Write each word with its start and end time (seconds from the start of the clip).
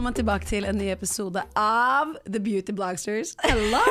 Velkommen 0.00 0.16
tilbake 0.16 0.46
til 0.48 0.64
en 0.64 0.78
ny 0.80 0.86
episode 0.88 1.42
av 1.60 2.14
The 2.24 2.40
Beauty 2.40 2.72
Blogsters. 2.72 3.34
Hello! 3.44 3.82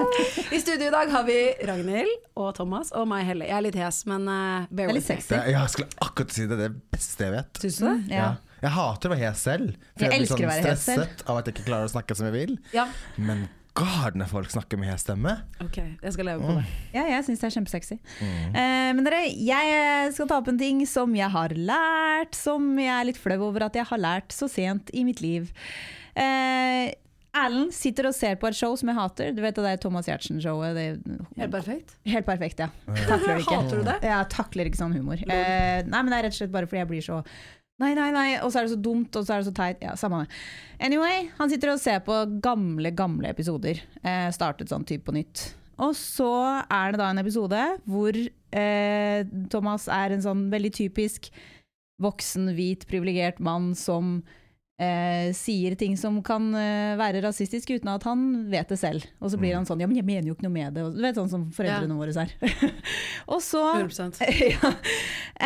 I 0.54 0.60
studio 0.62 0.86
i 0.86 0.92
dag 0.94 1.10
har 1.10 1.24
vi 1.26 1.38
Ragnhild 1.66 2.12
og 2.38 2.52
Thomas 2.54 2.92
og 2.94 3.08
meg, 3.10 3.24
Helle. 3.26 3.48
Jeg 3.48 3.56
er 3.56 3.64
litt 3.66 3.78
hes, 3.80 3.98
men 4.06 4.28
uh, 4.30 4.68
bear 4.70 4.92
with 4.92 5.00
litt 5.00 5.08
me. 5.08 5.16
sexy. 5.16 5.34
Jeg 5.34 5.72
skulle 5.72 6.06
akkurat 6.06 6.36
si 6.36 6.46
det. 6.46 6.54
Det 6.60 6.68
er 6.68 6.76
det 6.76 6.94
beste 6.94 7.26
jeg 7.26 7.34
vet. 7.34 7.58
Syns 7.64 7.80
du 7.80 7.86
det? 7.88 7.96
Ja. 8.14 8.28
Jeg 8.60 8.72
hater 8.76 9.10
å 9.10 9.14
være 9.16 9.24
hes 9.24 9.42
selv. 9.48 9.74
For 9.96 10.06
Jeg 10.06 10.14
jeg, 10.14 10.22
blir 10.22 10.30
sånn 10.36 10.54
stresset 10.60 11.26
av 11.26 11.40
at 11.40 11.50
jeg 11.50 11.56
ikke 11.56 11.66
klarer 11.72 11.90
å 11.90 11.94
snakke 11.96 12.20
som 12.20 12.30
jeg 12.30 12.36
vil. 12.36 12.54
Ja. 12.76 12.86
Men 13.18 13.48
god, 13.76 14.16
når 14.18 14.30
folk 14.30 14.50
snakker 14.52 14.80
med 14.80 14.96
stemme. 15.00 15.32
Ok, 15.64 15.78
jeg 16.02 16.14
skal 16.16 16.28
leve 16.30 16.42
på 16.48 16.56
det. 16.58 16.64
Ja, 16.96 17.04
jeg 17.12 17.24
syns 17.26 17.42
det 17.42 17.48
er 17.50 17.54
kjempesexy. 17.58 17.96
Eh, 18.24 18.90
men 18.96 19.04
dere, 19.06 19.22
jeg 19.30 20.12
skal 20.16 20.30
ta 20.30 20.40
opp 20.40 20.50
en 20.52 20.60
ting 20.60 20.82
som 20.88 21.12
jeg 21.16 21.28
har 21.34 21.54
lært, 21.56 22.36
som 22.38 22.70
jeg 22.80 22.92
er 22.94 23.08
litt 23.10 23.20
flau 23.20 23.38
over 23.50 23.68
at 23.68 23.76
jeg 23.78 23.88
har 23.90 24.00
lært 24.00 24.32
så 24.34 24.48
sent 24.50 24.92
i 24.96 25.04
mitt 25.08 25.20
liv. 25.24 25.52
Eh, 26.16 26.94
Erlend 27.36 27.74
sitter 27.76 28.08
og 28.08 28.14
ser 28.16 28.38
på 28.40 28.48
et 28.48 28.56
show 28.56 28.72
som 28.80 28.88
jeg 28.88 28.96
hater. 28.96 29.32
Du 29.36 29.42
vet 29.44 29.56
det 29.58 29.64
der 29.66 29.80
Thomas 29.82 30.06
Giertsen-showet. 30.08 30.78
Helt 31.36 31.52
perfekt. 31.52 31.92
Helt 32.08 32.24
perfekt, 32.24 32.62
ja. 32.64 32.70
Takler 33.04 33.42
ikke. 33.42 33.58
Hater 33.60 33.82
du 33.82 33.90
det? 33.90 33.96
Jeg 34.08 34.30
takler 34.32 34.70
ikke 34.70 34.80
sånn 34.80 34.96
humor. 34.96 35.20
Eh, 35.20 35.82
nei, 35.84 36.00
men 36.00 36.08
det 36.14 36.16
er 36.22 36.26
rett 36.30 36.36
og 36.36 36.40
slett 36.40 36.54
bare 36.54 36.70
fordi 36.70 36.80
jeg 36.80 36.90
blir 36.94 37.04
så 37.04 37.18
Nei, 37.82 37.90
nei, 37.92 38.08
nei, 38.14 38.28
og 38.40 38.48
så 38.48 38.60
er 38.60 38.66
det 38.66 38.72
så 38.72 38.80
dumt, 38.80 39.16
og 39.18 39.26
så 39.26 39.34
er 39.34 39.42
det 39.42 39.50
så 39.50 39.56
teit. 39.56 39.82
Ja, 39.84 39.92
samme 40.00 40.22
det. 40.22 40.38
Anyway, 40.86 41.26
han 41.36 41.52
sitter 41.52 41.74
og 41.74 41.82
ser 41.82 42.00
på 42.06 42.22
gamle, 42.44 42.92
gamle 42.96 43.28
episoder. 43.28 43.82
Eh, 44.00 44.28
startet 44.32 44.72
sånn 44.72 44.86
type 44.88 45.04
på 45.04 45.16
nytt. 45.16 45.50
Og 45.84 45.92
så 45.98 46.30
er 46.72 46.94
det 46.94 47.02
da 47.02 47.10
en 47.12 47.20
episode 47.20 47.60
hvor 47.84 48.16
eh, 48.16 49.18
Thomas 49.52 49.90
er 49.92 50.14
en 50.14 50.24
sånn 50.24 50.46
veldig 50.52 50.72
typisk 50.78 51.28
voksen, 52.00 52.48
hvit, 52.56 52.88
privilegert 52.88 53.42
mann 53.44 53.74
som 53.76 54.22
eh, 54.82 55.32
sier 55.36 55.76
ting 55.78 55.96
som 56.00 56.18
kan 56.24 56.48
eh, 56.56 56.94
være 56.98 57.22
rasistisk 57.24 57.72
uten 57.76 57.90
at 57.92 58.06
han 58.08 58.26
vet 58.52 58.70
det 58.72 58.78
selv. 58.80 59.06
Og 59.20 59.32
så 59.32 59.40
blir 59.40 59.56
han 59.56 59.66
sånn 59.68 59.82
Ja, 59.82 59.88
men 59.88 59.98
jeg 59.98 60.06
mener 60.08 60.30
jo 60.30 60.36
ikke 60.36 60.48
noe 60.48 60.56
med 60.56 60.76
det. 60.76 60.84
Og 60.86 60.96
Du 60.96 61.02
vet 61.04 61.18
sånn 61.18 61.32
som 61.32 61.48
foreldrene 61.56 61.98
våre 61.98 62.14
er. 62.26 62.32
og 63.32 63.42
så 63.44 63.64
100 63.74 64.30
ja. 64.54 64.72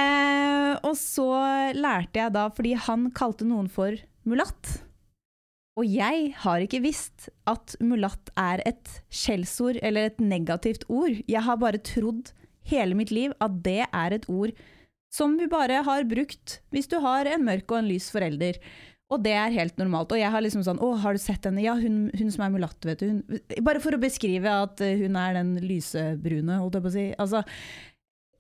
eh, 0.03 0.75
og 0.87 0.95
så 0.99 1.31
lærte 1.77 2.23
jeg 2.23 2.37
da, 2.37 2.47
fordi 2.55 2.77
han 2.89 3.11
kalte 3.17 3.49
noen 3.49 3.71
for 3.73 3.99
mulatt. 4.29 4.81
Og 5.79 5.87
jeg 5.89 6.35
har 6.43 6.61
ikke 6.61 6.83
visst 6.85 7.31
at 7.49 7.77
mulatt 7.81 8.33
er 8.39 8.61
et 8.69 8.99
skjellsord 9.15 9.79
eller 9.81 10.11
et 10.11 10.19
negativt 10.21 10.85
ord. 10.93 11.15
Jeg 11.31 11.47
har 11.47 11.61
bare 11.63 11.81
trodd 11.81 12.35
hele 12.69 12.99
mitt 12.99 13.13
liv 13.15 13.33
at 13.41 13.63
det 13.65 13.87
er 13.87 14.15
et 14.15 14.29
ord 14.29 14.53
som 15.11 15.35
vi 15.39 15.49
bare 15.51 15.81
har 15.87 16.07
brukt 16.07 16.61
hvis 16.71 16.89
du 16.91 17.01
har 17.03 17.27
en 17.27 17.43
mørk 17.47 17.73
og 17.73 17.81
en 17.81 17.89
lys 17.91 18.11
forelder. 18.15 18.61
Og 19.11 19.23
det 19.25 19.35
er 19.35 19.55
helt 19.55 19.79
normalt. 19.81 20.13
Og 20.15 20.21
jeg 20.21 20.31
har 20.31 20.43
liksom 20.45 20.63
sånn 20.67 20.81
Å, 20.83 20.93
har 21.03 21.17
du 21.17 21.23
sett 21.23 21.47
henne? 21.49 21.63
Ja, 21.65 21.75
hun, 21.79 22.05
hun 22.15 22.31
som 22.31 22.45
er 22.47 22.53
mulatt, 22.55 22.79
vet 22.87 23.03
du. 23.03 23.09
Hun, 23.11 23.41
bare 23.67 23.83
for 23.83 23.97
å 23.97 24.03
beskrive 24.03 24.53
at 24.67 24.83
eh, 24.87 25.01
hun 25.03 25.19
er 25.19 25.35
den 25.41 25.57
lysebrune, 25.65 26.61
holdt 26.63 26.79
jeg 26.79 26.85
på 26.85 26.93
å 26.93 26.95
si. 26.95 27.07
Altså, 27.19 27.43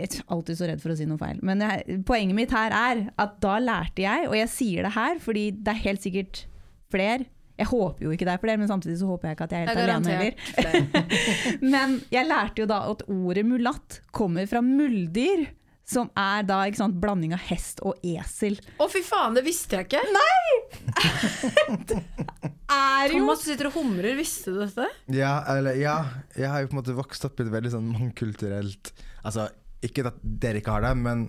jeg 0.00 0.20
er 0.20 0.30
alltid 0.32 0.60
så 0.60 0.68
redd 0.70 0.80
for 0.82 0.94
å 0.94 0.96
si 0.96 1.08
noe 1.08 1.20
feil. 1.20 1.42
Men 1.46 1.64
jeg, 1.64 1.98
poenget 2.08 2.38
mitt 2.38 2.54
her 2.54 2.74
er 2.76 3.02
at 3.20 3.36
da 3.42 3.58
lærte 3.62 4.06
jeg, 4.06 4.30
og 4.30 4.38
jeg 4.38 4.52
sier 4.52 4.86
det 4.86 4.94
her 4.96 5.20
fordi 5.20 5.50
det 5.58 5.74
er 5.74 5.84
helt 5.84 6.06
sikkert 6.06 6.44
flere 6.90 7.26
Jeg 7.60 7.68
håper 7.68 8.06
jo 8.06 8.14
ikke 8.14 8.24
det 8.24 8.32
er 8.32 8.40
flere, 8.40 8.58
men 8.62 8.70
samtidig 8.70 8.96
så 9.02 9.10
håper 9.10 9.28
jeg 9.28 9.36
ikke 9.36 9.46
at 9.48 9.52
jeg 9.52 9.60
er 9.60 9.68
helt 9.68 9.80
jeg 9.82 9.90
alene 9.90 10.14
heller. 10.16 11.66
Men 11.74 11.98
jeg 12.08 12.28
lærte 12.30 12.62
jo 12.62 12.68
da 12.70 12.78
at 12.88 13.02
ordet 13.12 13.44
mulatt 13.44 13.98
kommer 14.16 14.48
fra 14.48 14.62
muldyr. 14.64 15.42
Som 15.90 16.10
er 16.18 16.44
da 16.46 16.60
ikke 16.70 16.78
sant, 16.84 16.98
blanding 17.02 17.32
av 17.34 17.42
hest 17.48 17.80
og 17.82 17.98
esel. 18.06 18.60
Å, 18.78 18.86
fy 18.92 19.00
faen, 19.02 19.34
det 19.34 19.42
visste 19.46 19.80
jeg 19.80 19.88
ikke! 19.88 20.02
Er 22.70 23.10
jo 23.10 23.24
Thomas 23.24 23.42
sitter 23.42 23.66
og 23.66 23.74
humrer, 23.74 24.14
visste 24.18 24.52
du 24.54 24.60
dette? 24.62 24.86
Ja, 25.10 25.40
eller 25.50 25.74
ja. 25.80 25.96
Jeg 26.38 26.46
har 26.52 26.62
jo 26.62 26.70
på 26.70 26.76
en 26.76 26.80
måte 26.84 26.94
vokst 26.94 27.24
opp 27.26 27.40
i 27.40 27.46
et 27.46 27.50
veldig 27.50 27.72
sånn 27.72 27.88
mangkulturelt 27.90 28.92
Altså, 29.26 29.48
ikke 29.84 30.04
at 30.06 30.20
dere 30.22 30.60
ikke 30.62 30.76
har 30.76 30.84
det, 30.86 30.92
men 31.02 31.24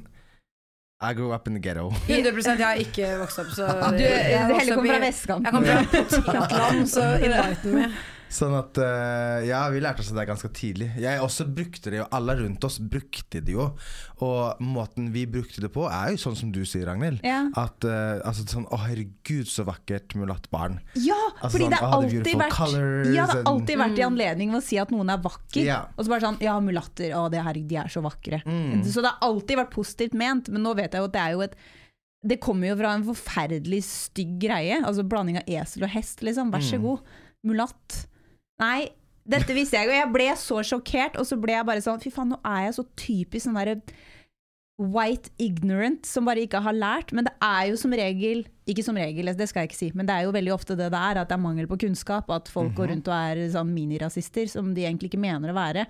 I 1.01 1.15
grew 1.17 1.33
up 1.33 1.47
in 1.49 1.57
the 1.57 1.63
ghetto. 1.63 1.87
100% 2.05 2.61
Jeg 2.61 2.61
har 2.61 2.77
ikke 2.85 3.09
vokst 3.23 3.41
opp, 3.41 3.49
så 3.57 3.65
Du, 3.97 4.03
jeg 4.05 4.45
vokste 4.51 4.59
Helle 4.61 4.77
kommer 4.77 4.93
fra 4.93 5.01
vestkanten. 5.07 5.45
Jeg 5.45 5.53
kommer 5.57 5.67
fra 5.89 6.21
potetland, 6.29 6.85
så 6.93 7.07
enlighten 7.17 7.79
me. 7.79 7.89
Sånn 8.31 8.53
at 8.55 8.77
uh, 8.79 9.41
Ja, 9.43 9.65
vi 9.73 9.81
lærte 9.83 9.99
oss 9.99 10.11
det 10.15 10.23
ganske 10.29 10.47
tidlig. 10.55 10.87
Jeg 11.03 11.19
også 11.19 11.43
brukte 11.51 11.91
det 11.91 11.97
jo. 11.99 12.05
Alle 12.15 12.37
rundt 12.39 12.63
oss 12.63 12.77
brukte 12.79 13.41
det 13.43 13.51
jo. 13.57 13.65
Og 14.23 14.61
måten 14.63 15.09
vi 15.11 15.25
brukte 15.27 15.59
det 15.63 15.71
på, 15.75 15.83
er 15.91 16.13
jo 16.13 16.21
sånn 16.21 16.37
som 16.39 16.51
du 16.55 16.61
sier, 16.63 16.85
Ragnhild. 16.87 17.19
Ja. 17.27 17.41
At 17.59 17.83
uh, 17.83 18.21
altså 18.27 18.45
sånn 18.47 18.67
Å, 18.71 18.79
herregud, 18.85 19.49
så 19.51 19.65
vakkert 19.67 20.15
mulatt 20.15 20.47
barn. 20.53 20.79
Ja, 20.95 21.17
Altså 21.41 21.57
fordi 21.57 21.67
sånn, 21.67 21.75
det 21.75 21.81
har 21.83 21.97
alltid 21.97 22.39
vært 22.45 22.55
colors, 22.55 23.11
Ja, 23.11 23.11
det 23.11 23.19
har 23.33 23.41
and- 23.41 23.51
alltid 23.51 23.81
vært 23.83 23.99
i 23.99 24.05
anledning 24.07 24.55
å 24.55 24.61
si 24.63 24.79
at 24.79 24.93
noen 24.95 25.11
er 25.11 25.19
vakker. 25.25 25.63
Ja. 25.67 25.81
Og 25.97 26.05
så 26.07 26.13
bare 26.15 26.25
sånn 26.29 26.39
Ja, 26.45 26.55
mulatter, 26.63 27.11
å, 27.19 27.25
det, 27.33 27.43
herregud, 27.43 27.67
de 27.73 27.81
er 27.83 27.91
så 27.91 28.03
vakre. 28.05 28.39
Mm. 28.47 28.85
Så 28.87 29.03
det 29.03 29.11
har 29.11 29.27
alltid 29.27 29.59
vært 29.59 29.75
positivt 29.75 30.15
ment, 30.17 30.47
men 30.53 30.63
nå 30.63 30.71
vet 30.79 30.93
jeg 30.95 31.03
jo 31.03 31.09
at 31.11 31.15
det 31.17 31.21
er 31.27 31.35
jo 31.35 31.43
et 31.49 31.59
Det 32.23 32.35
kommer 32.39 32.67
jo 32.69 32.75
fra 32.77 32.93
en 32.93 33.03
forferdelig 33.07 33.79
stygg 33.87 34.35
greie. 34.43 34.75
Altså 34.85 35.01
blanding 35.03 35.39
av 35.41 35.47
esel 35.49 35.83
og 35.87 35.89
hest, 35.89 36.19
liksom. 36.21 36.51
Vær 36.53 36.61
så 36.61 36.77
Mm. 36.77 36.83
god. 36.85 36.99
Mulatt. 37.49 37.95
Nei, 38.61 38.91
dette 39.25 39.55
visste 39.57 39.79
jeg, 39.79 39.89
og 39.89 39.95
jeg 39.95 40.13
ble 40.13 40.29
så 40.39 40.61
sjokkert, 40.65 41.19
og 41.19 41.27
så 41.27 41.37
ble 41.41 41.55
jeg 41.55 41.67
bare 41.67 41.83
sånn 41.83 42.01
Fy 42.01 42.13
faen, 42.13 42.33
nå 42.33 42.39
er 42.45 42.67
jeg 42.67 42.77
så 42.77 42.87
typisk 42.99 43.47
sånn 43.47 43.59
derre 43.59 43.79
white 44.81 45.29
ignorant 45.37 46.07
som 46.09 46.25
bare 46.25 46.41
ikke 46.45 46.61
har 46.65 46.73
lært. 46.73 47.13
Men 47.13 47.27
det 47.27 47.35
er 47.45 47.69
jo 47.69 47.77
som 47.77 47.93
regel 47.93 48.45
Ikke 48.69 48.85
som 48.85 48.97
regel, 48.97 49.29
det 49.37 49.47
skal 49.49 49.65
jeg 49.65 49.71
ikke 49.71 49.79
si, 49.79 49.91
men 49.97 50.07
det 50.07 50.15
er 50.15 50.25
jo 50.25 50.33
veldig 50.33 50.53
ofte 50.55 50.77
det 50.79 50.89
det 50.93 50.99
er. 50.99 51.21
At 51.21 51.29
det 51.29 51.37
er 51.37 51.43
mangel 51.43 51.69
på 51.69 51.79
kunnskap. 51.83 52.29
At 52.33 52.49
folk 52.51 52.73
går 52.77 52.93
rundt 52.93 53.09
og 53.11 53.17
er 53.17 53.41
sånn 53.53 53.73
minirasister 53.75 54.49
som 54.49 54.73
de 54.77 54.85
egentlig 54.85 55.11
ikke 55.11 55.21
mener 55.21 55.51
å 55.51 55.57
være. 55.57 55.87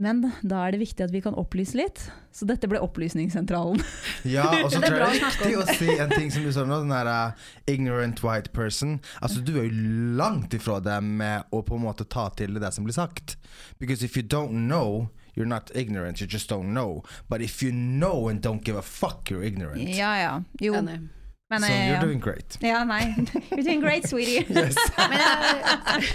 Men 0.00 0.20
da 0.46 0.60
er 0.62 0.76
det 0.76 0.78
viktig 0.78 1.02
at 1.08 1.10
vi 1.10 1.20
kan 1.24 1.34
opplyse 1.34 1.74
litt. 1.74 2.04
Så 2.30 2.46
dette 2.46 2.68
ble 2.70 2.78
Opplysningssentralen. 2.84 3.82
Ja, 4.28 4.44
og 4.62 4.70
så 4.70 4.78
tror 4.82 4.94
jeg 5.00 5.18
det 5.18 5.18
er 5.18 5.24
viktig 5.24 5.56
å 5.58 5.64
si 5.78 5.88
en 5.94 6.12
ting 6.12 6.30
som 6.34 6.44
du 6.46 6.52
sa 6.54 6.64
nå, 6.66 6.80
den 6.84 6.92
der 6.94 7.10
uh, 7.10 7.48
ignorant 7.70 8.22
white 8.22 8.52
person. 8.54 8.98
Altså 9.18 9.42
Du 9.42 9.56
er 9.58 9.66
jo 9.66 9.82
langt 10.18 10.54
ifra 10.54 10.78
det 10.84 11.00
med 11.02 11.50
å 11.50 11.64
på 11.66 11.78
en 11.78 11.86
måte 11.88 12.06
ta 12.06 12.28
til 12.38 12.58
det 12.62 12.70
som 12.74 12.86
blir 12.86 12.94
sagt. 12.94 13.34
Because 13.82 14.06
if 14.06 14.14
you 14.18 14.22
don't 14.22 14.68
know, 14.70 15.08
you're 15.34 15.50
not 15.50 15.74
ignorant, 15.74 16.22
you 16.22 16.30
just 16.30 16.50
don't 16.50 16.70
know. 16.74 17.02
But 17.28 17.42
if 17.42 17.62
you 17.62 17.72
know 17.72 18.28
and 18.30 18.42
don't 18.42 18.62
give 18.62 18.78
a 18.78 18.86
fuck, 18.86 19.30
you're 19.30 19.42
ignorant. 19.42 19.82
Ja 19.82 20.14
ja. 20.22 20.34
Jo. 20.62 20.78
Enig. 20.78 21.08
Men, 21.50 21.62
so 21.62 21.72
eh, 21.72 21.86
you're 21.86 21.94
ja. 21.94 22.00
doing 22.04 22.20
great. 22.20 22.58
ja, 22.60 22.84
nei. 22.84 23.14
You're 23.50 23.62
doing 23.62 23.80
great, 23.80 24.08
sweetie. 24.08 24.44
Yes. 24.58 24.76
Men 24.98 25.14
jeg, 25.16 26.08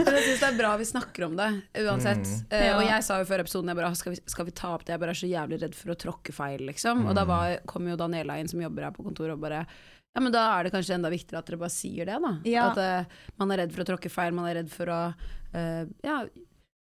jeg 0.00 0.22
syns 0.24 0.40
det 0.40 0.48
er 0.48 0.56
bra 0.58 0.72
vi 0.80 0.86
snakker 0.88 1.26
om 1.28 1.36
det, 1.38 1.48
uansett. 1.84 2.24
Mm. 2.26 2.46
Uh, 2.50 2.70
og 2.80 2.82
jeg 2.88 3.04
sa 3.06 3.20
jo 3.20 3.28
før 3.28 3.44
episoden 3.44 3.70
jeg 3.70 3.78
bare, 3.78 3.92
skal, 3.98 4.16
vi, 4.16 4.22
skal 4.34 4.48
vi 4.48 4.54
ta 4.58 4.72
opp 4.74 4.86
det, 4.86 4.96
jeg 4.96 5.02
bare 5.04 5.14
er 5.14 5.20
så 5.20 5.30
jævlig 5.30 5.60
redd 5.62 5.76
for 5.78 5.94
å 5.94 5.98
tråkke 6.06 6.34
feil, 6.34 6.64
liksom. 6.66 7.04
Og 7.06 7.14
da 7.18 7.26
var, 7.28 7.60
kom 7.70 7.86
jo 7.86 7.98
Daniela 8.00 8.40
inn 8.42 8.50
som 8.50 8.62
jobber 8.62 8.88
her 8.88 8.96
på 8.96 9.06
kontoret 9.06 9.36
og 9.36 9.46
bare 9.46 9.62
ja, 10.16 10.20
men 10.24 10.32
da 10.32 10.46
er 10.56 10.64
det 10.64 10.72
kanskje 10.72 10.94
enda 10.96 11.10
viktigere 11.12 11.42
at 11.42 11.48
dere 11.50 11.60
bare 11.60 11.74
sier 11.74 12.08
det, 12.08 12.18
da. 12.24 12.34
Ja. 12.48 12.70
At 12.72 12.78
uh, 12.80 13.24
man 13.36 13.52
er 13.52 13.62
redd 13.62 13.74
for 13.76 13.84
å 13.84 13.88
tråkke 13.92 14.10
feil, 14.10 14.34
man 14.34 14.48
er 14.48 14.62
redd 14.62 14.70
for 14.72 14.88
å 14.88 15.00
uh, 15.12 15.82
ja, 16.02 16.20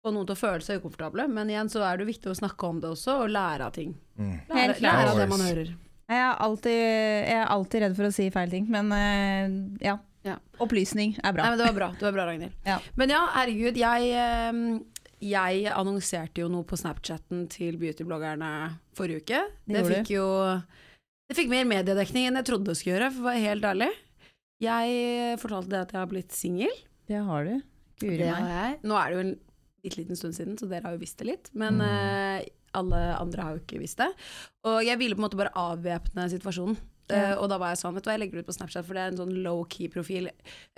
få 0.04 0.12
noen 0.14 0.28
til 0.28 0.36
å 0.36 0.38
føle 0.38 0.64
seg 0.64 0.78
ukomfortable. 0.78 1.26
Men 1.34 1.50
igjen 1.50 1.72
så 1.72 1.82
er 1.84 1.98
det 1.98 2.06
jo 2.06 2.12
viktig 2.12 2.30
å 2.30 2.36
snakke 2.38 2.70
om 2.70 2.78
det 2.80 2.92
også, 2.94 3.18
og 3.24 3.34
lære 3.34 3.66
av 3.66 3.74
ting. 3.74 3.96
Mm. 4.20 4.36
Lære, 4.52 4.78
lære 4.86 5.08
av 5.10 5.18
det 5.18 5.26
man 5.34 5.44
hører. 5.50 5.74
Jeg 6.04 6.20
er, 6.20 6.34
alltid, 6.44 6.74
jeg 6.76 7.36
er 7.40 7.50
alltid 7.54 7.84
redd 7.86 7.94
for 7.96 8.08
å 8.08 8.12
si 8.12 8.26
feil 8.32 8.50
ting, 8.52 8.66
men 8.72 8.90
eh, 8.92 9.54
ja. 9.86 9.98
Ja. 10.24 10.38
Opplysning 10.64 11.14
er 11.20 11.34
bra. 11.36 11.44
Nei, 11.44 11.52
men 11.52 11.60
det 11.60 11.66
var 11.68 11.76
bra, 11.76 11.88
det 12.00 12.06
var 12.06 12.14
bra 12.16 12.26
Ragnhild. 12.30 12.52
Ja. 12.64 12.78
Men 13.00 13.12
ja, 13.12 13.20
herregud, 13.34 13.76
jeg, 13.80 14.10
eh, 14.16 15.08
jeg 15.24 15.66
annonserte 15.72 16.44
jo 16.44 16.48
noe 16.52 16.64
på 16.68 16.78
Snapchatten 16.80 17.46
til 17.52 17.76
beautybloggerne 17.80 18.50
forrige 18.96 19.24
uke. 19.24 19.42
Det 19.68 19.80
Det, 19.80 19.84
fikk 19.90 20.14
jo 20.16 20.26
Det 21.28 21.36
fikk 21.40 21.52
mer 21.52 21.68
mediedekning 21.68 22.28
enn 22.28 22.40
jeg 22.40 22.48
trodde 22.50 22.68
det 22.72 22.76
skulle 22.80 22.98
gjøre, 22.98 23.12
for 23.14 23.24
å 23.24 23.30
være 23.30 23.44
helt 23.46 23.68
ærlig. 23.68 23.90
Jeg 24.64 25.38
fortalte 25.42 25.72
det 25.72 25.80
at 25.82 25.92
jeg 25.94 26.00
har 26.00 26.10
blitt 26.12 26.36
singel. 26.36 26.76
Det 27.08 27.20
har 27.24 27.48
du. 27.48 27.54
Guri 28.00 28.28
meg. 28.28 28.80
Nå 28.84 28.96
er 29.00 29.08
det 29.10 29.16
jo 29.16 29.24
en 29.24 29.34
bitte 29.84 30.00
liten 30.00 30.18
stund 30.18 30.36
siden, 30.36 30.56
så 30.60 30.68
dere 30.68 30.88
har 30.88 30.96
jo 30.96 31.02
visst 31.02 31.20
det 31.20 31.28
litt. 31.28 31.50
Men 31.56 31.80
eh, 31.84 32.44
alle 32.76 33.04
andre 33.18 33.46
har 33.46 33.54
jo 33.54 33.62
ikke 33.62 33.82
visst 33.82 34.02
det. 34.02 34.10
Og 34.68 34.82
jeg 34.86 35.00
ville 35.00 35.16
på 35.16 35.22
en 35.22 35.28
måte 35.28 35.40
bare 35.40 35.54
avvæpne 35.58 36.28
situasjonen. 36.32 36.80
Eh, 37.12 37.34
og 37.36 37.50
da 37.52 37.58
var 37.60 37.74
jeg 37.74 37.82
sånn, 37.82 37.92
vet 37.96 38.06
du 38.06 38.08
hva, 38.08 38.14
jeg 38.14 38.22
legger 38.22 38.38
det 38.38 38.44
ut 38.44 38.48
på 38.48 38.54
Snapchat, 38.56 38.86
for 38.86 38.96
det 38.96 39.02
er 39.02 39.10
en 39.12 39.18
sånn 39.18 39.34
low-key-profil, 39.44 40.30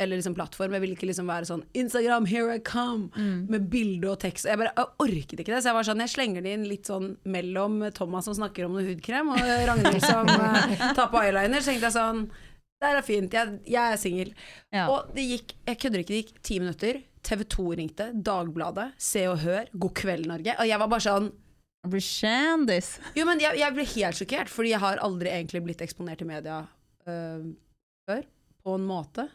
eller 0.02 0.18
liksom 0.18 0.34
plattform. 0.34 0.74
Jeg 0.74 0.82
vil 0.82 0.94
ikke 0.96 1.08
liksom 1.10 1.30
være 1.30 1.46
sånn 1.46 1.62
Instagram, 1.78 2.26
here 2.26 2.56
I 2.56 2.62
come! 2.66 3.12
Med 3.52 3.68
bilde 3.70 4.10
og 4.10 4.18
tekst. 4.24 4.48
Jeg 4.50 4.58
bare 4.58 4.74
jeg 4.74 4.90
orket 5.06 5.38
ikke 5.38 5.54
det. 5.54 5.62
Så 5.62 5.70
jeg 5.70 5.78
var 5.78 5.86
sånn, 5.86 6.02
jeg 6.02 6.14
slenger 6.16 6.46
det 6.46 6.56
inn 6.56 6.66
litt 6.66 6.90
sånn 6.90 7.12
mellom 7.30 7.78
Thomas 7.94 8.26
som 8.26 8.34
snakker 8.40 8.66
om 8.66 8.74
noe 8.74 8.86
hudkrem, 8.88 9.30
og 9.36 9.54
Ragnhild 9.70 10.02
som 10.02 10.26
uh, 10.26 10.76
tar 10.98 11.12
på 11.14 11.22
eyeliner. 11.22 11.62
Så 11.62 11.72
tenkte 11.72 11.90
jeg 11.92 11.98
sånn 12.00 12.26
det 12.76 12.90
er 12.92 13.04
fint, 13.06 13.32
jeg, 13.32 13.54
jeg 13.72 13.94
er 13.94 14.00
singel. 14.00 14.32
Ja. 14.74 14.88
Og 14.92 15.14
det 15.16 15.24
gikk, 15.24 15.54
jeg 15.64 15.78
kødder 15.80 16.02
ikke, 16.02 16.12
det 16.12 16.18
gikk 16.24 16.42
ti 16.44 16.58
minutter. 16.60 16.98
TV 17.26 17.42
2 17.50 17.64
ringte, 17.80 18.10
Dagbladet, 18.26 18.90
Se 19.02 19.24
og 19.30 19.40
Hør, 19.42 19.70
God 19.72 19.94
kveld 19.98 20.28
Norge. 20.30 20.52
Og 20.60 20.68
jeg 20.68 20.82
var 20.82 20.90
bare 20.92 21.02
sånn 21.06 21.30
Jeg. 21.92 22.96
Jo, 23.16 23.26
men 23.28 23.40
jeg, 23.42 23.58
jeg 23.60 23.74
ble 23.76 23.86
helt 23.94 24.18
sjokkert, 24.20 24.52
fordi 24.52 24.72
jeg 24.74 24.82
har 24.82 25.02
aldri 25.04 25.32
egentlig 25.32 25.62
blitt 25.66 25.84
eksponert 25.84 26.22
i 26.24 26.28
media 26.28 26.60
øh, 27.08 27.48
før. 28.08 28.22
På 28.66 28.76
en 28.78 28.86
måte. 28.88 29.28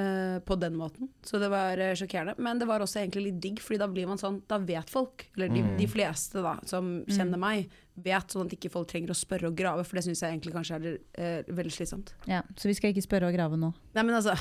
Øh, 0.00 0.38
på 0.48 0.56
den 0.56 0.72
måten. 0.80 1.10
Så 1.20 1.36
det 1.38 1.50
var 1.52 1.76
uh, 1.76 1.90
sjokkerende. 1.92 2.32
Men 2.40 2.56
det 2.58 2.64
var 2.64 2.80
også 2.80 3.02
egentlig 3.02 3.26
litt 3.26 3.40
digg, 3.44 3.58
fordi 3.60 3.76
da 3.82 3.88
blir 3.92 4.06
man 4.08 4.16
sånn 4.16 4.38
Da 4.48 4.56
vet 4.56 4.88
folk, 4.88 5.26
eller 5.36 5.50
de, 5.52 5.60
Mm. 5.60 5.74
de 5.76 5.86
fleste 5.86 6.40
da, 6.40 6.54
som 6.64 7.04
kjenner 7.12 7.36
meg, 7.36 7.68
vet 8.00 8.32
sånn 8.32 8.46
at 8.46 8.54
ikke 8.56 8.70
folk 8.72 8.88
trenger 8.88 9.12
å 9.12 9.18
spørre 9.18 9.50
og 9.50 9.54
grave, 9.58 9.84
for 9.84 9.96
det 10.00 10.04
syns 10.06 10.22
jeg 10.24 10.32
egentlig 10.32 10.54
kanskje 10.54 10.78
er 10.80 10.96
uh, 10.96 11.52
veldig 11.52 11.74
slitsomt. 11.76 12.14
Ja, 12.26 12.40
så 12.56 12.70
vi 12.72 12.74
skal 12.78 12.94
ikke 12.94 13.04
spørre 13.04 13.28
og 13.28 13.36
grave 13.36 13.58
nå. 13.60 13.68
Nei, 13.92 14.02
men 14.08 14.16
altså 14.16 14.32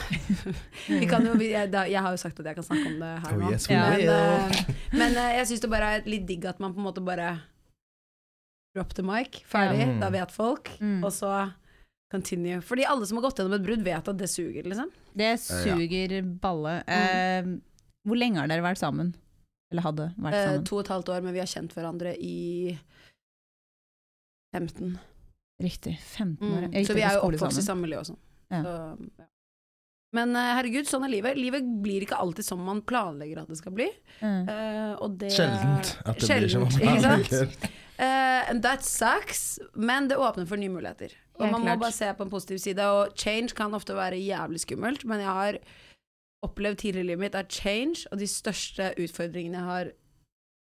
vi 1.02 1.06
kan 1.12 1.28
jo, 1.28 1.34
vi- 1.36 1.52
jeg, 1.52 1.68
da, 1.76 1.84
jeg 1.84 2.00
har 2.00 2.16
jo 2.16 2.24
sagt 2.24 2.40
at 2.40 2.46
jeg 2.48 2.56
kan 2.56 2.64
snakke 2.72 2.88
om 2.88 3.00
det 3.04 3.12
her 3.28 3.36
Oh, 3.36 3.40
nå. 3.44 3.52
yes, 3.52 3.68
Ja. 3.68 3.90
Men, 3.92 5.00
men 5.04 5.20
jeg 5.36 5.48
syns 5.52 5.60
det 5.68 5.70
bare 5.76 5.92
er 5.98 6.08
litt 6.08 6.26
digg 6.32 6.46
at 6.48 6.64
man 6.64 6.72
på 6.74 6.80
en 6.80 6.88
måte 6.88 7.04
bare 7.04 7.42
Drop 8.74 8.94
the 8.96 9.04
mic, 9.04 9.42
ferdig, 9.52 9.84
Ja. 9.84 10.00
da 10.00 10.10
vet 10.16 10.32
folk. 10.32 10.70
Mm. 10.80 11.04
Og 11.04 11.12
så 11.12 11.28
continue. 12.12 12.60
Fordi 12.66 12.86
alle 12.88 13.08
som 13.08 13.18
har 13.20 13.26
gått 13.30 13.40
gjennom 13.42 13.56
et 13.58 13.66
brudd, 13.66 13.84
vet 13.86 14.12
at 14.12 14.20
det 14.20 14.30
suger, 14.30 14.68
liksom. 14.68 14.92
Det 15.18 15.34
suger 15.42 16.22
balle. 16.44 16.78
Eh, 16.88 17.48
hvor 18.08 18.20
lenge 18.20 18.42
har 18.42 18.52
dere 18.52 18.66
vært 18.66 18.82
sammen? 18.82 19.14
Eller 19.72 19.86
hadde 19.88 20.10
vært 20.20 20.36
Eh, 20.36 20.46
sammen? 20.50 20.66
to 20.68 20.78
og 20.78 20.84
et 20.86 20.92
halvt 20.92 21.10
år, 21.16 21.24
men 21.24 21.34
vi 21.34 21.40
har 21.44 21.48
kjent 21.48 21.74
hverandre 21.76 22.16
i 22.20 22.78
15. 24.56 24.98
Riktig. 25.62 26.00
15 26.02 26.48
år. 26.52 26.68
Mm. 26.68 26.86
Så 26.86 26.96
vi 26.98 27.04
er 27.06 27.14
jo 27.18 27.28
oppvokst 27.30 27.62
i 27.62 27.66
samme 27.66 27.86
miljø 27.86 28.02
og 28.02 28.10
sånn. 28.12 28.20
Ja. 28.52 28.62
Så, 28.66 28.74
ja. 29.22 29.28
Men 30.18 30.36
eh, 30.36 30.50
herregud, 30.58 30.90
sånn 30.90 31.06
er 31.08 31.14
livet. 31.14 31.38
Livet 31.40 31.68
blir 31.84 32.04
ikke 32.04 32.18
alltid 32.20 32.44
som 32.44 32.60
man 32.68 32.82
planlegger 32.84 33.44
at 33.46 33.52
det 33.52 33.60
skal 33.62 33.72
bli. 33.78 33.88
Mm. 34.20 34.42
Uh, 34.50 34.94
og 35.06 35.14
det 35.22 35.30
Sjeldent 35.38 35.94
at 36.04 36.20
det 36.20 36.28
blir 36.42 36.52
som 36.52 36.66
man 36.66 36.74
Sjeldent, 36.76 37.30
planlegger. 37.32 37.78
Eh, 38.02 38.50
and 38.50 38.64
that 38.66 38.84
sucks, 38.86 39.60
men 39.78 40.08
det 40.10 40.18
åpner 40.18 40.48
for 40.50 40.58
nye 40.58 40.72
muligheter. 40.74 41.14
Og 41.38 41.52
man 41.52 41.62
må 41.66 41.76
bare 41.82 41.94
se 41.94 42.10
på 42.18 42.26
en 42.26 42.32
positiv 42.34 42.58
side. 42.62 42.82
Og 42.86 43.14
change 43.18 43.54
kan 43.58 43.74
ofte 43.78 43.94
være 43.98 44.18
jævlig 44.22 44.60
skummelt, 44.64 45.06
men 45.06 45.22
jeg 45.22 45.30
har 45.30 45.58
opplevd 46.46 46.78
tidligere 46.82 47.06
i 47.06 47.10
livet 47.12 47.22
mitt 47.22 47.36
at 47.38 47.54
change 47.54 48.08
og 48.12 48.18
de 48.18 48.28
største 48.30 48.92
utfordringene 48.98 49.60
jeg 49.60 49.68
har 49.70 49.92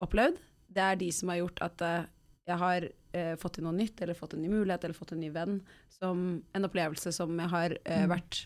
opplevd, 0.05 0.37
det 0.71 0.83
er 0.83 0.95
de 0.99 1.09
som 1.11 1.31
har 1.31 1.41
gjort 1.41 1.59
at 1.65 1.81
eh, 1.83 2.05
jeg 2.47 2.57
har 2.61 2.85
eh, 3.17 3.33
fått 3.41 3.57
til 3.57 3.65
noe 3.67 3.75
nytt, 3.75 3.99
eller 4.01 4.15
fått 4.15 4.35
en 4.37 4.43
ny 4.45 4.51
mulighet, 4.51 4.83
eller 4.87 4.95
fått 4.95 5.11
en 5.15 5.19
ny 5.19 5.29
venn. 5.35 5.57
Som 5.97 6.21
en 6.55 6.67
opplevelse 6.67 7.11
som 7.15 7.33
jeg 7.39 7.49
har 7.51 7.75
eh, 7.83 8.03
Mm. 8.05 8.09
vært 8.13 8.45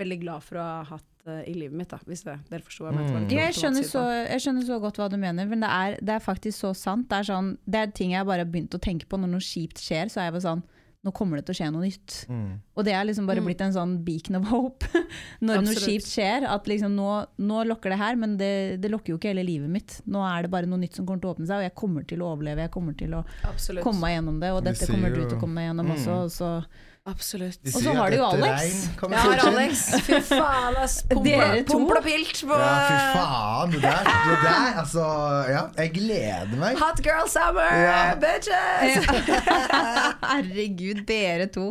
veldig 0.00 0.20
glad 0.24 0.42
for 0.42 0.58
å 0.58 0.62
ha 0.64 0.82
hatt 0.88 1.26
uh, 1.28 1.42
i 1.46 1.54
livet 1.54 1.76
mitt, 1.78 1.88
da, 1.92 1.98
hvis 2.08 2.24
det, 2.26 2.34
dere 2.50 2.64
forsto 2.66 2.84
hva 2.84 2.90
jeg 2.92 2.98
mente. 2.98 3.20
Mm. 3.24 3.30
Ja, 3.38 3.44
jeg, 3.48 3.54
skjønner 3.60 3.86
så, 3.86 4.02
jeg 4.26 4.42
skjønner 4.42 4.66
så 4.66 4.78
godt 4.82 4.98
hva 4.98 5.08
du 5.12 5.16
mener, 5.22 5.46
men 5.46 5.62
det 5.62 5.70
er, 5.70 5.98
det 6.02 6.16
er 6.18 6.24
faktisk 6.24 6.58
så 6.66 6.72
sant. 6.74 7.06
Det 7.10 7.20
er, 7.22 7.28
sånn, 7.30 7.52
det 7.64 7.80
er 7.84 7.92
ting 7.94 8.14
jeg 8.16 8.26
bare 8.26 8.42
har 8.44 8.50
begynt 8.50 8.74
å 8.74 8.82
tenke 8.82 9.06
på 9.06 9.20
når 9.22 9.30
noe 9.36 9.44
kjipt 9.44 9.78
skjer, 9.84 10.10
så 10.10 10.20
er 10.24 10.30
jeg 10.30 10.38
bare 10.38 10.48
sånn 10.50 10.64
Nå 11.04 11.10
kommer 11.12 11.36
det 11.36 11.42
til 11.44 11.52
å 11.52 11.56
skje 11.58 11.66
noe 11.68 11.82
nytt. 11.84 12.12
Mm. 12.32 12.52
Og 12.80 12.84
det 12.86 12.94
er 12.96 13.02
liksom 13.04 13.26
bare 13.28 13.42
Mm. 13.42 13.44
blitt 13.50 13.60
en 13.60 13.74
sånn 13.74 13.90
beacon 14.06 14.38
of 14.38 14.46
hope 14.48 14.86
når 15.44 15.60
noe 15.66 15.74
kjipt 15.76 16.06
skjer. 16.08 16.46
At 16.48 16.64
liksom 16.64 16.94
nå, 16.96 17.08
nå 17.44 17.58
lokker 17.68 17.92
det 17.92 17.98
her, 18.00 18.16
men 18.16 18.38
det, 18.40 18.80
det 18.80 18.88
lokker 18.88 19.12
jo 19.12 19.18
ikke 19.18 19.34
hele 19.34 19.44
livet 19.44 19.68
mitt. 19.68 19.98
Nå 20.08 20.22
er 20.24 20.46
det 20.46 20.50
bare 20.54 20.64
noe 20.64 20.80
nytt 20.80 20.96
som 20.96 21.04
kommer 21.04 21.20
til 21.20 21.28
å 21.28 21.34
åpne 21.36 21.44
seg, 21.50 21.60
og 21.60 21.66
jeg 21.66 21.74
kommer 21.76 22.06
til 22.08 22.24
å 22.24 22.30
overleve. 22.32 22.64
Jeg 22.64 22.72
kommer 22.72 22.96
til 22.96 23.18
å 23.18 23.20
Absolutt. 23.50 23.84
komme 23.84 24.00
meg 24.00 24.14
gjennom 24.16 24.40
det, 24.40 24.54
og 24.56 24.64
dette 24.64 24.88
kommer 24.88 25.12
du 25.12 25.20
til 25.26 25.36
å 25.36 25.40
komme 25.44 25.60
deg 25.60 25.68
gjennom 25.68 25.90
Mm. 25.92 25.94
også. 25.98 26.16
Og 26.24 26.32
så 26.32 26.50
Absolutt. 27.06 27.58
De 27.60 27.68
Og 27.68 27.82
så 27.84 27.92
har 27.98 28.10
du 28.10 28.16
jo 28.16 28.24
Alex. 28.24 28.76
Jeg 28.96 29.18
har. 29.20 29.40
Alex. 29.50 29.80
Fy 30.06 30.20
faen, 30.24 30.76
ass. 30.80 30.94
Dere 31.26 31.58
to? 31.68 31.76
Pilt 32.00 32.38
på 32.48 32.56
Ja, 32.56 32.70
fy 32.88 32.94
faen. 33.18 33.74
Det 33.74 33.82
der, 33.82 34.08
det 34.08 34.38
der 34.40 34.78
altså 34.80 35.04
Ja, 35.52 35.64
jeg 35.82 35.92
gleder 35.98 36.54
meg. 36.62 36.78
Hot 36.80 37.02
girl 37.04 37.28
summer, 37.28 37.68
Ja. 37.76 37.98
bitches! 38.16 39.04
Herregud, 40.30 41.04
dere 41.08 41.50
to. 41.52 41.66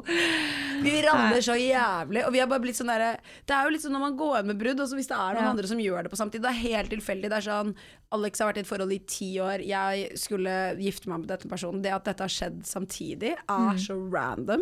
Vi 0.83 0.93
rammer 1.07 1.41
så 1.41 1.57
jævlig. 1.57 2.27
Og 2.27 2.33
vi 2.35 2.43
har 2.43 2.51
bare 2.53 2.61
blitt 2.67 2.77
sånn 2.77 2.91
derre 2.93 3.15
Det 3.47 3.55
er 3.57 3.65
jo 3.65 3.73
litt 3.73 3.81
sånn 3.87 3.95
når 3.97 4.05
man 4.05 4.17
går 4.19 4.37
inn 4.43 4.51
med 4.53 4.61
brudd, 4.61 4.85
og 4.85 4.93
hvis 4.99 5.09
det 5.09 5.17
er 5.17 5.33
noen 5.33 5.47
Ja. 5.47 5.49
andre 5.55 5.67
som 5.73 5.81
gjør 5.81 6.05
det 6.05 6.13
på 6.13 6.19
samtidig, 6.21 6.45
det 6.45 6.53
er 6.53 6.61
helt 6.61 6.93
tilfeldig. 6.93 7.33
Det 7.33 7.39
er 7.41 7.47
sånn 7.49 7.73
Alex 8.13 8.37
har 8.43 8.51
vært 8.51 8.61
i 8.61 8.61
et 8.61 8.69
forhold 8.69 8.93
i 8.93 8.99
ti 9.09 9.31
år, 9.41 9.63
jeg 9.65 10.11
skulle 10.21 10.53
gifte 10.77 11.09
meg 11.09 11.23
med 11.23 11.31
denne 11.33 11.49
personen. 11.49 11.81
Det 11.81 11.89
at 11.95 12.05
dette 12.05 12.21
har 12.21 12.29
skjedd 12.29 12.59
samtidig, 12.69 13.31
er 13.49 13.79
så 13.81 13.97
random. 14.13 14.61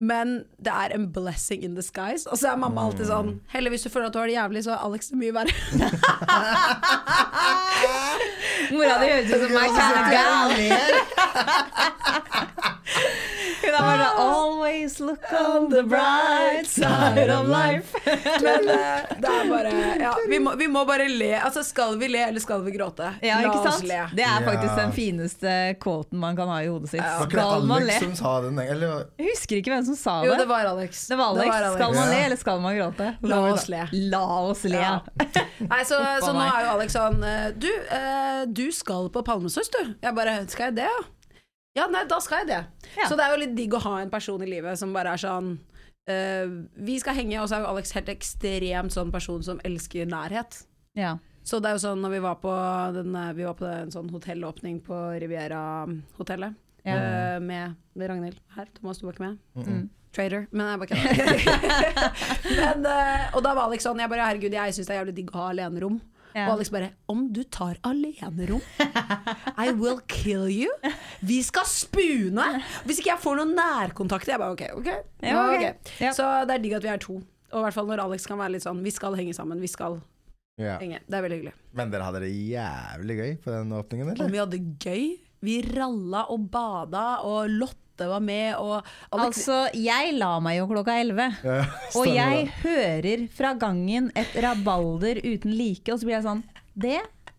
Men 0.00 0.44
det 0.62 0.70
er 0.70 0.92
en 0.94 1.08
blessing 1.12 1.64
in 1.66 1.74
disguise. 1.74 2.30
Og 2.30 2.38
så 2.38 2.52
er 2.52 2.56
mamma 2.62 2.84
alltid 2.86 3.06
sånn 3.10 3.40
Heller 3.50 3.70
hvis 3.74 3.82
du 3.82 3.90
føler 3.90 4.06
at 4.06 4.14
du 4.14 4.20
har 4.20 4.28
det 4.30 4.36
jævlig, 4.36 4.62
så 4.66 4.70
er 4.76 4.84
Alex 4.86 5.08
det 5.10 5.18
mye 5.18 5.34
verre. 5.34 5.54
Mora 8.74 8.98
di 9.02 9.06
høres 9.10 9.32
ut 9.32 9.40
som 9.42 9.52
meg, 9.56 9.68
kind 9.74 9.94
of 9.98 10.06
gal. 10.14 10.48
Hun 13.62 13.74
er 13.74 13.78
bare 13.82 14.08
Always 14.22 14.98
look 15.00 15.24
on 15.32 15.68
the 15.70 15.82
bright 15.82 16.66
side 16.70 17.28
of 17.34 17.48
life. 17.50 17.94
Men 18.42 18.68
eh, 18.72 19.08
det 19.18 19.32
er 19.32 19.48
bare 19.50 19.72
Ja, 20.02 20.12
vi 20.30 20.38
må, 20.42 20.54
vi 20.60 20.68
må 20.70 20.84
bare 20.88 21.08
le. 21.10 21.32
Altså, 21.40 21.62
skal 21.66 21.96
vi 22.00 22.08
le, 22.12 22.22
eller 22.30 22.40
skal 22.44 22.62
vi 22.66 22.72
gråte? 22.76 23.10
Ja, 23.24 23.40
La 23.42 23.48
ikke 23.52 23.72
oss 23.72 23.82
le. 23.86 24.00
Det 24.16 24.24
er 24.26 24.44
faktisk 24.46 24.68
Ja. 24.68 24.76
den 24.82 24.92
fineste 24.96 25.54
quoten 25.82 26.18
man 26.22 26.36
kan 26.38 26.48
ha 26.52 26.60
i 26.62 26.68
hodet 26.70 26.90
sitt. 26.92 27.02
Ja. 27.02 27.18
Var 27.18 27.26
det 27.26 27.38
Skal 27.38 27.66
man 27.72 27.86
le? 27.88 27.98
som 28.02 28.14
sa 28.18 28.34
den? 28.46 28.58
Eller 28.62 29.04
Jeg 29.18 29.30
husker 29.32 29.60
ikke 29.62 29.74
hvem 29.74 29.84
som 29.90 29.96
sa 29.98 30.18
Jo, 30.26 30.32
det. 30.32 30.38
det 30.44 30.48
var 30.52 30.70
Alex. 30.72 31.06
Det 31.10 31.16
var 31.18 31.34
Alex. 31.34 31.74
Skal 31.78 31.94
man 31.94 32.08
le, 32.12 32.20
eller 32.28 32.36
skal 32.44 32.60
man 32.64 32.76
gråte? 32.78 33.10
La 33.22 33.40
oss 33.52 33.68
le. 33.72 33.84
La 33.92 34.24
oss 34.52 34.64
le. 34.64 34.78
Ja. 34.82 34.98
Nei, 35.72 35.82
så, 35.88 35.98
så 36.22 36.32
nå 36.34 36.42
er 36.46 36.64
jo 36.66 36.72
Alex 36.76 36.94
sånn 36.94 37.22
eh, 37.26 37.48
Du, 37.58 37.68
eh, 37.94 38.42
du 38.46 38.66
skal 38.74 39.08
på 39.14 39.22
Palmesøster 39.26 39.88
du. 39.88 39.94
Jeg 40.06 40.14
bare 40.14 40.36
Skal 40.48 40.70
jeg 40.70 40.76
det, 40.82 40.90
ja? 40.90 41.00
Ja, 41.78 41.86
nei, 41.92 42.04
da 42.10 42.18
skal 42.24 42.42
jeg 42.42 42.50
det. 42.50 42.60
Ja. 42.96 43.06
Så 43.08 43.16
det 43.18 43.24
er 43.24 43.34
jo 43.34 43.40
litt 43.44 43.56
digg 43.58 43.76
å 43.76 43.82
ha 43.84 43.98
en 44.02 44.12
person 44.12 44.42
i 44.44 44.50
livet 44.50 44.80
som 44.80 44.92
bare 44.96 45.14
er 45.14 45.22
sånn 45.22 45.54
uh, 46.10 46.46
Vi 46.88 46.98
skal 47.02 47.16
henge, 47.20 47.38
og 47.42 47.48
så 47.50 47.58
er 47.58 47.64
jo 47.64 47.72
Alex 47.72 47.94
helt 47.96 48.10
ekstremt 48.12 48.94
sånn 48.94 49.12
person 49.14 49.44
som 49.46 49.62
elsker 49.66 50.08
nærhet. 50.10 50.62
Ja. 50.98 51.16
Så 51.48 51.62
det 51.64 51.70
er 51.70 51.78
jo 51.78 51.84
sånn 51.86 52.02
når 52.04 52.16
vi 52.16 52.24
var 52.24 52.40
på, 52.42 52.54
den, 52.92 53.14
eh, 53.16 53.30
vi 53.38 53.46
var 53.46 53.54
på 53.56 53.64
en 53.64 53.92
sånn 53.92 54.10
hotellåpning 54.12 54.82
på 54.84 54.96
Riviera-hotellet 55.22 56.58
Ja. 56.84 56.96
uh, 56.96 57.38
med, 57.40 57.78
med 57.96 58.10
Ragnhild 58.10 58.42
her. 58.56 58.68
Thomas, 58.76 59.00
du 59.00 59.06
var 59.06 59.16
ikke 59.16 59.30
med? 59.30 59.38
Mm. 59.56 59.86
Trader. 60.12 60.44
Men 60.50 60.70
jeg 60.72 60.82
bare 60.82 60.90
kødder. 60.92 61.40
Men, 62.60 62.86
eh, 62.92 63.24
og 63.32 63.42
da 63.44 63.54
var 63.54 63.68
Alex 63.68 63.84
sånn 63.86 64.00
Jeg 64.02 64.12
bare 64.12 64.28
herregud, 64.28 64.56
jeg 64.56 64.76
syns 64.76 64.88
det 64.90 64.94
er 64.96 65.00
jævlig 65.02 65.16
digg 65.20 65.32
å 65.32 65.40
ha 65.40 65.48
alenerom. 65.54 65.98
Og 66.34 66.52
Alex 66.54 66.70
bare 66.70 66.90
Om 67.08 67.22
du 67.32 67.40
tar 67.44 67.78
alenerom, 67.88 68.60
I 69.58 69.70
will 69.72 69.98
kill 70.10 70.46
you. 70.52 70.70
Vi 71.24 71.40
skal 71.42 71.66
spune! 71.68 72.44
Hvis 72.86 73.00
ikke 73.00 73.14
jeg 73.14 73.22
får 73.24 73.40
noen 73.40 73.54
nærkontakter. 73.58 74.34
Jeg 74.36 74.42
bare 74.42 74.54
OK, 74.54 74.62
OK. 74.78 74.90
Ja, 75.24 75.40
okay. 75.48 75.56
ok. 75.56 75.64
ok. 75.88 75.92
Ja. 76.04 76.12
Så 76.16 76.28
det 76.48 76.58
er 76.58 76.62
digg 76.66 76.76
at 76.78 76.86
vi 76.86 76.92
er 76.92 77.02
to. 77.02 77.18
Og 77.48 77.62
i 77.62 77.64
hvert 77.64 77.76
fall 77.78 77.88
når 77.88 78.04
Alex 78.04 78.26
kan 78.28 78.38
være 78.38 78.52
litt 78.58 78.64
sånn 78.66 78.82
Vi 78.84 78.92
skal 78.92 79.16
henge 79.18 79.34
sammen. 79.36 79.60
Vi 79.64 79.70
skal 79.72 80.00
Ja. 80.58 80.76
henge. 80.82 80.98
Det 81.06 81.14
er 81.14 81.22
veldig 81.22 81.36
hyggelig. 81.38 81.54
Men 81.78 81.90
dere 81.94 82.06
hadde 82.08 82.20
det 82.26 82.32
jævlig 82.34 83.16
gøy 83.20 83.32
på 83.44 83.52
den 83.54 83.72
åpningen, 83.78 84.20
Om 84.20 84.32
vi 84.32 84.40
hadde 84.42 84.58
gøy. 84.82 85.04
Vi 85.40 85.60
ralla 85.70 86.24
og 86.34 86.48
bada, 86.50 87.20
og 87.22 87.46
Lotte 87.98 88.08
var 88.10 88.20
med, 88.22 88.54
og 88.56 88.84
Alex 89.10 89.26
Altså, 89.48 89.58
jeg 89.74 90.14
la 90.18 90.38
meg 90.40 90.58
jo 90.60 90.66
klokka 90.70 90.94
elleve. 91.02 91.28
Ja, 91.48 91.64
Og 91.98 92.06
jeg 92.06 92.44
det. 92.46 92.56
hører 92.62 93.22
fra 93.34 93.54
gangen 93.58 94.10
et 94.16 94.34
rabalder 94.42 95.18
uten 95.24 95.54
like, 95.56 95.90
og 95.92 95.98
så 95.98 96.06
blir 96.06 96.18
jeg 96.18 96.26
sånn 96.26 96.42
Det 96.78 96.98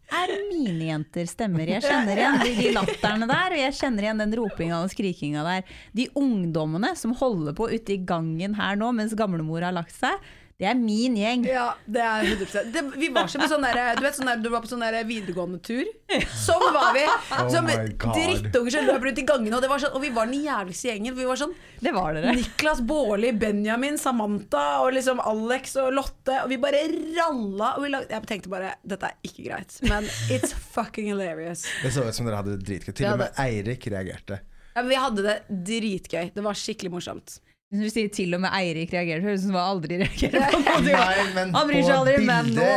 er 0.09 0.31
mine 0.49 0.87
jenter 0.89 1.27
stemmer. 1.29 1.69
Jeg 1.69 1.83
kjenner 1.85 2.17
igjen 2.17 2.39
de, 2.41 2.53
de 2.57 2.71
latterne 2.73 3.27
der, 3.29 3.53
og 3.53 3.61
jeg 3.61 3.75
kjenner 3.77 4.07
igjen 4.07 4.23
den 4.23 4.33
ropinga 4.39 4.79
og 4.83 4.89
skrikinga 4.91 5.43
der. 5.45 5.67
De 5.95 6.07
ungdommene 6.17 6.95
som 6.97 7.13
holder 7.19 7.53
på 7.55 7.69
ute 7.69 7.93
i 7.93 7.99
gangen 8.09 8.57
her 8.57 8.79
nå 8.79 8.89
mens 8.97 9.13
gamlemor 9.17 9.61
har 9.67 9.75
lagt 9.77 9.93
seg, 9.95 10.17
Det 10.59 10.67
er 10.67 10.75
min 10.75 11.13
gjeng. 11.15 11.45
Ja, 11.47 11.69
det 11.87 12.01
er 12.03 12.25
100% 12.33 12.73
det, 12.73 12.81
Vi 12.99 13.07
var 13.15 13.29
som 13.31 13.45
en 13.45 13.47
sånn 13.47 13.63
der, 13.63 13.95
Du 13.95 14.03
vet 14.03 14.17
sånn 14.17 14.27
der, 14.27 14.41
du 14.43 14.49
var 14.51 14.59
på 14.65 14.67
sånn 14.67 14.83
der 14.83 14.97
videregående 15.07 15.61
tur? 15.63 15.87
Sånn 16.35 16.65
var 16.75 16.91
vi! 16.97 17.05
Som 17.53 17.69
oh 17.69 18.11
drittunger 18.17 18.73
som 18.73 18.89
løp 18.89 19.07
rundt 19.07 19.21
i 19.21 19.25
gangene. 19.29 19.55
Og, 19.55 19.75
sånn, 19.79 19.95
og 19.95 20.03
vi 20.03 20.11
var 20.11 20.27
den 20.27 20.43
jævligste 20.43 20.91
gjengen. 20.91 21.15
Vi 21.15 21.29
var 21.29 21.39
sånn 21.39 21.55
Det 21.79 21.95
var 21.95 22.17
dere. 22.17 22.35
Niklas 22.35 22.83
Baarli, 22.89 23.31
Benjamin, 23.39 23.95
Samantha 24.01 24.65
og 24.83 24.91
liksom 24.97 25.23
Alex 25.23 25.77
og 25.79 25.93
Lotte. 25.95 26.41
Og 26.43 26.51
vi 26.51 26.59
bare 26.59 26.83
ralla. 27.15 27.77
Og 27.77 27.87
vi 27.87 27.95
lag, 27.95 28.07
jeg 28.11 28.27
tenkte 28.27 28.51
bare 28.51 28.75
dette 28.83 29.13
er 29.13 29.31
ikke 29.31 29.47
greit, 29.47 29.79
men 29.87 30.11
it's 30.27 30.51
fucking 30.51 31.07
hilarious. 31.13 31.63
Det 31.85 31.95
så 31.95 32.03
ut 32.03 32.19
som 32.19 32.27
dere 32.27 32.43
hadde 32.43 32.57
det 32.57 32.67
dritgøy. 32.67 32.97
Til 32.99 33.13
og 33.13 33.21
med 33.23 33.45
Eirik 33.47 33.87
reagerte. 33.95 34.43
Ja, 34.73 34.83
men 34.83 34.91
vi 34.91 34.99
hadde 35.07 35.23
det 35.23 35.37
dritgøy. 35.71 36.33
Det 36.35 36.43
var 36.43 36.59
skikkelig 36.67 36.99
morsomt. 36.99 37.39
Når 37.69 37.85
du 37.85 37.93
sier 37.93 38.09
til 38.09 38.33
og 38.33 38.39
med 38.41 38.49
Eirik 38.57 38.89
reagerer, 38.95 39.21
høres 39.21 39.43
ut 39.43 39.51
som 39.51 39.57
han 39.59 39.67
aldri 39.75 39.99
reagerer 40.01 40.45
på 40.49 40.59
noe. 40.65 40.79
Nei, 40.89 41.25
men 41.35 41.51
Han 41.53 41.67
bryr 41.69 41.83
seg 41.85 41.95
aldri, 41.99 42.15
men 42.25 42.47
nå. 42.55 42.69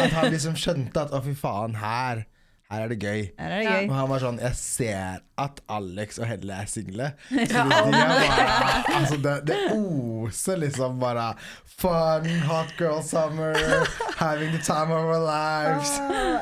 At 0.00 0.14
han 0.16 0.30
liksom 0.32 0.54
skjønte 0.56 1.02
at 1.04 1.12
å, 1.12 1.20
fy 1.26 1.34
faen, 1.36 1.74
her, 1.76 2.22
her 2.72 2.84
er 2.86 2.94
det 2.94 2.96
gøy. 3.02 3.26
Her 3.36 3.52
er 3.52 3.60
det 3.60 3.66
gøy. 3.68 3.82
Og 3.90 3.96
han 3.98 4.08
var 4.14 4.24
sånn 4.24 4.40
Jeg 4.40 4.56
ser 4.56 5.20
at 5.38 5.60
Alex 5.70 6.18
og 6.18 6.26
Helle 6.30 6.56
er 6.64 6.66
single. 6.70 7.12
Så 7.30 7.38
de 7.46 7.62
er 7.62 7.92
bare, 7.94 8.58
altså 8.98 9.16
det, 9.22 9.36
det 9.48 9.58
oser 9.76 10.60
liksom 10.64 10.98
bare 11.02 11.30
Fun, 11.78 12.24
hot 12.48 12.72
girl 12.76 12.98
summer, 13.06 13.54
having 14.18 14.50
the 14.50 14.58
time 14.58 14.90
of 14.90 14.98
our 15.06 15.20
lives. 15.22 15.92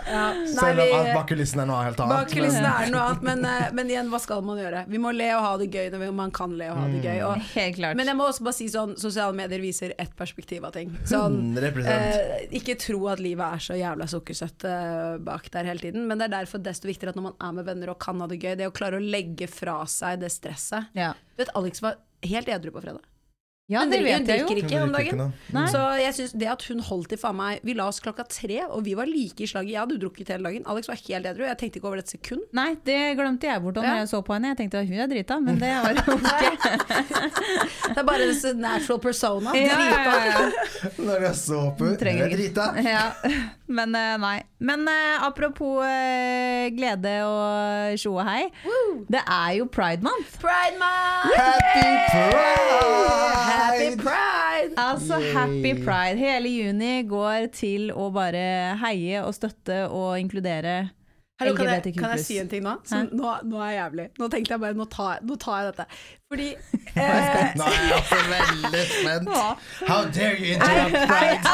Ja. 0.08 0.30
Nei, 0.32 0.46
Selv 0.48 0.80
om 0.80 0.94
at 0.96 1.02
vi, 1.04 1.12
bak 1.12 1.26
kulissene 1.28 1.66
er 1.66 1.68
noe 1.68 1.80
helt 1.84 1.98
annet. 2.00 2.14
bak 2.14 2.30
kulissene 2.32 2.62
men- 2.64 2.86
er 2.86 2.92
noe 2.94 3.02
annet, 3.10 3.26
men, 3.26 3.44
eh, 3.44 3.66
men 3.76 3.90
igjen, 3.92 4.08
hva 4.08 4.20
skal 4.24 4.40
man 4.46 4.56
gjøre? 4.62 4.86
Vi 4.88 4.96
må 5.02 5.12
le 5.12 5.26
og 5.36 5.42
ha 5.44 5.50
det 5.60 5.68
gøy 5.74 5.90
når 5.92 6.14
man 6.16 6.30
kan 6.32 6.54
le 6.56 6.70
og 6.72 6.78
ha 6.80 6.86
det 6.88 7.02
gøy. 7.04 7.20
Og, 7.26 7.36
Helt 7.52 7.76
klart. 7.76 7.96
men 8.00 8.06
jeg 8.08 8.16
må 8.16 8.30
også 8.30 8.46
bare 8.48 8.56
si 8.56 8.68
sånn, 8.72 8.96
sosiale 8.98 9.36
medier 9.36 9.60
viser 9.60 9.92
ett 9.98 10.16
perspektiv 10.16 10.64
av 10.64 10.72
ting. 10.72 10.96
Sånn, 11.04 11.36
100%. 11.52 11.84
eh, 11.84 12.48
ikke 12.56 12.78
tro 12.80 13.02
at 13.12 13.20
livet 13.20 13.44
er 13.44 13.58
så 13.58 13.76
jævla 13.76 14.08
sukkersøtt 14.08 14.64
eh, 14.64 15.18
bak 15.18 15.50
der 15.52 15.64
hele 15.68 15.80
tiden, 15.84 16.08
men 16.08 16.16
det 16.16 16.30
er 16.30 16.38
derfor 16.38 16.64
desto 16.64 16.88
viktigere 16.88 17.10
at 17.12 17.16
når 17.20 17.22
man 17.28 17.36
er 17.44 17.52
med 17.52 17.64
venner 17.66 17.90
og 17.90 17.98
kan 18.00 18.18
ha 18.24 18.26
det 18.26 18.40
gøy, 18.40 18.56
det 18.56 18.68
å 18.68 18.72
klare 18.72 18.85
å 18.94 19.00
legge 19.02 19.48
fra 19.50 19.80
seg 19.90 20.20
det 20.20 20.30
stresset. 20.30 20.92
ja. 20.94 21.14
Du 21.36 21.42
vet, 21.42 21.50
Alex 21.58 21.82
var 21.82 21.98
helt 22.22 22.48
edru 22.48 22.70
på 22.70 22.80
fredag. 22.80 23.02
Ja, 23.68 23.80
Hun 23.82 23.90
det 23.90 23.98
hun 23.98 24.04
vet 24.06 24.28
jeg 24.30 24.40
jo. 24.40 24.46
drikker 24.46 24.58
ikke 24.62 24.82
om 24.84 24.92
dagen. 24.94 25.32
Så 25.72 25.80
jeg 25.98 26.14
synes 26.14 26.32
det 26.38 26.46
at 26.52 26.62
hun 26.70 26.78
holdt 26.86 27.12
i 27.12 27.18
faen 27.18 27.34
meg 27.34 27.64
Vi 27.66 27.74
la 27.74 27.88
oss 27.90 27.98
klokka 28.00 28.22
tre, 28.30 28.60
og 28.70 28.84
vi 28.86 28.92
var 28.94 29.08
like 29.10 29.42
i 29.42 29.48
slaget. 29.50 29.72
Jeg 29.74 29.80
hadde 29.82 29.96
drukket 29.98 30.28
hele 30.30 30.46
dagen. 30.46 30.62
Alex 30.70 30.86
var 30.86 31.00
helt 31.00 31.26
edru. 31.32 31.42
Jeg 31.48 31.58
tenkte 31.58 31.80
ikke 31.80 31.88
over 31.90 31.98
det 31.98 32.04
et 32.06 32.12
sekund. 32.14 32.44
Nei, 32.54 32.68
det 32.86 33.00
glemte 33.18 33.48
jeg 33.50 33.62
bort 33.64 33.74
da 33.74 33.82
Ja. 33.82 33.96
jeg 34.04 34.08
så 34.12 34.20
på 34.22 34.36
henne. 34.36 34.52
Jeg 34.54 34.60
tenkte 34.60 34.78
at 34.84 34.86
hun 34.86 35.02
er 35.02 35.10
drita, 35.10 35.40
men 35.42 35.58
det 35.58 35.72
var 35.82 35.98
hun 36.06 36.20
ikke. 36.30 36.52
Det 37.96 38.02
er 38.02 38.06
bare 38.06 38.24
en 38.28 38.58
natural 38.60 38.98
persona. 39.00 39.52
Ja, 39.56 39.76
Drita. 39.80 40.02
ja, 40.04 40.24
ja. 40.26 40.90
Når 41.06 41.20
jeg 41.26 41.34
så 41.38 41.60
på 41.78 41.86
henne, 41.90 42.12
hun 42.12 42.22
er 42.26 42.36
drita. 42.36 42.66
Ja. 42.84 43.04
Men 43.66 43.94
eh, 43.98 44.16
nei. 44.22 44.36
Men 44.60 44.86
eh, 44.88 45.24
apropos 45.26 45.82
eh, 45.86 46.68
glede 46.76 47.16
og 47.26 47.96
tjo 47.98 48.14
og 48.20 48.26
hei. 48.28 48.46
Det 49.10 49.22
er 49.26 49.50
jo 49.58 49.66
pride 49.66 50.02
month. 50.06 50.38
Pride 50.42 50.78
month! 50.78 51.34
Happy 51.34 51.88
Happy 53.56 53.96
pride! 54.00 54.74
Altså 54.80 55.18
Yay. 55.20 55.32
happy 55.36 55.72
pride. 55.84 56.18
Hele 56.20 56.48
juni 56.52 56.92
går 57.08 57.48
til 57.56 57.90
å 57.94 58.10
bare 58.14 58.44
heie 58.82 59.22
og 59.24 59.34
støtte 59.36 59.86
og 59.88 60.18
inkludere 60.20 60.78
Hello, 61.36 61.52
kan, 61.52 61.68
jeg, 61.68 61.92
kan 61.98 62.14
jeg 62.14 62.20
si 62.24 62.38
en 62.40 62.46
ting 62.48 62.62
nå? 62.64 62.70
Nå? 63.12 63.32
Nå 63.44 63.58
er 63.60 63.72
jeg 63.74 63.76
jævlig. 63.76 64.04
Nå 64.16 64.28
tenkte 64.32 64.54
jeg 64.54 64.60
bare, 64.62 64.76
nå 64.78 64.86
tar, 64.88 65.18
nå 65.20 65.34
tar 65.36 65.58
jeg 65.58 65.66
dette. 65.74 65.84
Fordi 66.32 66.46
eh, 66.96 67.50
Nå 67.60 67.66
er 67.68 67.74
jeg 67.76 67.96
også 67.98 68.20
veldig 68.30 68.84
spent. 68.88 69.28
How 69.84 69.98
dare 70.16 70.38
you 70.40 70.54
interrupt 70.54 70.96
pride? 71.10 71.52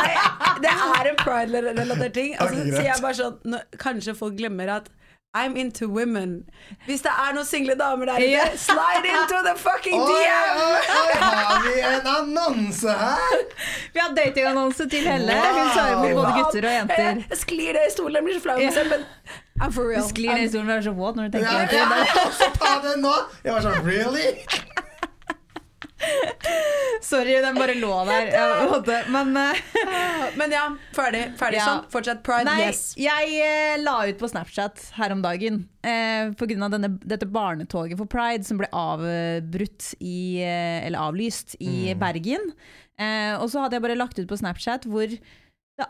det 0.63 0.75
er 0.77 1.11
en 1.11 1.19
pride-relatert 1.25 2.15
ting. 2.15 2.37
Altså, 2.39 2.61
Ok, 2.61 2.69
greit. 2.69 2.77
så 2.79 2.85
jeg 2.87 3.03
bare 3.09 3.19
sånn, 3.19 3.41
nå, 3.57 3.63
kanskje 3.83 4.15
folk 4.23 4.39
glemmer 4.39 4.71
at 4.77 4.87
I'm 5.35 5.57
into 5.57 5.89
women. 5.89 6.45
Hvis 6.87 7.01
det 7.07 7.09
er 7.09 7.33
noen 7.33 7.47
single 7.49 7.73
damer 7.81 8.05
der 8.11 8.19
ute, 8.21 8.27
yeah. 8.29 8.51
slide 8.61 9.07
into 9.09 9.39
the 9.47 9.55
fucking 9.57 9.95
Oi, 9.97 10.09
DM! 10.11 10.59
oi, 10.61 10.81
oi, 10.99 11.15
har 11.23 11.63
vi 11.65 11.73
en 11.89 12.09
annonse 12.17 12.93
her? 13.01 13.47
Vi 13.95 14.01
har 14.03 14.13
datingannonse 14.19 14.89
til 14.93 15.07
Helle. 15.09 15.33
Hun 15.33 15.71
tar 15.73 15.95
imot 15.95 16.13
både 16.21 16.35
gutter 16.37 16.69
og 16.69 16.75
jenter. 16.77 17.23
Jeg 17.33 17.39
sklir 17.47 17.73
det 17.79 17.87
i 17.89 17.95
stolen, 17.95 18.19
jeg 18.21 18.25
blir 18.29 18.37
så 18.37 18.45
flau 18.45 18.59
av 18.59 18.63
meg 18.67 18.77
selv, 18.77 18.93
men 18.93 19.09
I'm 19.63 19.73
for 19.73 19.89
real. 19.89 20.05
Du 20.05 20.09
Sklir 20.13 20.35
ned 20.37 20.45
i 20.45 20.53
stolen 20.53 20.69
og 20.71 20.77
er 20.77 20.85
så 20.91 20.95
våt 21.01 21.17
når 21.17 21.31
du 21.33 21.39
tenker 21.39 21.49
Ja, 21.49 21.65
det. 21.65 21.81
jeg 21.81 21.89
til. 21.89 21.97
vil 21.97 22.27
også 22.27 22.51
ta 22.61 22.75
den 22.91 23.03
nå. 23.09 23.15
Jeg 23.49 23.57
var 23.57 23.67
sånn, 23.71 23.81
really? 23.89 24.29
Sorry, 27.03 27.35
den 27.43 27.55
bare 27.59 27.75
lå 27.79 27.91
der. 28.07 29.09
Men 29.13 29.37
eh, 29.37 29.61
Men 30.39 30.55
ja, 30.55 30.65
ferdig. 30.97 31.25
ferdig 31.41 31.59
Ja. 31.61 31.67
sånn. 31.69 31.85
Fortsett 31.93 32.23
pride, 32.27 32.47
Nei, 32.49 32.69
yes. 32.69 32.83
jeg 33.01 33.35
eh, 33.43 33.77
la 33.83 33.97
ut 34.09 34.19
på 34.21 34.31
Snapchat 34.31 34.85
her 34.99 35.15
om 35.15 35.23
dagen 35.25 35.63
eh, 35.85 36.31
av 36.31 36.77
dette 37.03 37.27
barnetoget 37.27 37.99
for 38.01 38.07
pride 38.11 38.47
som 38.47 38.61
ble 38.61 38.69
avbrutt 38.73 39.93
i, 40.01 40.41
eh, 40.43 40.87
eller 40.87 40.99
avlyst 41.11 41.57
i 41.61 41.95
Bergen. 41.99 42.53
Eh, 43.01 43.35
og 43.41 43.49
så 43.51 43.63
hadde 43.65 43.79
jeg 43.79 43.83
bare 43.87 43.99
lagt 43.99 44.19
ut 44.21 44.29
på 44.31 44.39
Snapchat 44.39 44.85
hvor 44.91 45.09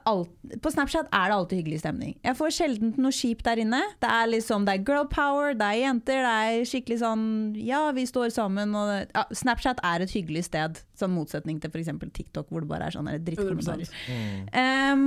alt, 0.07 0.31
på 0.63 0.71
Snapchat 0.71 1.09
er 1.11 1.29
det 1.29 1.37
alltid 1.37 1.59
hyggelig 1.59 1.81
stemning. 1.83 2.13
Jeg 2.23 2.37
får 2.39 2.55
sjelden 2.55 2.93
noe 3.03 3.15
kjipt 3.15 3.45
der 3.47 3.61
inne. 3.63 3.81
Det 4.03 4.09
er 4.09 4.31
liksom, 4.31 4.67
det 4.67 4.77
er 4.77 4.85
girl 4.87 5.09
power, 5.11 5.57
det 5.59 5.69
er 5.69 5.81
jenter, 5.81 6.23
det 6.23 6.35
er 6.45 6.69
skikkelig 6.71 7.01
sånn 7.03 7.25
Ja, 7.59 7.83
vi 7.97 8.07
står 8.09 8.31
sammen. 8.35 8.77
Og, 8.79 8.93
ja, 9.11 9.25
Snapchat 9.35 9.83
er 9.87 10.05
et 10.05 10.15
hyggelig 10.15 10.47
sted, 10.49 10.81
som 10.99 11.15
motsetning 11.17 11.61
til 11.63 11.73
f.eks. 11.73 11.91
TikTok, 12.15 12.49
hvor 12.49 12.65
det 12.65 12.71
bare 12.71 12.89
er 12.89 12.97
sånne 12.97 13.19
drittkommentarer. 13.27 13.91
100%. 14.07 14.55
Um, 14.55 15.05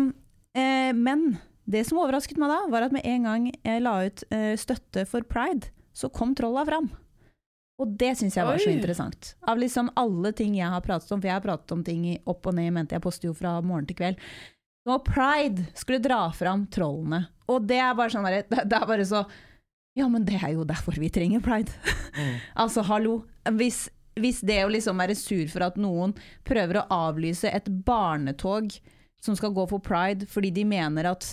eh, 0.59 0.91
men 0.97 1.25
det 1.65 1.85
som 1.87 2.03
overrasket 2.03 2.37
meg 2.41 2.51
da, 2.51 2.59
var 2.73 2.85
at 2.85 2.93
med 2.93 3.07
en 3.09 3.25
gang 3.25 3.49
jeg 3.55 3.81
la 3.81 3.97
ut 4.05 4.27
uh, 4.35 4.53
støtte 4.59 5.07
for 5.09 5.25
pride, 5.25 5.71
så 5.95 6.11
kom 6.13 6.35
trolla 6.37 6.67
fram. 6.67 6.91
Og 7.81 7.91
det 7.99 8.13
syns 8.15 8.37
jeg 8.37 8.47
var 8.47 8.59
så 8.61 8.71
interessant. 8.71 9.33
Av 9.51 9.59
liksom 9.59 9.89
alle 9.99 10.31
ting 10.35 10.53
jeg 10.55 10.71
har 10.71 10.83
pratet 10.83 11.11
om, 11.11 11.19
for 11.19 11.27
jeg 11.27 11.35
har 11.35 11.43
pratet 11.43 11.73
om 11.75 11.81
ting 11.83 12.05
i 12.07 12.13
opp 12.23 12.47
og 12.47 12.55
ned 12.55 12.69
i 12.69 12.75
mente, 12.75 12.95
jeg 12.95 13.03
poster 13.03 13.27
jo 13.27 13.35
fra 13.35 13.57
morgen 13.65 13.87
til 13.89 13.97
kveld. 13.99 14.21
Nå 14.85 14.99
pride 15.05 15.65
skulle 15.73 16.01
dra 16.03 16.27
fram 16.33 16.67
trollene. 16.71 17.25
Og 17.49 17.65
det 17.65 17.79
er 17.81 17.97
bare 17.97 18.13
sånn 18.13 18.25
der, 18.27 18.45
det, 18.49 18.65
det 18.69 18.77
er 18.77 18.89
bare 18.89 19.05
så 19.07 19.25
Ja, 19.97 20.09
men 20.11 20.25
det 20.27 20.37
er 20.41 20.53
jo 20.53 20.65
derfor 20.67 20.97
vi 20.99 21.09
trenger 21.13 21.43
pride. 21.45 21.73
altså, 22.61 22.83
hallo. 22.85 23.23
Hvis, 23.57 23.85
hvis 24.19 24.43
det 24.45 24.59
å 24.65 24.71
liksom 24.73 24.99
være 25.01 25.17
sur 25.17 25.45
for 25.51 25.65
at 25.69 25.79
noen 25.81 26.13
prøver 26.45 26.81
å 26.81 26.87
avlyse 27.09 27.49
et 27.49 27.69
barnetog 27.87 28.75
som 29.25 29.37
skal 29.37 29.55
gå 29.55 29.65
for 29.71 29.81
pride 29.81 30.27
fordi 30.29 30.51
de 30.53 30.67
mener 30.69 31.09
at 31.09 31.31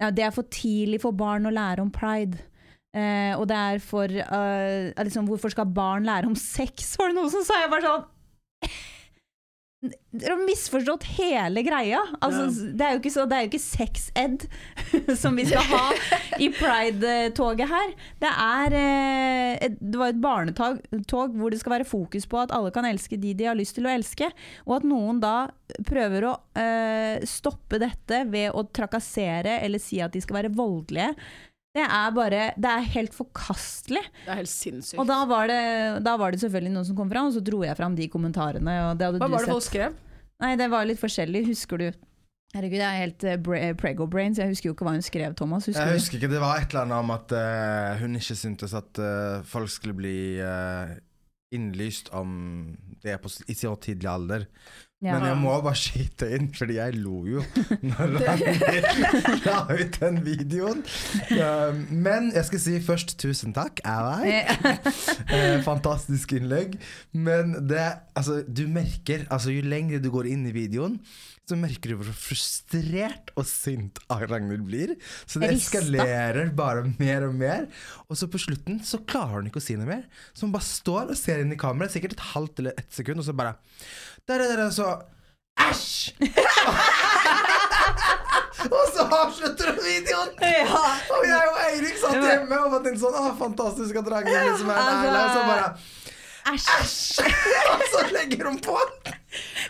ja, 0.00 0.10
det 0.12 0.24
er 0.24 0.32
for 0.32 0.48
tidlig 0.52 1.00
for 1.02 1.16
barn 1.16 1.48
å 1.48 1.52
lære 1.52 1.84
om 1.84 1.90
pride. 1.92 2.40
Eh, 2.96 3.32
og 3.36 3.44
det 3.46 3.56
er 3.56 3.82
for 3.84 4.10
uh, 4.10 4.90
liksom, 4.98 5.28
Hvorfor 5.30 5.52
skal 5.52 5.68
barn 5.70 6.08
lære 6.08 6.26
om 6.26 6.34
sex, 6.34 6.96
var 6.98 7.12
det 7.12 7.20
noen 7.20 7.30
som 7.30 7.44
sa? 7.46 7.60
Jeg 7.62 7.70
bare 7.70 7.86
sånn 7.86 8.08
Dere 9.80 10.34
har 10.34 10.42
misforstått 10.44 11.06
hele 11.16 11.62
greia. 11.64 12.02
Altså, 12.20 12.50
Det 12.76 12.84
er 12.84 12.92
jo 12.92 13.00
ikke, 13.00 13.12
så, 13.14 13.24
sex-ed 13.64 14.44
som 15.22 15.38
vi 15.38 15.46
skal 15.48 15.64
ha 15.70 15.84
i 16.36 16.50
pride-toget 16.52 17.70
her. 17.70 17.94
Det 18.20 18.32
er 18.44 18.76
eh, 18.76 19.70
Det 19.80 19.96
var 19.96 20.12
et 20.12 20.20
barnetog 20.20 21.38
hvor 21.38 21.48
det 21.52 21.62
skal 21.62 21.78
være 21.78 21.88
fokus 21.88 22.28
på 22.28 22.42
at 22.42 22.52
alle 22.52 22.72
kan 22.74 22.84
elske 22.84 23.16
de 23.16 23.32
de 23.32 23.48
har 23.48 23.56
lyst 23.56 23.78
til 23.78 23.88
å 23.88 23.94
elske, 23.94 24.28
og 24.68 24.80
at 24.80 24.88
noen 24.90 25.22
da 25.22 25.48
prøver 25.88 26.28
å 26.28 26.34
eh, 26.60 27.24
stoppe 27.24 27.80
dette 27.80 28.24
ved 28.28 28.52
å 28.52 28.66
trakassere 28.68 29.62
eller 29.64 29.80
si 29.80 30.02
at 30.04 30.12
de 30.12 30.20
skal 30.20 30.42
være 30.42 30.52
voldelige. 30.60 31.14
Det 31.76 31.84
er 31.86 32.14
bare 32.14 32.44
Det 32.58 32.70
er 32.70 32.86
helt 32.96 33.14
forkastelig. 33.14 34.02
Det 34.24 34.32
er 34.32 34.40
helt 34.42 34.50
sinnssykt. 34.50 34.98
Og 34.98 35.06
da 35.06 35.20
var, 35.30 35.50
det, 35.50 35.60
da 36.06 36.16
var 36.18 36.34
det 36.34 36.42
selvfølgelig 36.42 36.74
noen 36.74 36.88
som 36.88 36.98
kom 36.98 37.10
fram, 37.12 37.30
og 37.30 37.36
så 37.36 37.42
dro 37.46 37.62
jeg 37.62 37.78
fram 37.78 37.96
de 37.98 38.08
kommentarene. 38.10 38.76
Og 38.88 38.98
det 38.98 39.06
hadde 39.06 39.22
Hva 39.22 39.28
du 39.30 39.36
var 39.36 39.46
det 39.46 39.52
folk 39.54 39.66
skrev? 39.68 39.98
Nei, 40.42 40.54
det 40.58 40.70
var 40.72 40.88
litt 40.88 41.00
forskjellig. 41.02 41.44
Husker 41.52 41.82
du 41.82 41.90
Herregud, 42.50 42.80
jeg 42.80 42.82
er 42.82 43.04
helt 43.04 43.24
uh, 43.30 43.68
prego-brain, 43.78 44.34
så 44.34 44.42
jeg 44.42 44.56
husker 44.56 44.66
jo 44.66 44.74
ikke 44.74 44.86
hva 44.88 44.96
hun 44.96 45.04
skrev, 45.06 45.34
Thomas. 45.38 45.68
Husker 45.70 45.86
Jeg 45.86 45.94
du? 45.94 45.98
husker 46.00 46.18
ikke, 46.18 46.30
det 46.32 46.40
var 46.42 46.58
et 46.58 46.72
eller 46.72 46.82
annet 46.82 47.04
om 47.04 47.12
at 47.14 47.34
uh, 47.38 48.00
hun 48.00 48.18
ikke 48.18 48.34
syntes 48.40 48.74
at 48.74 48.98
uh, 48.98 49.44
folk 49.46 49.70
skulle 49.70 49.94
bli 49.94 50.16
innlyst 51.54 52.10
om 52.14 52.32
det 53.04 53.14
på, 53.22 53.30
i 53.46 53.54
sin 53.54 53.76
tidlig 53.78 54.10
alder. 54.10 54.48
Ja. 55.00 55.14
Men 55.16 55.30
jeg 55.30 55.36
må 55.40 55.52
bare 55.64 55.78
skyte 55.80 56.26
inn, 56.36 56.50
fordi 56.52 56.74
jeg 56.76 56.98
lo 57.00 57.22
jo 57.24 57.40
når 57.88 58.18
han 58.26 58.42
la 59.46 59.62
ut 59.72 59.96
den 59.96 60.18
videoen. 60.26 60.82
Um, 61.32 61.86
men 62.04 62.28
jeg 62.34 62.48
skal 62.50 62.62
si 62.66 62.74
først 62.84 63.16
tusen 63.22 63.56
takk, 63.56 63.80
Ally. 63.88 64.34
jeg 64.36 65.62
fantastisk 65.70 66.36
innlegg. 66.36 66.76
Men 67.16 67.56
det 67.70 67.88
Altså, 68.20 68.42
du 68.44 68.66
merker 68.68 69.22
altså 69.32 69.52
Jo 69.54 69.62
lenger 69.64 70.02
du 70.02 70.10
går 70.12 70.26
inn 70.28 70.42
i 70.50 70.52
videoen, 70.52 70.98
så 71.48 71.56
merker 71.58 71.92
du 71.94 72.00
hvor 72.02 72.14
frustrert 72.14 73.32
og 73.38 73.46
sint 73.48 73.98
Ragnhild 74.10 74.62
blir. 74.68 74.92
Så 75.24 75.40
det 75.42 75.54
eskalerer 75.56 76.52
bare 76.56 76.84
mer 77.00 77.26
og 77.26 77.34
mer. 77.40 77.66
Og 78.06 78.18
så 78.20 78.28
på 78.30 78.38
slutten 78.42 78.78
så 78.86 79.00
klarer 79.08 79.40
hun 79.40 79.50
ikke 79.50 79.62
å 79.62 79.64
si 79.64 79.78
noe 79.78 79.88
mer. 79.88 80.04
Så 80.34 80.46
hun 80.46 80.54
bare 80.54 80.68
står 80.68 81.10
og 81.14 81.18
ser 81.18 81.42
inn 81.42 81.54
i 81.54 81.58
kameraet, 81.60 81.96
sikkert 81.96 82.18
et 82.18 82.28
halvt 82.34 82.62
eller 82.62 82.78
ett 82.78 82.92
sekund, 82.94 83.22
og 83.22 83.26
så 83.26 83.34
bare 83.36 83.56
der, 84.28 84.38
der, 84.38 84.56
der, 84.56 84.70
så 84.70 84.88
Æsj! 85.60 86.14
og 88.76 88.84
så 88.94 89.02
avslutter 89.22 89.72
du 89.74 89.80
videoen! 89.84 90.30
Og 91.16 91.24
jeg 91.28 91.48
og 91.52 91.58
Eirik 91.66 91.96
satt 92.00 92.20
hjemme 92.24 92.58
og 92.64 92.72
var 92.76 92.80
sånn 93.00 93.16
Å, 93.20 93.24
fantastisk 93.40 93.98
at 94.00 94.10
Ragnhild 94.14 94.46
liksom 94.52 94.70
er 94.70 94.80
Altså- 94.80 94.96
ærlig. 94.96 95.20
Og 95.20 95.30
så 95.34 95.42
bare 95.50 95.68
Æsj. 96.50 97.20
Og 97.74 97.82
så 97.92 98.00
legger 98.14 98.46
hun 98.48 98.56
på. 98.64 98.76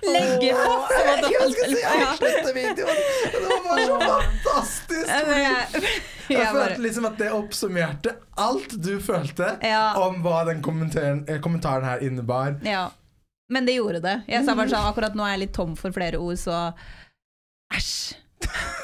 Legge 0.06 0.52
på. 0.54 0.74
Jeg 0.94 1.48
skulle 1.50 1.72
si 1.72 1.82
avslutte 1.90 2.52
videoen. 2.54 3.00
Det 3.34 3.40
var 3.42 3.64
bare 3.66 3.86
så 3.88 3.96
fantastisk. 4.04 5.10
fordi 5.10 5.40
Jeg 5.42 6.38
Jeg 6.38 6.46
følte 6.54 6.80
liksom 6.86 7.04
at 7.10 7.18
det 7.18 7.32
oppsummerte 7.34 8.14
alt 8.38 8.76
du 8.86 8.92
følte 9.02 9.50
Ja. 9.66 9.82
om 9.98 10.22
hva 10.22 10.44
den 10.46 10.62
kommentaren, 10.62 11.24
eh, 11.28 11.40
kommentaren 11.42 11.84
her 11.84 11.98
innebar. 12.06 12.54
ja. 12.64 12.86
Men 13.50 13.66
det 13.68 13.76
gjorde 13.76 14.00
det. 14.04 14.16
Jeg 14.30 14.46
sa 14.46 14.56
bare 14.58 14.72
sånn 14.72 14.88
akkurat 14.92 15.18
nå 15.18 15.26
er 15.26 15.36
jeg 15.36 15.44
litt 15.46 15.54
tom 15.56 15.76
for 15.78 15.94
flere 15.94 16.20
ord, 16.22 16.38
så 16.40 16.70
æsj. 17.74 18.20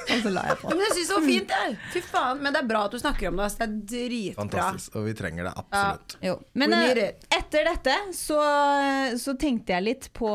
Og 0.06 0.23
så 0.23 0.30
la 0.30 0.42
jeg 0.50 0.58
på. 0.61 0.70
Men 0.70 0.82
jeg 0.85 0.92
syns 0.94 1.08
det 1.08 1.16
var 1.16 1.25
fint, 1.26 1.52
jeg. 1.56 1.76
Fy 1.94 2.02
faen. 2.04 2.40
Men 2.44 2.54
det 2.54 2.61
er 2.61 2.68
bra 2.68 2.82
at 2.87 2.94
du 2.94 3.00
snakker 3.00 3.30
om 3.30 3.40
det. 3.40 3.49
Det 3.56 3.64
er 3.64 3.73
dritbra. 3.92 4.44
Fantastisk. 4.44 4.99
Og 4.99 5.06
vi 5.08 5.14
trenger 5.18 5.49
det 5.49 5.52
absolutt. 5.62 6.16
Jo. 6.23 6.37
Men 6.61 6.76
eh, 6.76 7.00
etter 7.35 7.66
dette 7.70 7.96
så, 8.16 8.38
så 9.18 9.35
tenkte 9.40 9.75
jeg 9.75 9.87
litt 9.87 10.08
på 10.16 10.30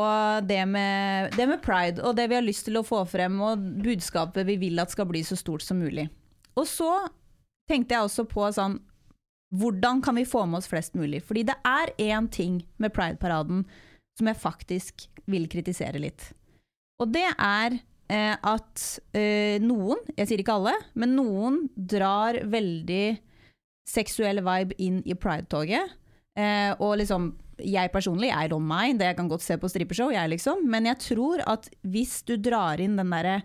det 0.48 0.62
med, 0.68 1.32
det 1.38 1.48
med 1.48 1.62
pride, 1.64 2.02
og 2.04 2.16
det 2.18 2.28
vi 2.32 2.38
har 2.38 2.44
lyst 2.44 2.66
til 2.68 2.80
å 2.80 2.84
få 2.86 3.04
frem, 3.08 3.38
og 3.44 3.62
budskapet 3.84 4.48
vi 4.48 4.58
vil 4.60 4.82
at 4.82 4.92
skal 4.92 5.08
bli 5.08 5.24
så 5.26 5.38
stort 5.40 5.64
som 5.64 5.80
mulig. 5.80 6.08
Og 6.58 6.68
så 6.68 6.90
tenkte 7.70 7.96
jeg 7.96 8.08
også 8.08 8.26
på 8.28 8.48
sånn 8.52 8.80
Hvordan 9.52 9.98
kan 10.00 10.16
vi 10.16 10.22
få 10.24 10.46
med 10.48 10.62
oss 10.62 10.68
flest 10.70 10.94
mulig? 10.96 11.18
Fordi 11.28 11.42
det 11.44 11.58
er 11.68 11.90
én 12.00 12.24
ting 12.32 12.62
med 12.80 12.94
Pride-paraden 12.96 13.66
som 14.18 14.28
jeg 14.28 14.40
faktisk 14.40 15.06
vil 15.30 15.48
kritisere 15.50 16.00
litt. 16.02 16.30
Og 17.02 17.10
det 17.14 17.26
er 17.32 17.78
eh, 18.12 18.34
at 18.36 18.84
eh, 19.16 19.58
noen, 19.62 20.02
jeg 20.16 20.28
sier 20.28 20.42
ikke 20.42 20.58
alle, 20.58 20.76
men 20.98 21.16
noen 21.18 21.62
drar 21.74 22.38
veldig 22.52 23.06
seksuell 23.88 24.42
vibe 24.44 24.76
inn 24.82 25.00
i 25.08 25.16
Pride-toget. 25.18 25.98
Eh, 26.38 26.70
og 26.78 26.96
liksom, 27.00 27.32
jeg 27.62 27.92
personlig, 27.92 28.30
I 28.32 28.48
don't 28.50 28.66
mind, 28.66 29.00
det 29.00 29.10
jeg 29.10 29.18
kan 29.18 29.30
godt 29.30 29.44
se 29.44 29.58
på 29.60 29.70
strippeshow, 29.70 30.12
jeg 30.14 30.32
liksom. 30.32 30.64
Men 30.70 30.88
jeg 30.90 31.00
tror 31.10 31.44
at 31.50 31.68
hvis 31.82 32.20
du 32.28 32.36
drar 32.40 32.82
inn 32.82 32.98
den 33.00 33.12
derre 33.12 33.40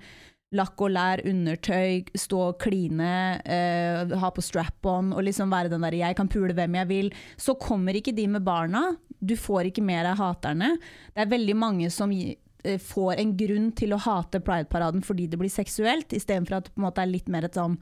lakk 0.56 0.80
og 0.80 0.94
lær 0.96 1.22
undertøy, 1.28 2.06
stå 2.16 2.38
og 2.46 2.60
kline, 2.64 3.42
eh, 3.44 4.08
ha 4.08 4.30
på 4.32 4.44
strap-on 4.44 5.12
og 5.12 5.26
liksom 5.28 5.52
være 5.52 5.70
den 5.70 5.82
der 5.82 5.92
'jeg 5.92 6.16
kan 6.16 6.30
pule 6.30 6.54
hvem 6.54 6.76
jeg 6.76 6.88
vil', 6.88 7.14
så 7.38 7.54
kommer 7.60 7.94
ikke 7.94 8.16
de 8.16 8.28
med 8.28 8.46
barna. 8.46 8.96
Du 9.20 9.36
får 9.38 9.66
ikke 9.72 9.84
mer 9.84 10.06
av 10.06 10.18
haterne. 10.22 10.78
Det 11.14 11.22
er 11.26 11.30
veldig 11.32 11.56
mange 11.58 11.90
som 11.94 12.12
eh, 12.12 12.78
får 12.78 13.14
en 13.22 13.36
grunn 13.38 13.72
til 13.78 13.94
å 13.94 13.98
hate 14.04 14.40
Pride-paraden 14.44 15.02
fordi 15.06 15.28
det 15.32 15.38
blir 15.40 15.50
seksuelt, 15.50 16.14
istedenfor 16.14 16.56
at 16.60 16.66
det 16.66 16.74
på 16.76 16.80
en 16.82 16.86
måte 16.90 17.02
er 17.02 17.08
litt 17.12 17.28
mer 17.30 17.44
et 17.46 17.54
sånn 17.58 17.78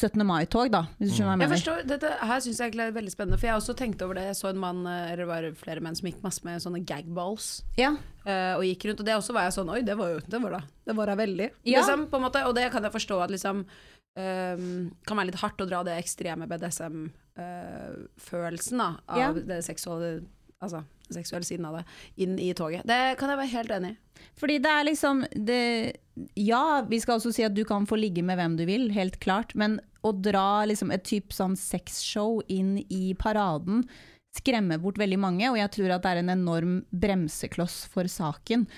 17. 0.00 0.22
mai-tog, 0.24 0.70
da, 0.72 0.84
hvis 0.96 1.10
du 1.10 1.14
skjønner 1.18 1.26
hva 1.26 1.34
jeg 1.34 1.40
Jeg 1.42 1.48
mener. 1.50 1.56
forstår, 1.58 1.82
dette 1.90 2.08
her 2.30 2.40
syns 2.40 2.58
jeg 2.62 2.68
egentlig 2.70 2.86
er 2.86 2.92
veldig 2.94 3.10
spennende, 3.12 3.38
for 3.40 3.46
jeg 3.50 3.56
også 3.58 3.74
tenkt 3.76 4.02
over 4.06 4.14
det. 4.16 4.22
Jeg 4.30 4.36
så 4.38 4.48
en 4.48 4.60
mann, 4.62 4.78
eller 4.86 5.12
eller 5.12 5.18
det 5.18 5.26
var 5.28 5.42
flere 5.60 5.80
menn 5.84 5.96
som 5.98 6.06
gikk 6.08 6.22
masse 6.24 6.40
med 6.46 6.62
sånne 6.62 6.80
gagballs. 6.88 7.46
Ja. 7.76 7.90
eh, 8.24 8.54
og 8.56 8.62
gikk 8.64 8.84
rundt, 8.88 9.00
og 9.02 9.06
det 9.10 9.16
også 9.18 9.32
var 9.36 9.42
jeg 9.48 9.54
sånn 9.58 9.70
Oi, 9.74 9.82
det 9.82 9.96
var 9.98 10.08
jo 10.14 10.18
Det 10.30 10.40
var 10.40 10.50
da 10.56 10.60
Det 10.86 10.94
var 10.96 11.06
da 11.06 11.14
veldig. 11.20 11.48
Ja. 11.66 11.78
Liksom, 11.82 12.06
på 12.08 12.16
en 12.16 12.22
måte, 12.22 12.44
og 12.46 12.54
det 12.56 12.70
kan 12.72 12.82
jeg 12.86 12.92
forstå 12.96 13.16
at 13.26 13.30
liksom 13.34 13.56
um, 13.66 14.90
kan 15.06 15.16
være 15.20 15.26
litt 15.32 15.42
hardt 15.42 15.60
å 15.60 15.66
dra 15.68 15.82
det 15.84 15.98
ekstreme 16.00 16.46
BDSM-følelsen 16.48 18.78
da 18.78 18.94
av 19.08 19.18
Ja. 19.18 19.32
det 19.32 19.64
seksuelle 19.64 20.22
Altså 20.60 20.84
seksuelle 21.10 21.46
siden 21.46 21.66
av 21.66 21.80
det, 21.80 21.84
inn 22.22 22.36
i 22.38 22.52
toget. 22.54 22.84
Det 22.86 23.16
kan 23.18 23.32
jeg 23.32 23.40
være 23.40 23.52
helt 23.54 23.72
enig 23.74 23.90
i. 23.94 23.98
Fordi 24.38 24.58
det 24.62 24.70
er 24.70 24.86
liksom 24.86 25.24
det, 25.32 25.62
Ja, 26.36 26.82
vi 26.86 27.00
skal 27.00 27.16
også 27.16 27.32
si 27.34 27.44
at 27.46 27.56
du 27.56 27.64
kan 27.66 27.88
få 27.88 27.98
ligge 27.98 28.22
med 28.26 28.38
hvem 28.38 28.56
du 28.58 28.66
vil, 28.68 28.90
helt 28.94 29.18
klart. 29.24 29.54
Men 29.58 29.78
å 30.06 30.12
dra 30.12 30.64
liksom 30.68 30.92
et 30.94 31.04
type 31.08 31.34
sånn 31.34 31.56
sexshow 31.58 32.40
inn 32.48 32.78
i 32.88 33.14
paraden 33.18 33.84
skremmer 34.36 34.78
bort 34.78 35.00
veldig 35.00 35.18
mange, 35.18 35.48
og 35.50 35.58
jeg 35.58 35.72
tror 35.74 35.96
at 35.96 36.04
det 36.04 36.10
er 36.12 36.20
en 36.20 36.34
enorm 36.36 36.74
bremsekloss 36.94 37.82
for 37.90 38.06
saken. 38.06 38.68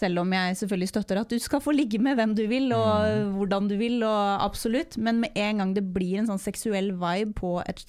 Selv 0.00 0.20
om 0.20 0.32
jeg 0.34 0.56
selvfølgelig 0.58 0.90
støtter 0.90 1.20
at 1.22 1.30
du 1.32 1.38
skal 1.40 1.62
få 1.64 1.72
ligge 1.72 2.00
med 2.02 2.18
hvem 2.18 2.34
du 2.36 2.42
vil, 2.50 2.66
og 2.76 3.30
hvordan 3.36 3.70
du 3.70 3.76
vil, 3.80 4.02
og 4.04 4.42
absolutt. 4.44 4.98
Men 5.00 5.22
med 5.22 5.38
en 5.40 5.62
gang 5.62 5.72
det 5.76 5.86
blir 5.94 6.18
en 6.20 6.28
sånn 6.28 6.42
seksuell 6.42 6.90
vibe 7.00 7.32
på 7.38 7.54
et, 7.64 7.86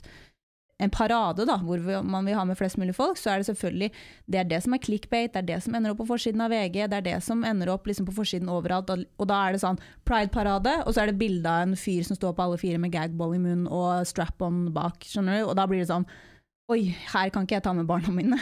en 0.77 0.91
parade, 0.93 1.45
da, 1.49 1.55
hvor 1.65 1.81
man 2.05 2.27
vil 2.27 2.37
ha 2.37 2.43
med 2.45 2.57
flest 2.59 2.77
mulig 2.77 2.93
folk, 2.93 3.17
så 3.17 3.31
er 3.31 3.41
det 3.41 3.47
selvfølgelig 3.49 3.89
det 4.29 4.41
er 4.41 4.49
det 4.51 4.59
som 4.61 4.75
er 4.75 4.81
clickbait, 4.83 5.31
det 5.33 5.41
er 5.41 5.47
det 5.47 5.57
som 5.65 5.75
ender 5.77 5.93
opp 5.93 6.03
på 6.03 6.09
forsiden 6.11 6.43
av 6.45 6.53
VG, 6.53 6.83
det 6.91 6.99
er 6.99 7.05
det 7.07 7.17
som 7.25 7.41
ender 7.47 7.71
opp 7.73 7.89
liksom 7.89 8.05
på 8.05 8.13
forsiden 8.19 8.51
overalt. 8.53 8.91
Og, 8.93 9.25
da 9.25 9.39
er 9.47 9.57
det 9.57 9.63
sånn 9.63 9.81
Pride-parade, 10.05 10.75
og 10.85 10.93
så 10.93 11.03
er 11.03 11.11
det 11.11 11.19
bilde 11.21 11.49
av 11.49 11.65
en 11.65 11.77
fyr 11.79 12.05
som 12.05 12.19
står 12.19 12.37
på 12.37 12.45
alle 12.45 12.61
fire 12.61 12.81
med 12.81 12.93
gagball 12.93 13.33
i 13.35 13.41
munnen 13.41 13.65
og 13.65 14.05
strap-on 14.05 14.67
bak, 14.75 15.01
skjønner 15.09 15.39
du? 15.39 15.47
Og 15.47 15.57
da 15.57 15.65
blir 15.69 15.81
det 15.81 15.89
sånn 15.89 16.05
Oi, 16.67 16.81
her 17.13 17.29
kan 17.31 17.45
ikke 17.47 17.55
jeg 17.55 17.63
ta 17.63 17.71
med 17.71 17.85
barna 17.87 18.11
mine. 18.11 18.37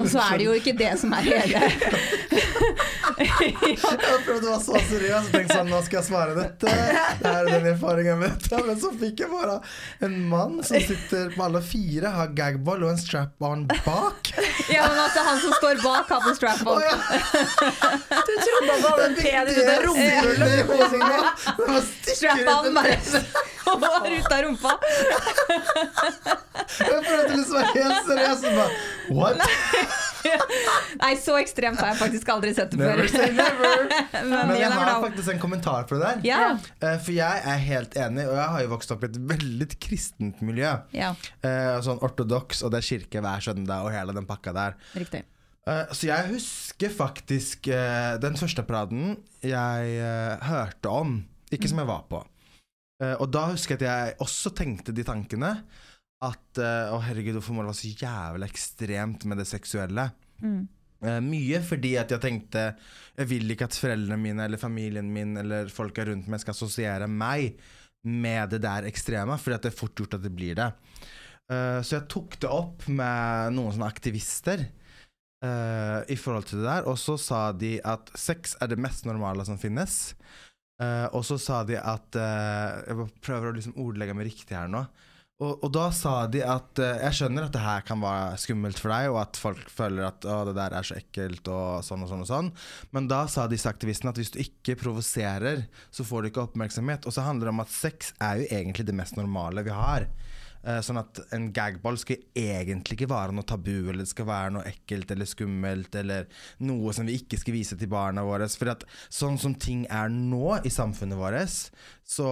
Og 0.00 0.06
så 0.08 0.22
er 0.22 0.38
det 0.40 0.44
jo 0.46 0.52
ikke 0.56 0.72
det 0.78 0.92
som 1.00 1.10
er 1.12 1.24
hele 1.26 1.58
Jeg 3.18 3.56
prøvde 3.58 4.36
å 4.38 4.52
være 4.54 4.60
så 4.62 4.78
seriøs 4.88 5.26
og 5.26 5.34
tenkte 5.34 5.56
sånn, 5.58 5.68
nå 5.68 5.80
skal 5.84 5.98
jeg 5.98 6.06
svare 6.06 6.36
dette. 6.36 6.70
Det 7.18 7.28
er 7.28 7.50
den 7.50 7.66
erfaringen 7.74 8.22
vet. 8.22 8.46
Men 8.54 8.78
så 8.80 8.92
fikk 8.96 9.24
jeg 9.24 9.30
bare 9.34 9.58
en 10.06 10.16
mann 10.30 10.62
som 10.64 10.80
sitter 10.80 11.28
på 11.34 11.44
alle 11.44 11.60
fire, 11.66 12.14
har 12.14 12.32
gagball 12.38 12.86
og 12.86 12.94
en 12.94 13.02
strap-on 13.02 13.66
bak. 13.84 14.32
Ja, 14.72 14.86
men 14.88 15.02
altså, 15.02 15.26
han 15.28 15.42
som 15.44 15.52
står 15.58 15.82
bak, 15.84 16.08
har 16.08 16.24
på 16.24 16.32
strap-on. 16.40 16.80
Ja. 16.86 16.96
Du 18.22 18.34
trodde 18.38 18.70
han 18.72 18.84
hadde 18.86 19.04
en 19.10 19.16
penis 19.18 19.58
ut 19.58 19.68
av 19.68 19.82
rumpehullet! 19.90 20.58
Var 21.68 21.82
Strap-on 22.16 22.70
bare 23.80 24.16
ut 24.16 24.32
av 24.32 24.42
rumpa. 24.42 24.78
Jeg 26.78 27.02
prøvde 27.06 27.41
liksom 27.42 27.58
å 27.60 27.66
helt 27.74 28.06
seriøs 28.08 28.46
og 28.48 28.56
bare 28.62 28.72
What? 29.12 30.00
Nei, 31.02 31.12
så 31.18 31.34
ekstremt 31.40 31.80
har 31.82 31.92
jeg 31.92 31.98
faktisk 31.98 32.28
aldri 32.30 32.52
sett 32.54 32.70
det 32.74 32.78
Never 32.78 33.08
før. 33.10 33.88
Men, 34.30 34.34
Men 34.52 34.54
jeg 34.60 34.70
har 34.70 35.00
faktisk 35.02 35.32
en 35.34 35.40
kommentar 35.42 35.88
på 35.90 35.98
det 35.98 36.04
der. 36.04 36.20
Ja. 36.28 36.40
Eh, 36.78 36.96
For 37.02 37.14
jeg 37.16 37.42
er 37.52 37.58
helt 37.66 37.96
enig, 37.98 38.28
og 38.30 38.36
jeg 38.38 38.48
har 38.54 38.62
jo 38.64 38.70
vokst 38.76 38.94
opp 38.94 39.02
i 39.02 39.10
et 39.10 39.18
veldig 39.32 39.68
kristent 39.82 40.42
miljø. 40.46 40.72
ja, 40.94 41.10
Eh, 41.42 41.74
Sånn 41.82 41.98
ortodoks, 42.06 42.62
og 42.62 42.70
det 42.74 42.82
er 42.82 42.88
kirke 42.92 43.22
hver 43.24 43.42
søndag 43.42 43.82
og 43.88 43.92
hele 43.94 44.14
den 44.16 44.28
pakka 44.30 44.54
der. 44.54 44.78
riktig. 44.94 45.24
Eh, 45.66 45.84
Så 45.94 46.06
jeg 46.08 46.30
husker 46.32 46.90
faktisk 46.94 47.66
den 48.22 48.38
første 48.38 48.62
paraden 48.66 49.16
jeg 49.42 50.38
hørte 50.46 50.88
om, 50.90 51.16
ikke 51.50 51.68
som 51.70 51.82
jeg 51.82 51.90
var 51.90 52.04
på. 52.10 52.22
Og 53.18 53.26
da 53.34 53.48
husker 53.50 53.74
jeg 53.74 53.82
at 53.82 53.88
jeg 53.88 54.16
også 54.22 54.52
tenkte 54.54 54.92
de 54.94 55.02
tankene. 55.02 55.56
At 56.22 56.60
eh, 56.60 56.92
å 56.94 57.00
herregud, 57.02 57.34
hvorfor 57.38 57.56
må 57.56 57.64
det 57.64 57.72
være 57.72 57.80
så 57.80 57.90
jævlig 58.04 58.48
ekstremt 58.52 59.26
med 59.26 59.42
det 59.42 59.48
seksuelle? 59.50 60.06
Mm. 60.42 60.62
Uh, 61.02 61.18
mye 61.24 61.58
fordi 61.66 61.96
at 61.98 62.12
jeg 62.14 62.22
tenkte 62.22 62.60
Jeg 63.18 63.26
vil 63.26 63.50
ikke 63.50 63.66
at 63.66 63.74
foreldrene 63.74 64.20
mine 64.22 64.44
eller 64.46 64.60
familien 64.60 65.08
min 65.10 65.34
eller 65.40 65.70
folka 65.72 66.04
rundt 66.06 66.28
meg 66.30 66.42
skal 66.42 66.54
assosiere 66.54 67.08
meg 67.10 67.56
med 68.06 68.50
det 68.54 68.60
der 68.62 68.86
ekstreme, 68.86 69.34
fordi 69.38 69.56
at 69.56 69.66
det 69.66 69.70
er 69.72 69.78
fort 69.78 69.98
gjort 69.98 70.16
at 70.18 70.22
det 70.24 70.32
blir 70.34 70.56
det. 70.58 70.68
Uh, 71.50 71.78
så 71.82 72.00
jeg 72.00 72.08
tok 72.10 72.38
det 72.42 72.50
opp 72.50 72.86
med 72.90 73.54
noen 73.54 73.74
sånne 73.74 73.90
aktivister 73.90 74.64
uh, 75.42 76.00
i 76.10 76.18
forhold 76.18 76.48
til 76.50 76.62
det 76.62 76.66
der, 76.66 76.88
og 76.90 76.98
så 76.98 77.14
sa 77.18 77.44
de 77.54 77.76
at 77.78 78.10
sex 78.18 78.56
er 78.62 78.72
det 78.72 78.80
mest 78.82 79.06
normale 79.06 79.46
som 79.46 79.58
finnes. 79.58 80.16
Og 80.82 81.20
så 81.22 81.36
sa 81.38 81.60
de 81.62 81.76
at 81.78 82.16
Jeg 82.18 83.04
prøver 83.22 83.52
å 83.52 83.54
liksom 83.54 83.76
ordlegge 83.78 84.16
meg 84.18 84.26
riktig 84.32 84.56
her 84.56 84.66
nå. 84.72 84.80
Og, 85.40 85.64
og 85.64 85.70
da 85.74 85.86
sa 85.94 86.12
de 86.30 86.42
at 86.44 86.78
uh, 86.78 87.00
jeg 87.02 87.16
skjønner 87.18 87.48
at 87.48 87.54
det 87.54 87.62
her 87.64 87.84
kan 87.86 88.02
være 88.02 88.36
skummelt 88.38 88.78
for 88.78 88.92
deg, 88.94 89.08
og 89.10 89.18
at 89.24 89.40
folk 89.40 89.70
føler 89.72 90.04
at 90.06 90.26
å, 90.28 90.42
det 90.46 90.54
der 90.58 90.76
er 90.78 90.86
så 90.86 90.98
ekkelt 90.98 91.48
og 91.50 91.82
sånn 91.86 92.04
og 92.04 92.10
sånn 92.12 92.22
og 92.22 92.28
sånn, 92.28 92.50
men 92.94 93.08
da 93.10 93.24
sa 93.30 93.48
disse 93.50 93.70
aktivistene 93.70 94.12
at 94.12 94.20
hvis 94.20 94.30
du 94.34 94.38
ikke 94.44 94.76
provoserer, 94.84 95.64
så 95.90 96.06
får 96.06 96.22
du 96.22 96.30
ikke 96.30 96.44
oppmerksomhet. 96.46 97.08
Og 97.08 97.16
så 97.16 97.24
handler 97.26 97.50
det 97.50 97.56
om 97.56 97.64
at 97.64 97.74
sex 97.74 98.12
er 98.22 98.42
jo 98.42 98.50
egentlig 98.52 98.86
det 98.86 98.96
mest 98.98 99.18
normale 99.18 99.64
vi 99.66 99.74
har. 99.74 100.06
Eh, 100.62 100.78
Sånn 100.84 101.00
at 101.00 101.18
en 101.34 101.48
gagball 101.54 101.96
skal 101.98 102.20
egentlig 102.38 102.96
ikke 102.96 103.10
være 103.10 103.34
noe 103.34 103.46
tabu, 103.48 103.88
eller 103.90 104.04
det 104.04 104.12
skal 104.12 104.28
være 104.28 104.52
noe 104.54 104.66
ekkelt 104.70 105.10
eller 105.14 105.28
skummelt, 105.28 105.94
eller 105.98 106.28
noe 106.62 106.94
som 106.94 107.08
vi 107.08 107.18
ikke 107.18 107.38
skal 107.40 107.56
vise 107.56 107.78
til 107.78 107.90
barna 107.90 108.24
våre. 108.26 108.46
For 108.46 108.70
at 108.70 108.86
sånn 109.12 109.38
som 109.42 109.56
ting 109.58 109.84
er 109.90 110.12
nå 110.12 110.60
i 110.62 110.72
samfunnet 110.72 111.18
vårt, 111.18 111.32
så 112.06 112.28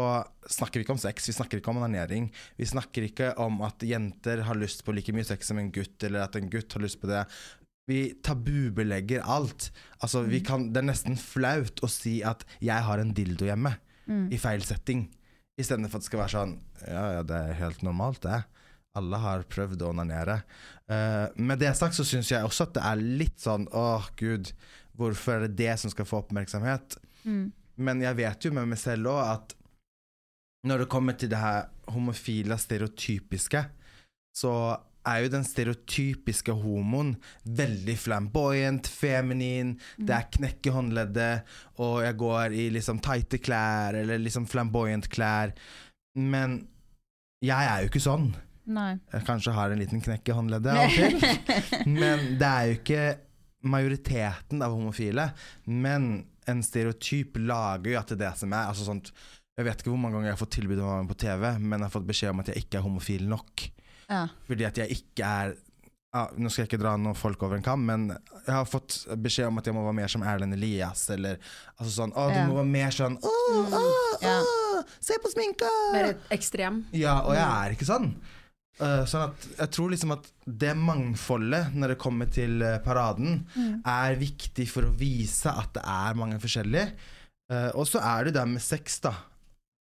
snakker 0.46 0.78
vi 0.80 0.86
ikke 0.86 0.94
om 0.94 1.02
sex, 1.02 1.26
vi 1.30 1.34
snakker 1.34 1.60
ikke 1.60 1.72
om 1.72 1.80
onanering. 1.82 2.30
Vi 2.60 2.68
snakker 2.68 3.08
ikke 3.08 3.32
om 3.42 3.62
at 3.66 3.82
jenter 3.86 4.44
har 4.46 4.58
lyst 4.58 4.84
på 4.86 4.94
like 4.94 5.14
mye 5.16 5.26
sex 5.26 5.50
som 5.50 5.58
en 5.58 5.72
gutt, 5.74 5.98
eller 6.06 6.26
at 6.26 6.38
en 6.38 6.50
gutt 6.52 6.76
har 6.76 6.84
lyst 6.84 7.00
på 7.02 7.10
det. 7.10 7.24
Vi 7.90 8.02
tabubelegger 8.22 9.24
alt. 9.26 9.72
Altså, 9.98 10.22
vi 10.22 10.42
kan, 10.46 10.68
det 10.70 10.84
er 10.84 10.90
nesten 10.92 11.16
flaut 11.18 11.82
å 11.82 11.88
si 11.90 12.20
at 12.22 12.44
'jeg 12.60 12.82
har 12.86 12.98
en 13.00 13.14
dildo 13.14 13.46
hjemme', 13.46 13.74
i 14.30 14.36
feil 14.38 14.62
setting. 14.62 15.08
Istedenfor 15.58 15.96
at 15.96 16.02
det 16.02 16.08
skal 16.08 16.20
være 16.20 16.34
sånn 16.34 16.58
Ja, 16.88 17.04
ja, 17.18 17.22
det 17.26 17.36
er 17.36 17.60
helt 17.60 17.84
normalt, 17.86 18.22
det. 18.24 18.42
Alle 18.98 19.20
har 19.22 19.46
prøvd 19.46 19.84
å 19.84 19.92
onanere. 19.92 20.40
Uh, 20.90 21.30
med 21.38 21.60
det 21.62 21.70
sagt 21.78 21.94
så 21.94 22.06
syns 22.06 22.32
jeg 22.32 22.46
også 22.46 22.66
at 22.66 22.76
det 22.78 22.84
er 22.88 23.02
litt 23.22 23.38
sånn 23.38 23.68
Åh, 23.76 24.10
gud. 24.18 24.50
hvorfor 24.98 25.36
er 25.36 25.46
det 25.46 25.60
det 25.60 25.76
som 25.78 25.92
skal 25.92 26.08
få 26.08 26.24
oppmerksomhet? 26.24 26.98
Mm. 27.22 27.52
Men 27.80 28.02
jeg 28.02 28.18
vet 28.18 28.44
jo 28.44 28.52
med 28.56 28.68
meg 28.72 28.80
selv 28.80 29.12
òg 29.12 29.20
at 29.24 29.54
når 30.66 30.82
det 30.82 30.92
kommer 30.92 31.16
til 31.16 31.30
det 31.32 31.40
her 31.40 31.70
homofile 31.88 32.58
stereotypiske, 32.60 33.62
så 34.36 34.52
er 35.08 35.22
jo 35.24 35.30
den 35.32 35.46
stereotypiske 35.46 36.52
homoen 36.60 37.14
veldig 37.44 37.96
flamboyant, 37.98 38.88
feminin, 38.88 39.74
det 39.96 40.16
er 40.16 40.28
knekke 40.36 40.74
håndleddet, 40.74 41.46
og 41.80 42.02
jeg 42.04 42.18
går 42.20 42.56
i 42.56 42.66
liksom 42.74 43.00
tighte 43.04 43.40
klær, 43.40 43.96
eller 44.02 44.20
liksom 44.20 44.48
flamboyant 44.50 45.08
klær. 45.12 45.54
Men 46.18 46.60
jeg 47.44 47.66
er 47.72 47.84
jo 47.84 47.90
ikke 47.90 48.02
sånn. 48.04 48.30
Nei. 48.70 48.92
Jeg 49.12 49.24
kanskje 49.26 49.54
har 49.56 49.72
en 49.72 49.80
liten 49.80 50.02
knekk 50.04 50.28
i 50.30 50.36
håndleddet 50.36 50.76
av 50.76 50.84
og 50.84 50.94
til. 50.94 51.16
Men 52.00 52.26
det 52.38 52.48
er 52.50 52.66
jo 52.70 52.78
ikke 52.78 53.04
majoriteten 53.70 54.62
av 54.64 54.72
homofile. 54.76 55.30
Men 55.66 56.10
en 56.50 56.62
stereotyp 56.64 57.36
lager 57.44 57.92
jo 57.94 57.98
at 58.00 58.12
det 58.12 58.18
er 58.18 58.24
det 58.26 58.34
som 58.42 58.52
er. 58.56 58.68
Altså 58.70 58.86
sånt, 58.88 59.10
jeg 59.58 59.66
vet 59.66 59.82
ikke 59.82 59.92
hvor 59.92 60.00
mange 60.02 60.16
ganger 60.18 60.30
jeg 60.32 60.36
har 60.38 60.42
fått 60.44 60.54
tilbud 60.58 60.78
om 60.80 60.86
å 60.86 60.92
være 60.94 61.02
med 61.06 61.12
på 61.14 61.18
TV, 61.24 61.48
men 61.58 61.76
jeg 61.78 61.86
har 61.88 61.96
fått 61.96 62.08
beskjed 62.12 62.32
om 62.34 62.40
at 62.44 62.52
jeg 62.52 62.62
ikke 62.64 62.78
er 62.80 62.86
homofil 62.86 63.26
nok. 63.30 63.66
Ja. 64.10 64.22
Fordi 64.48 64.66
at 64.66 64.80
jeg 64.82 64.96
ikke 65.00 65.26
er 65.42 65.52
ja, 66.10 66.24
Nå 66.42 66.50
skal 66.50 66.64
jeg 66.64 66.72
ikke 66.72 66.80
dra 66.82 66.96
noen 66.98 67.14
folk 67.14 67.42
over 67.46 67.54
en 67.54 67.62
kam, 67.62 67.84
men 67.86 68.08
jeg 68.10 68.50
har 68.50 68.64
fått 68.66 68.96
beskjed 69.22 69.46
om 69.46 69.60
at 69.60 69.68
jeg 69.70 69.76
må 69.76 69.84
være 69.84 69.94
mer 70.00 70.10
som 70.10 70.24
Erlend 70.26 70.56
Elias, 70.56 71.04
eller 71.14 71.36
altså 71.76 71.92
sånn 72.00 72.14
Å, 72.18 72.24
du 72.32 72.38
Ja. 72.40 72.46
må 72.48 72.56
være 72.56 72.66
mer 72.72 72.96
sånn 72.96 73.14
Å, 73.22 73.30
å, 73.30 73.82
å, 74.18 74.32
se 75.00 75.16
på 75.22 75.30
sminka! 75.32 75.70
Mer 75.94 76.12
ekstrem. 76.34 76.82
Ja, 76.96 77.20
og 77.26 77.34
jeg 77.36 77.46
er 77.46 77.74
ikke 77.76 77.88
sånn. 77.88 78.12
Uh, 78.80 79.02
sånn 79.04 79.26
at 79.26 79.46
jeg 79.58 79.72
tror 79.76 79.90
liksom 79.92 80.14
at 80.14 80.28
det 80.48 80.72
mangfoldet 80.78 81.74
når 81.76 81.92
det 81.92 81.98
kommer 82.00 82.30
til 82.32 82.62
eh, 82.64 82.78
paraden, 82.80 83.42
er 83.84 84.16
viktig 84.16 84.64
for 84.72 84.88
å 84.88 84.94
vise 84.96 85.52
at 85.52 85.74
det 85.76 85.82
er 85.84 86.16
mange 86.16 86.38
forskjellige. 86.40 86.94
Uh, 87.52 87.68
og 87.76 87.84
så 87.90 88.00
er 88.00 88.28
det 88.30 88.36
det 88.38 88.46
med 88.48 88.62
sex, 88.64 89.00
da. 89.04 89.12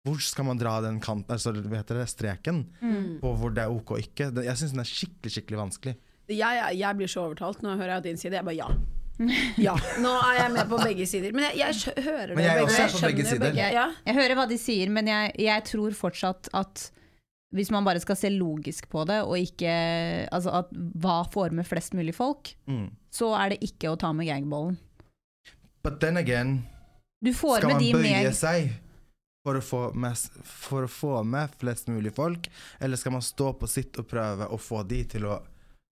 Hvor 0.07 0.17
skal 0.23 0.47
man 0.47 0.57
dra 0.57 0.77
den 0.81 0.97
kanten, 1.03 1.29
altså, 1.35 1.51
hva 1.53 1.81
heter 1.83 1.99
det, 2.01 2.07
streken, 2.09 2.63
Mm. 2.81 3.19
på 3.21 3.33
hvor 3.37 3.51
det 3.53 3.65
er 3.65 3.73
ok 3.73 3.91
og 3.97 3.99
ikke? 3.99 4.31
Det, 4.33 4.45
jeg 4.47 4.57
syns 4.57 4.71
den 4.73 4.81
er 4.85 4.89
skikkelig, 4.89 5.33
skikkelig 5.35 5.59
vanskelig. 5.59 5.95
Jeg, 6.29 6.39
jeg, 6.39 6.77
jeg 6.79 6.97
blir 6.97 7.09
så 7.11 7.25
overtalt 7.27 7.61
når 7.61 7.75
jeg 7.75 7.81
hører 7.83 8.03
din 8.05 8.17
side. 8.17 8.37
Jeg 8.39 8.45
bare 8.47 8.55
ja. 8.57 8.69
Ja. 9.67 9.73
Nå 9.99 10.11
er 10.23 10.37
jeg 10.43 10.51
med 10.55 10.69
på 10.71 10.77
begge 10.83 11.05
sider. 11.09 11.33
Men 11.35 11.49
jeg, 11.49 11.59
jeg 11.59 12.03
hører 12.05 12.31
det. 12.31 12.37
Men 12.37 12.45
jeg 12.45 12.63
også 12.63 12.77
begge, 12.77 12.93
på 12.93 13.09
begge 13.09 13.25
sider. 13.27 13.57
Ja. 13.75 13.85
Jeg 14.07 14.15
hører 14.15 14.35
hva 14.39 14.45
de 14.49 14.57
sier, 14.61 14.89
men 14.95 15.09
jeg, 15.11 15.33
jeg 15.43 15.65
tror 15.67 15.97
fortsatt 15.97 16.49
at 16.55 16.85
hvis 17.55 17.71
man 17.73 17.81
bare 17.87 17.97
skal 17.99 18.13
se 18.19 18.29
logisk 18.29 18.85
på 18.91 19.01
det, 19.09 19.23
og 19.25 19.33
ikke 19.41 19.71
Altså 20.29 20.51
at 20.59 20.67
hva 21.01 21.23
får 21.33 21.55
med 21.57 21.65
flest 21.65 21.95
mulig 21.97 22.13
folk, 22.13 22.51
Mm. 22.69 22.91
så 23.11 23.31
er 23.39 23.55
det 23.55 23.63
ikke 23.65 23.89
å 23.89 23.97
ta 23.97 24.11
med 24.13 24.27
gangballen. 24.29 24.77
But 25.83 25.99
then 25.99 26.17
again, 26.17 26.67
Du 27.25 27.33
får 27.33 27.63
skal 27.63 27.73
med 27.73 27.81
man 27.81 28.03
bøye 28.03 28.21
med 28.27 28.35
seg 28.37 28.69
for 29.43 29.57
å, 29.57 29.61
få 29.65 29.79
med, 29.97 30.17
for 30.45 30.85
å 30.85 30.91
få 30.91 31.23
med 31.25 31.49
flest 31.57 31.87
mulig 31.89 32.11
folk, 32.13 32.47
eller 32.79 32.99
skal 33.01 33.15
man 33.17 33.23
stå 33.25 33.53
på 33.57 33.67
sitt 33.71 33.97
og 33.97 34.05
prøve 34.11 34.45
å 34.51 34.59
få 34.61 34.83
de 34.87 35.03
til 35.09 35.25
å 35.25 35.39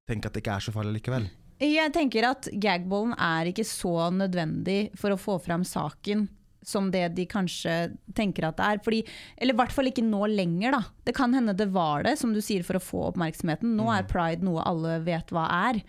tenke 0.08 0.28
at 0.30 0.36
det 0.38 0.44
ikke 0.44 0.58
er 0.60 0.66
så 0.68 0.74
farlig 0.76 1.00
likevel? 1.00 1.26
Jeg 1.60 1.93
tenker 1.96 2.28
at 2.30 2.50
gagballen 2.62 3.15
er 3.17 3.50
ikke 3.50 3.65
så 3.65 4.12
nødvendig 4.13 4.91
for 4.98 5.13
å 5.15 5.17
få 5.17 5.39
fram 5.41 5.63
saken 5.65 6.28
som 6.67 6.89
det 6.91 7.15
de 7.15 7.24
kanskje 7.30 7.74
tenker 8.17 8.46
at 8.50 8.58
det 8.60 8.65
er. 8.67 8.82
Fordi, 8.84 9.00
eller 9.39 9.56
i 9.56 9.58
hvert 9.58 9.72
fall 9.74 9.88
ikke 9.89 10.04
nå 10.06 10.28
lenger, 10.34 10.76
da. 10.76 10.82
Det 11.08 11.15
kan 11.15 11.34
hende 11.34 11.56
det 11.58 11.70
var 11.74 12.04
det, 12.04 12.17
som 12.20 12.34
du 12.36 12.41
sier, 12.43 12.65
for 12.67 12.78
å 12.78 12.84
få 12.84 13.06
oppmerksomheten. 13.13 13.72
Nå 13.80 13.88
er 13.93 14.06
pride 14.10 14.43
noe 14.46 14.65
alle 14.67 15.00
vet 15.06 15.32
hva 15.34 15.48
er. 15.72 15.82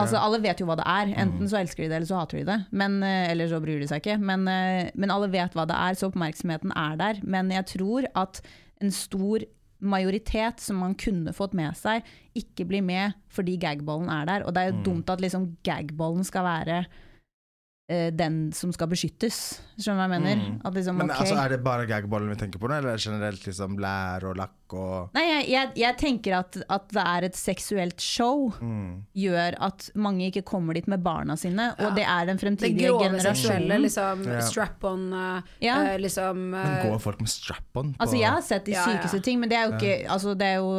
Altså, 0.00 0.16
Alle 0.22 0.38
vet 0.40 0.60
jo 0.62 0.68
hva 0.70 0.78
det 0.78 0.86
er. 0.88 1.10
Enten 1.18 1.44
Mm. 1.44 1.48
så 1.50 1.58
elsker 1.60 1.82
de 1.82 1.88
det, 1.90 1.96
eller 1.98 2.06
så 2.08 2.20
hater 2.22 2.38
de 2.38 2.44
det. 2.48 2.58
Men, 2.70 3.02
eh, 3.02 3.30
eller 3.32 3.48
så 3.50 3.60
bryr 3.60 3.80
de 3.82 3.88
seg 3.90 4.00
ikke. 4.00 4.18
Men, 4.20 4.46
eh, 4.48 4.90
men 4.94 5.10
alle 5.10 5.28
vet 5.28 5.52
hva 5.52 5.66
det 5.66 5.76
er, 5.76 5.92
så 5.98 6.08
oppmerksomheten 6.08 6.72
er 6.74 6.96
der. 6.96 7.20
Men 7.22 7.50
jeg 7.50 7.66
tror 7.66 8.06
at 8.14 8.40
en 8.80 8.90
stor 8.90 9.40
majoritet 9.80 10.60
som 10.60 10.76
man 10.82 10.94
kunne 10.94 11.32
fått 11.36 11.54
med 11.56 11.76
seg, 11.78 12.04
ikke 12.36 12.66
blir 12.68 12.82
med 12.84 13.14
fordi 13.32 13.56
gagballen 13.60 14.10
er 14.12 14.26
der. 14.28 14.44
Og 14.46 14.54
det 14.54 14.62
er 14.62 14.70
jo 14.70 14.76
Mm. 14.78 14.84
dumt 14.84 15.10
at 15.10 15.20
liksom 15.20 15.56
gagballen 15.64 16.24
skal 16.24 16.44
være 16.44 16.86
uh, 17.90 18.10
den 18.14 18.52
som 18.52 18.72
skal 18.72 18.88
beskyttes. 18.88 19.60
Skjønner 19.78 19.96
du 19.96 20.00
hva 20.00 20.08
jeg 20.08 20.14
mener? 20.20 20.36
Mm. 20.44 20.60
At 20.64 20.74
liksom, 20.74 20.96
Men 20.96 21.10
okay. 21.10 21.24
altså, 21.24 21.44
er 21.44 21.48
det 21.48 21.62
bare 21.64 21.86
gagballen 21.86 22.30
vi 22.30 22.36
tenker 22.36 22.58
på 22.62 22.68
nå, 22.68 22.78
eller 22.78 22.94
er 22.94 23.02
generelt 23.02 23.46
liksom 23.46 23.78
lær 23.78 24.24
og 24.30 24.36
lakk 24.36 24.54
og 24.74 25.10
Nei, 25.16 25.24
jeg, 25.28 25.46
jeg, 25.50 25.70
jeg 25.82 25.96
tenker 26.00 26.36
at, 26.38 26.56
at 26.68 26.88
det 26.94 27.04
er 27.04 27.26
et 27.30 27.36
seksuelt 27.38 28.00
show 28.00 28.50
mm. 28.60 29.06
gjør 29.16 29.56
at 29.60 29.90
mange 29.94 30.28
ikke 30.30 30.42
kommer 30.46 30.74
dit 30.74 30.86
med 30.90 31.02
barna 31.04 31.36
sine, 31.40 31.70
og 31.78 31.90
Ja. 31.90 31.94
det 31.96 32.04
er 32.04 32.26
den 32.30 32.36
Det 32.40 32.44
fremtidige 32.46 32.88
grove 32.92 33.20
seksuelle, 33.20 33.78
liksom 33.82 34.24
Ja. 34.28 34.40
strap-on, 34.40 35.12
eh, 35.12 35.42
Ja. 35.66 35.76
uh, 35.94 35.98
liksom 35.98 36.50
Men 36.50 36.78
eh, 36.78 36.86
går 36.90 36.98
folk 37.00 37.20
med 37.20 37.28
strap-on 37.28 37.94
på 37.94 38.00
Altså 38.00 38.16
Jeg 38.20 38.30
har 38.30 38.42
sett 38.42 38.64
de 38.64 38.72
Ja, 38.72 38.84
ja. 38.86 38.98
sykeste 38.98 39.22
ting, 39.22 39.40
men 39.40 39.48
det 39.48 39.56
er 39.58 39.68
jo 39.68 39.76
ikke 39.76 40.08
altså 40.10 40.34
det 40.36 40.46
er 40.46 40.56
jo, 40.60 40.70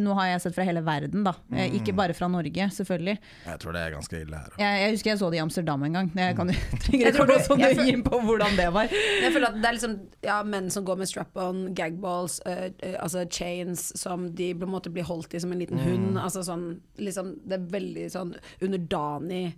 Nå 0.00 0.14
har 0.18 0.26
jeg 0.32 0.40
sett 0.46 0.54
fra 0.54 0.64
hele 0.64 0.80
verden, 0.84 1.24
da. 1.24 1.32
Mm. 1.50 1.74
Ikke 1.80 1.94
bare 1.96 2.14
fra 2.16 2.28
Norge, 2.28 2.66
selvfølgelig. 2.74 3.18
Jeg 3.46 3.58
tror 3.62 3.72
det 3.76 3.80
er 3.82 3.90
ganske 3.94 4.20
ille 4.20 4.36
her. 4.36 4.50
Jeg, 4.58 4.80
jeg 4.82 4.90
husker 4.94 5.10
jeg 5.10 5.18
så 5.20 5.30
det 5.30 5.38
i 5.38 5.42
Amsterdam 5.42 5.82
en 5.86 5.92
gang. 5.98 6.10
Jeg 6.14 6.36
kan, 6.36 6.48
jo- 6.48 6.78
trenger 6.84 7.06
Jeg 7.06 7.14
ikke 7.14 7.26
gå 7.26 7.36
det- 7.36 7.46
så 7.46 7.56
nøye 7.58 7.86
inn 7.92 8.02
på 8.06 8.20
hvordan 8.24 8.56
det 8.56 8.68
var. 8.74 8.88
Jeg 8.90 9.32
føler 9.34 9.48
at 9.48 9.58
det 9.60 9.68
er 9.70 9.76
liksom 9.78 9.96
ja, 10.26 10.42
menn 10.42 10.70
som 10.70 10.84
går 10.84 10.98
med 11.02 11.10
strap-on, 11.10 11.62
gagballs, 11.74 12.40
uh, 12.46 12.68
altså 13.10 13.30
chains 13.30 13.92
som 14.00 14.28
de 14.34 14.54
på 14.54 14.64
en 14.66 14.72
måte 14.72 14.90
blir 14.92 15.02
holdt 15.08 15.34
i 15.34 15.40
som 15.42 15.52
en 15.52 15.58
liten 15.58 15.78
Mm. 15.78 15.84
hund. 15.84 16.18
Altså 16.18 16.42
sånn, 16.44 16.80
liksom, 16.98 17.40
det 17.44 17.58
er 17.58 17.66
veldig 17.78 18.06
sånn 18.10 18.34
underdanig 18.62 19.54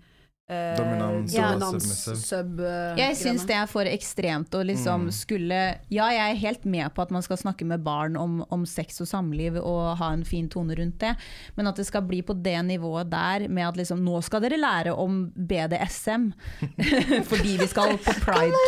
eh, 0.51 0.77
Dominans 0.77 1.35
og 1.39 1.63
submissive. 1.81 2.17
sub 2.17 2.61
uh, 2.61 2.97
Jeg 2.99 3.17
syns 3.17 3.45
det 3.49 3.55
er 3.57 3.67
for 3.71 3.85
ekstremt 3.89 4.53
å 4.59 4.63
liksom 4.67 5.07
skulle 5.15 5.61
Ja, 5.93 6.09
jeg 6.13 6.33
er 6.35 6.41
helt 6.43 6.65
med 6.65 6.93
på 6.95 7.03
at 7.03 7.11
man 7.15 7.23
skal 7.23 7.37
snakke 7.41 7.65
med 7.69 7.83
barn 7.85 8.17
om, 8.17 8.41
om 8.53 8.67
sex 8.67 9.01
og 9.01 9.09
samliv 9.09 9.57
og 9.63 9.97
ha 10.01 10.11
en 10.13 10.25
fin 10.25 10.49
tone 10.53 10.75
rundt 10.79 10.99
det, 11.01 11.15
men 11.57 11.67
at 11.71 11.77
det 11.77 11.87
skal 11.87 12.03
bli 12.03 12.23
på 12.27 12.35
det 12.43 12.57
nivået 12.67 13.11
der 13.13 13.47
med 13.49 13.69
at 13.69 13.77
liksom 13.81 14.03
Nå 14.03 14.21
skal 14.27 14.43
dere 14.43 14.59
lære 14.59 14.93
om 14.99 15.31
BDSM 15.37 16.31
fordi 17.31 17.57
vi 17.61 17.67
skal 17.71 17.97
på 18.03 18.13
pride. 18.25 18.59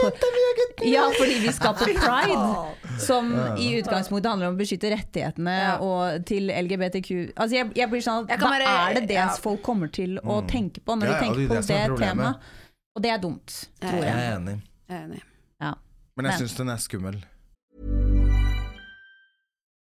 Ja, 0.84 1.06
fordi 1.18 1.38
vi 1.44 1.52
skal 1.54 1.74
på 1.78 1.86
pride, 1.96 2.98
som 3.02 3.30
i 3.58 3.68
utgangspunktet 3.80 4.30
handler 4.30 4.50
om 4.50 4.56
å 4.56 4.60
beskytte 4.60 4.90
rettighetene 4.94 5.54
Ja. 5.54 5.74
og 5.82 6.24
til 6.28 6.50
LGBTQ 6.50 7.10
Altså 7.34 7.54
jeg, 7.56 7.70
jeg 7.78 7.90
blir 7.90 8.02
sånn 8.04 8.24
at 8.28 8.40
Da 8.40 8.50
er 8.58 8.94
det 8.98 9.04
det 9.10 9.16
ja. 9.18 9.28
folk 9.40 9.62
kommer 9.66 9.90
til 9.94 10.18
å 10.22 10.40
Mm. 10.44 10.48
tenke 10.50 10.80
på 10.84 10.96
når 10.98 11.06
Ja, 11.08 11.12
de 11.14 11.24
tenker 11.24 11.40
er 11.44 11.48
på 11.48 11.54
det 11.68 11.76
det 11.76 12.06
er 12.06 12.10
temaet. 12.10 12.36
Og 12.96 13.02
det 13.02 13.10
er 13.10 13.16
dumt, 13.18 13.68
tror 13.82 13.90
Jeg 13.90 14.02
jeg. 14.04 14.32
er 14.32 14.36
enig. 14.36 14.62
Jeg 14.88 14.96
er 14.96 15.04
enig. 15.04 15.22
Ja. 15.60 15.72
Men 16.16 16.26
jeg 16.26 16.34
syns 16.38 16.54
den 16.56 16.68
er 16.68 16.76
skummel. 16.76 17.24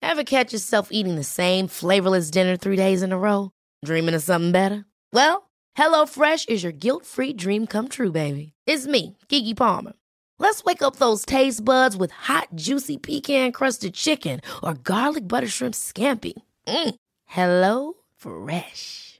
Ever 0.01 0.23
catch 0.23 0.53
yourself 0.53 0.89
eating 0.91 1.15
the 1.15 1.23
same 1.23 1.67
flavorless 1.67 2.31
dinner 2.31 2.55
three 2.57 2.75
days 2.77 3.01
in 3.01 3.11
a 3.11 3.17
row? 3.17 3.49
Dreaming 3.85 4.15
of 4.15 4.21
something 4.23 4.51
better? 4.51 4.85
Well, 5.13 5.49
HelloFresh 5.77 6.47
is 6.49 6.63
your 6.63 6.71
guilt 6.71 7.05
free 7.05 7.33
dream 7.33 7.65
come 7.67 7.88
true, 7.89 8.11
baby. 8.11 8.53
It's 8.67 8.88
me, 8.88 9.17
Gigi 9.29 9.53
Palmer. 9.53 9.93
Let's 10.39 10.63
wake 10.63 10.81
up 10.81 10.97
those 10.97 11.25
taste 11.25 11.63
buds 11.65 11.97
with 11.97 12.11
hot, 12.11 12.47
juicy 12.55 12.97
pecan 12.97 13.51
crusted 13.51 13.93
chicken 13.93 14.41
or 14.63 14.73
garlic 14.73 15.27
butter 15.27 15.47
shrimp 15.47 15.73
scampi. 15.75 16.33
Mm. 16.67 16.95
Hello 17.25 17.93
Fresh. 18.17 19.19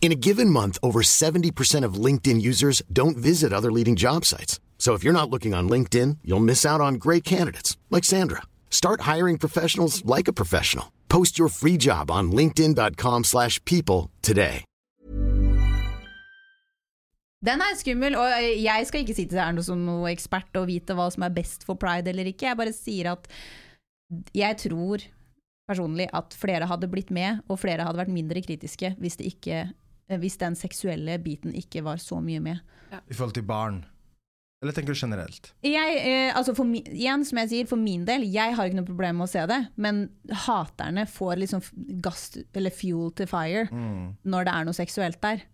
In 0.00 0.12
a 0.12 0.14
given 0.14 0.48
month, 0.48 0.78
over 0.82 1.02
70% 1.02 1.84
of 1.84 2.04
LinkedIn 2.06 2.40
users 2.40 2.82
don't 2.90 3.18
visit 3.18 3.52
other 3.52 3.70
leading 3.70 3.94
job 3.94 4.24
sites. 4.24 4.58
So 4.78 4.94
if 4.94 5.04
you're 5.04 5.12
not 5.12 5.28
looking 5.28 5.52
on 5.52 5.68
LinkedIn, 5.68 6.18
you'll 6.24 6.48
miss 6.52 6.64
out 6.64 6.80
on 6.80 6.94
great 6.94 7.24
candidates 7.24 7.76
like 7.90 8.04
Sandra. 8.04 8.42
Start 8.70 9.02
hiring 9.02 9.36
professionals 9.38 10.02
like 10.06 10.28
a 10.28 10.32
professional. 10.32 10.92
Post 11.10 11.38
your 11.38 11.50
free 11.50 11.76
job 11.76 12.10
on 12.10 12.32
linkedin.com/people 12.32 14.10
today. 14.22 14.64
Den 17.44 17.60
er 17.62 17.76
skummel, 17.78 18.16
og 18.18 18.32
jeg 18.58 18.86
skal 18.86 19.04
ikke 19.04 19.14
sitte 19.14 19.38
her 19.38 19.62
som 19.62 19.84
noe 19.86 20.10
ekspert 20.10 20.56
og 20.58 20.66
vite 20.66 20.94
hva 20.98 21.06
som 21.14 21.22
er 21.22 21.30
best 21.30 21.62
for 21.66 21.78
pride 21.78 22.10
eller 22.10 22.26
ikke. 22.26 22.48
Jeg 22.48 22.58
bare 22.58 22.72
sier 22.74 23.12
at 23.12 23.28
jeg 24.34 24.58
tror 24.58 25.04
personlig 25.70 26.08
at 26.16 26.34
flere 26.34 26.66
hadde 26.66 26.88
blitt 26.90 27.12
med, 27.14 27.38
og 27.48 27.60
flere 27.62 27.84
hadde 27.86 28.00
vært 28.00 28.10
mindre 28.10 28.42
kritiske 28.42 28.94
hvis, 28.98 29.16
det 29.20 29.30
ikke, 29.30 29.68
hvis 30.08 30.38
den 30.40 30.54
seksuelle 30.56 31.18
biten 31.20 31.52
ikke 31.54 31.82
var 31.84 32.00
så 32.00 32.20
mye 32.24 32.40
med. 32.40 32.60
I 32.92 33.14
forhold 33.14 33.34
til 33.36 33.44
barn. 33.48 33.82
Eller 34.62 34.72
tenker 34.74 34.90
du 34.96 34.98
generelt? 34.98 35.52
Jeg, 35.62 35.98
eh, 36.02 36.32
altså 36.34 36.50
for 36.56 36.66
igjen, 36.66 37.22
som 37.28 37.38
jeg 37.38 37.50
sier, 37.52 37.66
for 37.70 37.78
min 37.78 38.04
del, 38.08 38.24
jeg 38.26 38.56
har 38.56 38.66
ikke 38.66 38.80
noe 38.80 38.88
problem 38.88 39.20
med 39.20 39.28
å 39.28 39.30
se 39.30 39.44
det, 39.46 39.58
men 39.76 40.00
haterne 40.46 41.04
får 41.06 41.36
liksom 41.44 41.62
gass, 42.02 42.32
eller 42.56 42.74
fuel 42.74 43.12
to 43.14 43.26
fire, 43.30 43.68
Mm. 43.70 44.16
når 44.24 44.44
det 44.48 44.54
er 44.54 44.64
noe 44.64 44.74
seksuelt 44.74 45.20
der. 45.22 45.44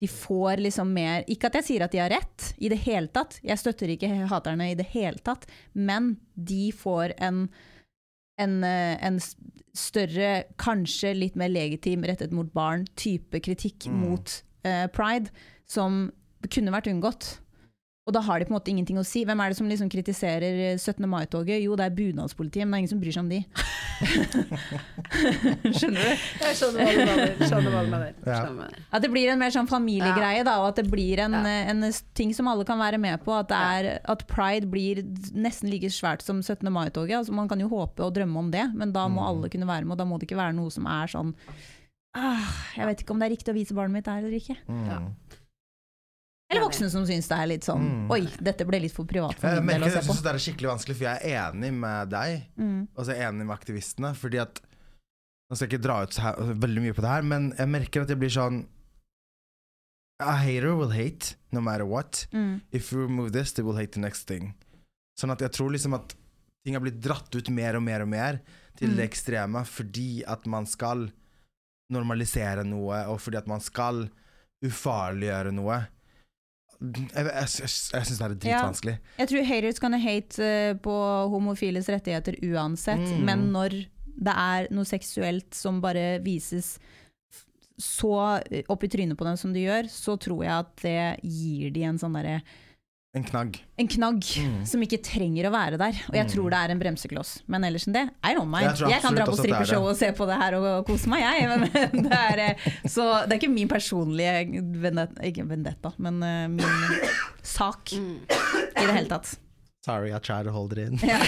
De 0.00 0.06
får 0.08 0.56
liksom 0.64 0.92
mer 0.92 1.24
Ikke 1.28 1.46
at 1.46 1.54
jeg 1.54 1.64
sier 1.64 1.82
at 1.84 1.92
de 1.92 1.98
har 1.98 2.08
rett, 2.10 2.54
i 2.58 2.68
det 2.68 2.78
hele 2.84 3.08
tatt. 3.08 3.38
Jeg 3.44 3.58
støtter 3.58 3.88
ikke 3.88 4.26
haterne 4.28 4.70
i 4.70 4.74
det 4.74 4.86
hele 4.92 5.18
tatt, 5.24 5.46
men 5.74 6.16
de 6.36 6.70
får 6.72 7.14
en, 7.18 7.48
en, 8.40 8.60
eh, 8.64 8.96
en 9.06 9.20
større, 9.76 10.44
kanskje 10.58 11.12
litt 11.14 11.36
mer 11.38 11.52
legitim 11.52 12.02
rettet 12.08 12.32
mot 12.34 12.48
barn, 12.56 12.86
type 12.96 13.40
kritikk 13.44 13.86
Mm. 13.86 14.00
mot 14.02 14.42
uh, 14.66 14.86
pride, 14.92 15.30
som 15.66 16.10
kunne 16.50 16.72
vært 16.74 16.90
unngått. 16.90 17.38
Og 18.10 18.14
da 18.16 18.20
har 18.26 18.40
de 18.42 18.46
på 18.48 18.50
en 18.50 18.56
måte 18.58 18.72
ingenting 18.72 18.98
å 18.98 19.04
si. 19.06 19.20
Hvem 19.22 19.38
er 19.38 19.52
det 19.52 19.56
som 19.60 19.68
liksom 19.70 19.90
kritiserer 19.92 20.56
17. 20.74 21.06
mai-toget? 21.06 21.60
Jo, 21.62 21.76
det 21.78 21.86
er 21.86 21.94
bunadspolitiet, 21.94 22.66
men 22.66 22.74
det 22.74 22.78
er 22.78 22.82
ingen 22.82 22.90
som 22.90 23.02
bryr 23.04 23.14
seg 23.14 23.22
om 23.22 23.30
de. 23.30 23.38
Skjønner 25.78 26.00
du? 26.00 26.24
Jeg 26.40 26.56
skjønner 26.58 26.80
hva 26.82 26.90
du 26.90 27.00
mener. 27.04 27.34
Skjønner 27.44 27.70
hva 27.76 27.82
du 27.84 27.92
mener. 27.92 28.10
Ja. 28.26 28.34
Skjønner 28.34 28.34
hva 28.34 28.50
du 28.50 28.58
mener. 28.64 28.82
At 28.98 29.04
det 29.06 29.10
blir 29.14 29.30
en 29.30 29.40
mer 29.44 29.54
sånn 29.54 29.70
familiegreie, 29.70 30.42
da, 30.48 30.56
og 30.64 30.72
at 30.72 30.80
det 30.82 30.86
blir 30.90 31.22
en, 31.22 31.38
Ja. 31.38 31.54
en 31.70 31.86
ting 32.18 32.34
som 32.34 32.50
alle 32.50 32.66
kan 32.66 32.82
være 32.82 32.98
med 32.98 33.22
på. 33.22 33.30
At, 33.38 33.50
det 33.52 33.60
er, 33.78 33.90
at 34.10 34.26
pride 34.30 34.66
blir 34.74 35.04
nesten 35.30 35.70
like 35.70 35.90
svært 35.94 36.26
som 36.26 36.42
17. 36.42 36.66
mai-toget. 36.66 37.20
Altså, 37.22 37.36
man 37.36 37.46
kan 37.50 37.62
jo 37.62 37.70
håpe 37.70 38.02
og 38.02 38.14
drømme 38.18 38.42
om 38.42 38.50
det, 38.50 38.66
men 38.74 38.90
da 38.96 39.06
må 39.06 39.22
alle 39.22 39.52
kunne 39.52 39.70
være 39.70 39.86
med, 39.86 39.94
og 39.94 40.02
da 40.02 40.08
må 40.10 40.18
det 40.18 40.26
ikke 40.26 40.40
være 40.40 40.56
noe 40.58 40.74
som 40.74 40.90
er 40.90 41.06
sånn 41.14 41.30
ah, 42.18 42.50
Jeg 42.74 42.88
vet 42.90 43.04
ikke 43.04 43.14
om 43.14 43.20
det 43.22 43.28
er 43.28 43.36
riktig 43.36 43.52
å 43.54 43.58
vise 43.60 43.76
barnet 43.76 44.00
mitt 44.00 44.08
der 44.10 44.24
eller 44.24 44.34
ikke. 44.40 44.58
Mm. 44.66 44.86
Ja. 44.90 44.98
Eller 46.50 46.64
voksne 46.66 46.88
som 46.90 47.04
syns 47.06 47.28
det 47.30 47.36
er 47.38 47.46
litt 47.46 47.62
sånn 47.66 47.84
Mm. 47.84 48.10
Oi, 48.10 48.22
dette 48.42 48.64
ble 48.66 48.80
litt 48.82 48.92
for 48.92 49.04
privat 49.06 49.38
for 49.38 49.60
min 49.60 49.66
del 49.78 49.84
å 49.86 49.90
se 49.90 50.00
på. 50.00 50.02
Jeg 50.02 50.08
synes 50.10 50.22
det 50.22 50.32
er 50.34 50.38
skikkelig 50.46 50.70
vanskelig, 50.72 50.96
for 50.96 51.04
jeg 51.06 51.30
er 51.30 51.52
enig 51.52 51.72
med 51.72 52.10
deg. 52.10 52.42
Mm. 52.58 52.88
Og 52.96 53.04
så 53.06 53.12
er 53.12 53.16
jeg 53.20 53.28
enig 53.30 53.46
med 53.46 53.56
aktivistene. 53.56 54.14
Fordi 54.18 54.40
at 54.42 54.60
Nå 55.50 55.56
skal 55.56 55.66
jeg 55.66 55.72
ikke 55.80 55.82
dra 55.82 56.02
ut 56.06 56.14
her, 56.22 56.36
veldig 56.62 56.82
mye 56.84 56.94
på 56.94 57.02
det 57.02 57.08
her, 57.10 57.22
men 57.26 57.48
jeg 57.58 57.66
merker 57.66 58.02
at 58.04 58.08
jeg 58.12 58.18
blir 58.20 58.30
sånn 58.30 58.60
A 60.22 60.36
hater 60.36 60.76
will 60.76 60.90
hate, 60.92 61.34
no 61.50 61.60
matter 61.60 61.84
what. 61.86 62.26
Mm. 62.32 62.60
If 62.70 62.92
you 62.92 63.00
remove 63.00 63.32
this, 63.32 63.50
they 63.52 63.62
will 63.64 63.74
hate 63.74 63.90
the 63.92 64.00
next 64.00 64.28
thing. 64.28 64.54
Sånn 65.18 65.32
at 65.32 65.40
jeg 65.40 65.50
tror 65.56 65.72
liksom 65.72 65.94
at 65.96 66.14
ting 66.64 66.74
har 66.76 66.80
blitt 66.84 67.00
dratt 67.00 67.34
ut 67.34 67.48
mer 67.50 67.74
og 67.74 67.82
mer 67.82 68.02
og 68.02 68.08
mer 68.08 68.40
til 68.76 68.90
Mm. 68.90 68.96
det 68.96 69.10
ekstreme 69.10 69.64
fordi 69.66 70.22
at 70.28 70.46
man 70.46 70.66
skal 70.66 71.10
normalisere 71.90 72.62
noe, 72.64 73.06
og 73.08 73.18
fordi 73.18 73.38
at 73.38 73.46
man 73.48 73.60
skal 73.60 74.08
ufarliggjøre 74.62 75.52
noe. 75.56 75.80
Jeg, 76.80 77.12
jeg, 77.12 77.48
jeg, 77.60 77.70
syns 78.08 78.18
det 78.18 78.24
er 78.24 78.34
dritvanskelig. 78.40 78.94
Jeg 79.18 79.28
tror 79.28 79.48
haters 79.50 79.80
kan 79.82 79.96
hate 80.00 80.46
eh, 80.46 80.74
på 80.80 80.94
homofiles 81.34 81.90
rettigheter 81.92 82.38
uansett, 82.52 83.02
Mm. 83.04 83.24
men 83.28 83.42
når 83.52 83.76
det 84.20 84.32
er 84.36 84.68
noe 84.72 84.84
seksuelt 84.88 85.54
som 85.56 85.80
bare 85.84 86.18
vises 86.24 86.78
så 87.80 88.40
eh, 88.50 88.64
opp 88.68 88.84
i 88.84 88.90
trynet 88.92 89.16
på 89.18 89.24
dem 89.28 89.36
som 89.40 89.52
det 89.52 89.64
gjør, 89.66 89.88
så 89.92 90.16
tror 90.20 90.42
jeg 90.44 90.52
at 90.56 90.74
det 90.84 91.04
gir 91.24 91.70
de 91.72 91.84
en 91.88 92.00
sånn 92.00 92.16
derre 92.16 92.40
En 93.12 93.24
knagg. 93.24 93.56
en 93.76 93.88
knagg 93.88 94.22
Mm. 94.38 94.64
som 94.66 94.80
ikke 94.82 95.00
trenger 95.02 95.48
å 95.48 95.50
være 95.50 95.76
der. 95.78 95.96
Og 96.08 96.14
jeg 96.14 96.26
Mm. 96.26 96.30
tror 96.32 96.50
det 96.50 96.58
er 96.58 96.70
en 96.70 96.78
bremsekloss. 96.78 97.42
Men 97.48 97.64
ellers 97.64 97.86
enn 97.88 97.92
det, 97.92 98.08
I 98.22 98.34
don't 98.36 98.46
mind. 98.46 98.78
Jeg 98.78 98.88
Jeg, 98.88 99.02
kan 99.02 99.14
dra 99.16 99.24
på 99.26 99.32
er 99.32 99.36
strippershow 99.42 99.82
og 99.88 99.96
se 99.96 100.12
på 100.12 100.26
det 100.28 100.36
her 100.38 100.54
og, 100.54 100.64
og 100.78 100.86
kose 100.86 101.08
meg, 101.08 101.20
jeg. 101.22 101.48
Men 101.48 102.04
det 102.04 102.12
er, 102.12 102.38
eh, 102.38 102.54
så 102.86 103.26
det 103.26 103.32
er 103.32 103.38
ikke 103.40 103.52
min 103.52 103.66
personlige 103.68 104.62
vendetta, 104.80 105.20
ikke 105.26 105.44
vendetta, 105.48 105.92
men 105.98 106.22
uh, 106.22 106.46
min 106.46 107.00
sak 107.42 107.90
Mm. 107.90 108.20
i 108.30 108.86
det 108.86 108.94
hele 108.94 109.08
tatt. 109.08 109.36
Sorry, 109.84 110.12
I 110.14 110.18
tried 110.20 110.44
to 110.44 110.52
hold 110.52 110.70
it 110.72 110.78
in. 110.78 111.00
Ja. 111.02 111.18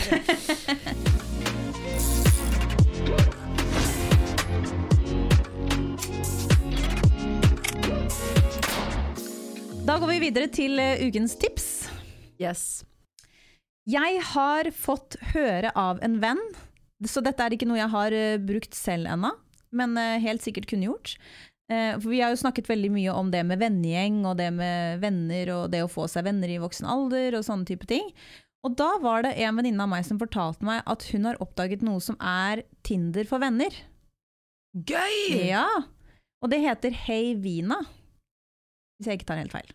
Da 9.87 9.97
går 9.99 10.07
vi 10.13 10.19
videre 10.23 10.47
til 10.55 10.79
eh, 10.79 11.01
ukens 11.09 11.35
tips. 11.41 11.62
Yes. 12.43 12.83
Jeg 13.89 14.21
har 14.33 14.69
fått 14.75 15.17
høre 15.33 15.73
av 15.79 16.03
en 16.07 16.21
venn, 16.23 16.43
så 17.09 17.23
dette 17.25 17.43
er 17.43 17.57
ikke 17.57 17.67
noe 17.67 17.81
jeg 17.81 17.91
har 17.91 18.15
eh, 18.15 18.37
brukt 18.39 18.77
selv 18.79 19.11
ennå, 19.11 19.33
men 19.75 19.97
eh, 19.99 20.21
helt 20.23 20.45
sikkert 20.45 20.69
kunne 20.71 20.87
gjort. 20.87 21.17
Eh, 21.73 21.97
For 21.97 22.13
vi 22.13 22.21
har 22.23 22.31
jo 22.31 22.39
snakket 22.43 22.71
veldig 22.71 22.93
mye 22.95 23.15
om 23.17 23.33
det 23.33 23.43
med 23.49 23.59
vennegjeng 23.63 24.21
og 24.29 24.37
det 24.39 24.53
med 24.55 25.03
venner 25.03 25.51
og 25.57 25.65
det 25.75 25.83
å 25.83 25.91
få 25.91 26.07
seg 26.11 26.29
venner 26.29 26.53
i 26.53 26.61
voksen 26.63 26.87
alder 26.87 27.39
og 27.39 27.47
sånne 27.49 27.67
type 27.73 27.89
ting. 27.91 28.13
Og 28.63 28.77
da 28.79 28.93
var 29.03 29.25
det 29.27 29.35
en 29.43 29.59
venninne 29.59 29.83
av 29.83 29.91
meg 29.91 30.07
som 30.07 30.21
fortalte 30.21 30.63
meg 30.67 30.85
at 30.87 31.09
hun 31.11 31.27
har 31.27 31.41
oppdaget 31.43 31.83
noe 31.83 31.99
som 32.05 32.15
er 32.23 32.63
Tinder 32.87 33.27
for 33.27 33.43
venner. 33.43 33.75
Gøy! 34.73 35.49
Ja, 35.51 35.67
og 36.39 36.53
det 36.55 36.63
heter 36.63 36.95
Hey 36.95 37.35
Vina. 37.35 37.81
Hvis 38.99 39.11
jeg 39.11 39.19
ikke 39.19 39.33
tar 39.33 39.43
helt 39.43 39.55
feil. 39.55 39.75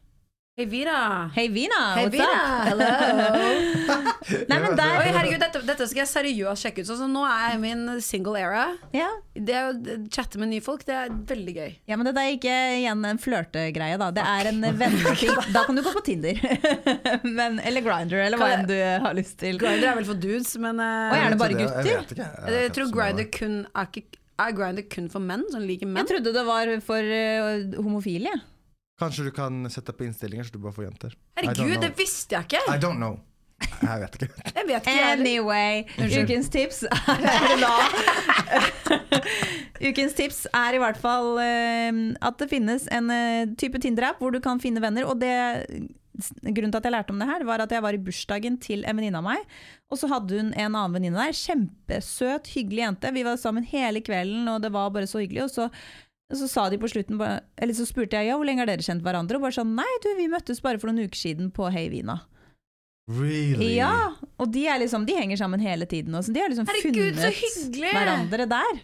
Hei, 0.57 0.65
Vira. 0.65 1.29
Hei, 1.35 1.49
Vina, 1.53 1.79
up? 2.01 2.15
Hello. 2.65 2.85
Nei, 4.49 4.57
men 4.57 4.71
der, 4.73 4.95
Oi, 5.03 5.11
herregud, 5.13 5.37
dette, 5.43 5.59
dette 5.67 5.85
skal 5.85 6.01
jeg 6.01 6.09
seriøst 6.09 6.65
sjekke 6.65 6.81
ut. 6.81 6.87
Så, 6.89 6.95
så 6.97 7.05
nå 7.05 7.21
er 7.29 7.43
jeg 7.43 7.59
i 7.59 7.61
min 7.61 7.83
single 8.01 8.41
era. 8.41 8.63
ja. 8.89 9.11
Det 9.37 9.59
å 9.67 9.67
chatte 10.09 10.41
med 10.41 10.49
nye 10.49 10.63
folk, 10.65 10.81
det 10.87 10.95
er 10.97 11.13
veldig 11.29 11.53
gøy. 11.59 11.75
Ja, 11.91 11.99
men 12.01 12.09
det 12.09 12.23
er 12.23 12.33
ikke 12.39 12.55
igjen 12.79 13.05
en 13.05 13.21
flørtegreie, 13.21 14.01
da. 14.01 14.09
Det 14.17 14.25
er 14.25 14.49
en 14.49 14.65
venneting. 14.81 15.37
Da 15.59 15.61
kan 15.69 15.77
du 15.77 15.83
gå 15.85 15.93
på 15.93 16.05
Tinder. 16.09 16.41
men, 17.37 17.61
eller 17.61 17.85
Grinder, 17.85 18.25
eller 18.25 18.41
hva 18.41 18.49
enn 18.55 18.65
du 18.73 18.75
har 18.81 19.13
lyst 19.13 19.37
til. 19.45 19.61
Grindr 19.61 19.91
er 19.93 20.01
vel 20.01 20.09
for 20.09 20.25
dudes, 20.25 20.57
men 20.57 20.81
uh... 20.81 21.13
Og 21.13 21.17
er 21.21 21.37
det 21.37 21.41
bare 21.45 21.53
Jeg 21.53 21.67
gutter? 21.67 21.93
vet 22.01 22.17
ikke. 22.17 22.33
jeg, 22.33 22.59
jeg 22.65 22.75
tror 22.81 22.93
mange. 22.97 23.29
kun 23.37 23.57
er, 23.69 23.93
ikke, 23.93 24.23
er 24.41 24.59
Grindr 24.63 24.89
kun 24.97 25.13
for 25.13 25.29
menn 25.29 25.45
som 25.53 25.69
liker 25.69 25.85
menn. 25.85 26.01
Jeg 26.01 26.15
trodde 26.15 26.33
det 26.41 26.47
var 26.49 26.77
for 26.89 27.17
uh, 27.21 27.83
homofile. 27.85 28.33
jeg. 28.33 28.47
Kanskje 28.97 29.27
du 29.27 29.31
kan 29.31 29.67
sette 29.69 29.93
på 29.93 30.07
innstillinger 30.07 30.47
så 30.47 30.55
du 30.55 30.61
bare 30.63 30.73
får 30.73 30.87
jenter. 30.87 31.17
Herregud, 31.37 31.77
det 31.83 31.93
visste 31.99 32.37
jeg 32.37 32.49
ikke! 32.49 32.63
I 32.73 32.79
don't 32.81 32.97
know. 32.97 33.19
Jeg 33.57 34.01
vet 34.01 34.15
ikke. 34.17 34.41
Jeg 34.55 34.65
vet 34.67 34.87
ikke. 34.89 35.05
Anyway, 35.11 35.83
ukens 35.97 36.49
tips 36.53 36.83
er 36.85 37.63
Ukens 39.87 40.17
tips 40.17 40.43
er 40.53 40.77
i 40.77 40.81
hvert 40.81 40.97
fall 41.01 41.37
uh, 41.37 42.01
at 42.29 42.41
det 42.41 42.49
finnes 42.49 42.87
en 42.93 43.09
uh, 43.13 43.45
type 43.57 43.81
Tinder-app 43.81 44.21
hvor 44.21 44.33
du 44.33 44.39
kan 44.41 44.61
finne 44.61 44.81
venner. 44.81 45.05
Og 45.09 45.21
det, 45.21 45.33
grunnen 46.41 46.73
til 46.73 46.79
at 46.79 46.89
jeg 46.89 46.95
lærte 46.95 47.13
om 47.13 47.21
det 47.21 47.29
her, 47.29 47.45
var 47.49 47.65
at 47.65 47.73
jeg 47.73 47.85
var 47.85 47.97
i 47.97 48.01
bursdagen 48.01 48.57
til 48.61 48.85
en 48.85 48.97
venninne 48.97 49.21
av 49.21 49.25
meg. 49.25 49.45
Og 49.93 50.01
så 50.01 50.09
hadde 50.11 50.41
hun 50.41 50.51
en 50.53 50.73
annen 50.73 50.97
venninne 50.97 51.21
der. 51.21 51.37
Kjempesøt, 51.37 52.49
hyggelig 52.55 52.85
jente. 52.85 53.13
Vi 53.13 53.25
var 53.25 53.41
sammen 53.41 53.65
hele 53.69 54.01
kvelden, 54.05 54.49
og 54.53 54.61
det 54.65 54.73
var 54.73 54.93
bare 54.93 55.09
så 55.09 55.21
hyggelig. 55.21 55.45
Og 55.47 55.53
så, 55.53 55.69
så 56.35 56.47
sa 56.51 56.65
de 56.67 56.75
på 56.79 56.89
slutten 56.91 57.21
Eller 57.21 57.75
så 57.75 57.85
spurte 57.87 58.19
jeg 58.19 58.27
ja, 58.27 58.35
hvor 58.35 58.47
lenge 58.47 58.59
har 58.59 58.67
dere 58.67 58.83
kjent 58.83 59.05
hverandre? 59.05 59.39
Og 59.39 59.45
bare 59.45 59.55
sånn 59.55 59.77
nei, 59.77 59.87
du, 60.03 60.09
vi 60.17 60.27
møttes 60.31 60.59
bare 60.63 60.81
for 60.81 60.91
noen 60.91 61.07
uker 61.07 61.21
siden 61.21 61.53
på 61.55 61.69
Hey 61.71 61.87
Vina. 61.93 62.19
Really? 63.07 63.77
Ja, 63.77 64.17
og 64.35 64.49
de, 64.51 64.65
er 64.67 64.81
liksom, 64.81 65.05
de 65.07 65.15
henger 65.15 65.39
sammen 65.39 65.63
hele 65.63 65.87
tiden. 65.87 66.15
Og 66.19 66.27
de 66.27 66.41
har 66.43 66.51
liksom 66.51 66.67
Herregud, 66.67 67.15
funnet 67.15 67.77
hverandre 67.95 68.47
der. 68.51 68.81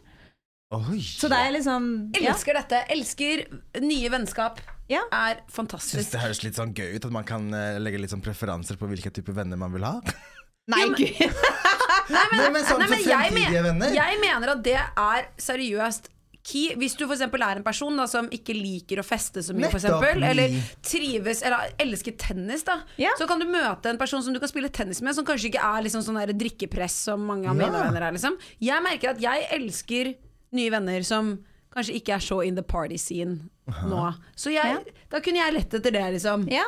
Oi. 0.74 1.02
Så 1.04 1.28
det 1.30 1.38
er 1.38 1.52
liksom 1.54 1.90
ja. 2.16 2.32
Elsker 2.32 2.58
dette. 2.58 2.80
Elsker 2.96 3.44
nye 3.84 4.14
vennskap. 4.14 4.64
Ja. 4.92 5.04
Er 5.12 5.44
Syns 5.52 5.90
Synes 5.92 6.14
det 6.14 6.24
høres 6.24 6.42
litt 6.44 6.58
sånn 6.58 6.74
gøy 6.76 6.96
ut 6.96 7.06
at 7.08 7.14
man 7.14 7.28
kan 7.28 7.46
eh, 7.56 7.80
legge 7.82 8.00
litt 8.02 8.12
sånn 8.14 8.24
preferanser 8.24 8.80
på 8.80 8.88
hvilke 8.90 9.12
type 9.14 9.36
venner 9.36 9.60
man 9.60 9.76
vil 9.76 9.86
ha. 9.88 9.98
Nei, 10.72 10.88
gud. 10.96 11.20
Nei, 12.14 12.24
men, 12.32 12.40
Nei, 12.40 12.50
men 12.52 12.66
sånn 12.68 12.82
nei, 12.84 12.88
men 12.88 13.00
for 13.00 13.12
jeg, 13.12 13.32
fremtidige 13.32 13.64
venner. 13.64 13.94
jeg 13.96 14.18
mener 14.20 14.52
at 14.56 14.64
det 14.64 14.80
er 14.80 15.28
seriøst 15.40 16.10
key. 16.44 16.74
Hvis 16.76 16.96
du 17.00 17.06
for 17.08 17.16
eksempel 17.16 17.42
er 17.46 17.60
en 17.60 17.64
person 17.64 17.96
da, 17.98 18.06
som 18.12 18.28
ikke 18.36 18.54
liker 18.58 19.00
å 19.00 19.06
feste 19.08 19.40
så 19.46 19.56
mye, 19.56 19.70
for 19.72 19.80
eksempel, 19.80 20.24
eller 20.28 20.58
trives 20.84 21.42
Eller 21.48 21.72
elsker 21.80 22.18
tennis, 22.20 22.66
da. 22.68 22.82
Ja. 23.00 23.14
Så 23.20 23.28
kan 23.30 23.40
du 23.40 23.46
møte 23.48 23.90
en 23.90 23.98
person 24.02 24.22
som 24.26 24.34
du 24.36 24.40
kan 24.44 24.52
spille 24.52 24.70
tennis 24.70 25.02
med, 25.02 25.16
som 25.16 25.26
kanskje 25.28 25.50
ikke 25.54 25.64
er 25.64 25.86
liksom 25.88 26.04
sånn 26.04 26.20
der 26.20 26.34
drikkepress 26.36 27.00
som 27.08 27.24
mange 27.26 27.48
av 27.48 27.56
Ja. 27.56 27.66
mine 27.66 27.84
venner 27.88 28.08
er. 28.10 28.12
Liksom. 28.18 28.38
Jeg 28.60 28.84
merker 28.84 29.10
at 29.16 29.22
jeg 29.24 29.48
elsker 29.56 30.14
nye 30.54 30.70
venner 30.70 31.02
som 31.08 31.38
kanskje 31.74 31.96
ikke 31.98 32.14
er 32.20 32.20
så 32.22 32.42
in 32.46 32.56
the 32.56 32.62
party 32.62 32.98
scene 33.02 33.50
nå. 33.88 34.14
Så 34.36 34.52
jeg, 34.54 34.84
da 35.10 35.20
kunne 35.24 35.40
jeg 35.40 35.54
lett 35.56 35.74
etter 35.80 35.92
det, 35.96 36.04
liksom. 36.20 36.48
Ja. 36.52 36.66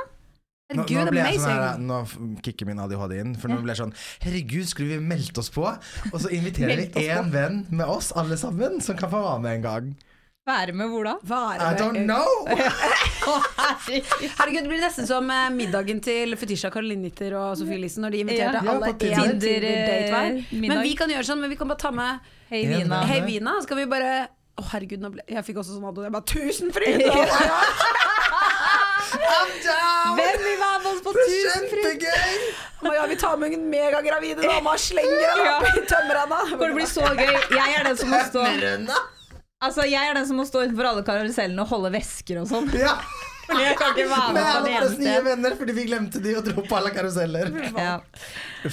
Nå, 0.73 0.81
nå 0.81 0.85
ble 1.13 1.21
jeg 1.21 1.37
sånn 1.37 1.51
amazing. 1.51 1.59
her, 1.61 1.81
nå 1.85 2.39
kicker 2.41 2.65
min 2.65 2.79
ADHD 2.81 3.19
inn. 3.21 3.35
For 3.37 3.53
nå 3.53 3.59
ble 3.61 3.75
jeg 3.75 3.83
sånn 3.83 3.93
Herregud, 4.23 4.65
skulle 4.71 4.95
vi 4.95 5.09
meldt 5.13 5.37
oss 5.37 5.51
på? 5.53 5.67
Og 6.09 6.17
så 6.23 6.31
inviterer 6.33 6.81
vi 6.81 7.05
én 7.05 7.29
venn 7.33 7.59
med 7.69 7.85
oss 7.85 8.09
alle 8.17 8.37
sammen, 8.41 8.79
som 8.81 8.97
kan 8.97 9.11
få 9.11 9.21
være 9.21 9.43
med 9.43 9.59
en 9.59 9.65
gang. 9.65 9.91
Være 10.45 10.73
med 10.77 10.89
hvor 10.89 11.05
da? 11.05 11.15
I 11.57 11.73
don't 11.77 12.03
know! 12.05 12.25
Herregud, 14.37 14.59
det 14.61 14.69
blir 14.69 14.81
nesten 14.81 15.07
som 15.09 15.29
eh, 15.33 15.47
middagen 15.53 16.01
til 16.05 16.33
Fetisha 16.37 16.69
Karolinitter 16.73 17.33
og 17.37 17.55
Sofie 17.57 17.81
Lisen 17.81 18.05
når 18.05 18.13
de 18.13 18.21
inviterte 18.25 18.61
Ja. 18.61 18.65
Ja, 18.65 18.75
alle 18.75 18.91
én 18.93 18.99
Tinder. 19.01 19.65
Tinder-date. 19.65 20.61
Men 20.65 20.81
vi 20.85 20.93
kan 20.97 21.09
gjøre 21.13 21.25
sånn, 21.29 21.41
men 21.41 21.53
vi 21.53 21.57
kan 21.61 21.69
bare 21.69 21.81
ta 21.81 21.93
med 21.93 22.33
Hei, 22.51 22.61
Vina. 22.69 23.01
Hei 23.09 23.21
Vina. 23.25 23.55
Skal 23.65 23.81
vi 23.81 23.87
bare 23.89 24.11
Å, 24.55 24.67
herregud, 24.71 25.01
nå 25.01 25.13
ble... 25.13 25.25
jeg 25.29 25.45
fikk 25.49 25.61
også 25.61 25.79
sånn 25.79 25.89
adon. 25.89 26.05
Jeg 26.09 26.13
bare 26.13 26.29
Tusen 26.29 26.73
fryd! 26.73 27.01
Hvem 29.15 30.39
vil 30.45 30.57
være 30.61 30.79
med 30.83 30.89
oss 30.91 31.03
på 31.05 31.13
Tusenfryd! 31.15 31.83
kjempegøy! 31.85 32.95
Ja, 32.95 33.05
vi 33.09 33.15
tar 33.17 33.37
med 33.41 33.53
en 33.57 33.67
megagravide 33.71 34.41
dame 34.45 34.73
og 34.75 34.81
slenger 34.81 35.29
henne 35.29 35.45
Ja. 35.45 35.57
opp 35.59 35.77
i 35.79 35.85
tømmerrenna. 35.89 36.41
Det 36.61 36.71
blir 36.75 36.89
så 36.89 37.05
gøy. 37.17 37.35
Jeg 37.55 37.77
er 37.79 37.87
den 37.89 37.97
som 37.97 38.09
må 38.13 38.19
stå 38.29 38.43
Altså, 39.65 39.85
jeg 39.87 40.09
er 40.09 40.13
den 40.13 40.27
som 40.27 40.37
må 40.37 40.45
stå 40.45 40.65
utenfor 40.67 40.85
alle 40.91 41.01
karusellene 41.07 41.63
og 41.63 41.71
holde 41.71 41.89
vesker 41.95 42.41
og 42.43 42.49
sånn. 42.51 42.67
Ja. 42.77 42.97
Jeg 43.45 43.75
kan 43.77 43.91
ikke 43.93 44.07
være 44.09 44.33
Med 44.33 44.41
på 44.41 44.51
alle 44.57 44.69
det 44.69 44.77
våre 44.81 44.99
nye 45.05 45.23
venner, 45.25 45.55
fordi 45.57 45.73
vi 45.77 45.83
glemte 45.85 46.21
de 46.21 46.31
og 46.37 46.45
dro 46.47 46.63
på 46.65 46.77
alle 46.79 46.89
karuseller. 46.93 47.51
Ja. 47.77 47.99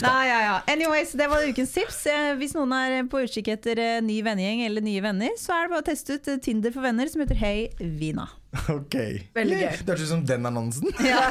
Nei, 0.01 0.23
ja, 0.31 0.39
ja. 0.47 0.55
Anyways, 0.73 1.13
det 1.21 1.29
var 1.29 1.45
ukens 1.45 1.75
tips. 1.77 2.07
Eh, 2.09 2.33
Hvis 2.41 2.55
noen 2.57 2.73
er 2.77 3.03
på 3.13 3.21
utkikk 3.21 3.51
etter 3.53 3.79
eh, 3.79 3.99
ny 4.05 4.23
vennegjeng 4.25 4.65
eller 4.67 4.85
nye 4.85 5.03
venner, 5.05 5.35
så 5.41 5.53
er 5.59 5.67
det 5.69 5.75
bare 5.75 5.85
å 5.85 5.89
teste 5.93 6.17
ut 6.17 6.29
eh, 6.33 6.41
Tinder 6.45 6.73
for 6.73 6.85
venner 6.89 7.11
som 7.13 7.21
heter 7.25 7.37
Hei 7.43 7.69
Vina. 7.81 8.29
Ok. 8.53 8.95
Veldig 9.33 9.57
gøy. 9.57 9.71
Det 9.81 9.95
hørtes 9.95 10.03
ut 10.05 10.11
som 10.11 10.25
den 10.29 10.47
annonsen. 10.49 10.91
Ja, 11.09 11.23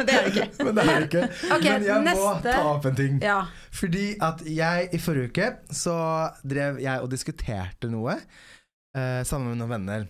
det 0.00 0.14
er 0.14 0.26
det 0.26 0.32
ikke. 0.32 0.46
Men 0.66 0.74
det 0.74 0.84
er 0.84 0.90
det 0.90 1.06
ikke. 1.06 1.22
Okay, 1.54 1.68
Men 1.70 1.86
jeg 1.86 2.16
må 2.18 2.26
ta 2.42 2.56
opp 2.72 2.88
en 2.90 2.98
ting. 2.98 3.20
Ja. 3.22 3.38
Fordi 3.74 4.04
at 4.26 4.42
jeg 4.48 4.88
i 4.92 5.00
forrige 5.02 5.30
uke 5.30 5.48
så 5.74 5.96
drev 6.42 6.80
jeg 6.82 7.04
og 7.04 7.10
diskuterte 7.14 7.90
noe 7.92 8.16
eh, 8.18 9.22
sammen 9.26 9.52
med 9.52 9.62
noen 9.62 9.74
venner. 9.76 10.06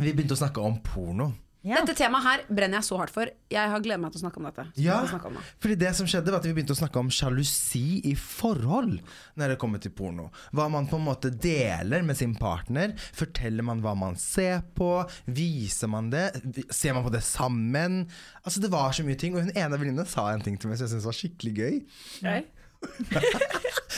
Vi 0.00 0.10
begynte 0.12 0.34
å 0.34 0.40
snakke 0.40 0.64
om 0.64 0.80
porno. 0.84 1.30
Ja. 1.64 1.78
Dette 1.80 1.94
temaet 1.96 2.26
her 2.26 2.42
brenner 2.52 2.76
jeg 2.82 2.86
så 2.90 2.98
hardt 3.00 3.12
for. 3.14 3.30
Jeg 3.52 3.70
har 3.72 3.80
gledet 3.80 4.02
meg 4.02 4.12
til 4.12 4.20
å 4.20 4.24
snakke 4.26 4.40
om 4.40 4.48
dette. 4.50 4.66
Ja. 4.84 4.98
snakke 5.08 5.30
om 5.30 5.38
det. 5.38 5.44
Fordi 5.64 5.76
det 5.80 5.92
som 5.96 6.08
skjedde 6.10 6.32
var 6.32 6.42
at 6.42 6.48
Vi 6.48 6.52
begynte 6.52 6.74
å 6.76 6.78
snakke 6.78 7.00
om 7.00 7.08
sjalusi 7.08 8.02
i 8.04 8.12
forhold 8.20 8.98
når 9.40 9.54
det 9.54 9.58
kommer 9.62 9.80
til 9.80 9.94
porno. 9.96 10.26
Hva 10.52 10.66
man 10.72 10.88
på 10.90 11.00
en 11.00 11.06
måte 11.06 11.32
deler 11.32 12.04
med 12.04 12.18
sin 12.20 12.34
partner. 12.36 12.92
Forteller 13.16 13.64
man 13.64 13.80
hva 13.84 13.94
man 13.96 14.18
ser 14.20 14.60
på? 14.76 14.90
Viser 15.24 15.88
man 15.88 16.12
det? 16.12 16.26
Ser 16.68 16.96
man 16.96 17.06
på 17.06 17.14
det 17.14 17.24
sammen? 17.24 18.04
Altså 18.44 18.60
Det 18.60 18.72
var 18.74 18.92
så 18.92 19.06
mye 19.06 19.16
ting. 19.16 19.32
Og 19.32 19.48
hun 19.48 19.56
ene 19.56 19.80
venninna 19.80 20.04
sa 20.04 20.28
en 20.34 20.44
ting 20.44 20.60
til 20.60 20.68
meg 20.68 20.76
som 20.76 20.84
jeg 20.84 20.98
syntes 20.98 21.08
var 21.08 21.16
skikkelig 21.22 21.54
gøy. 21.62 21.80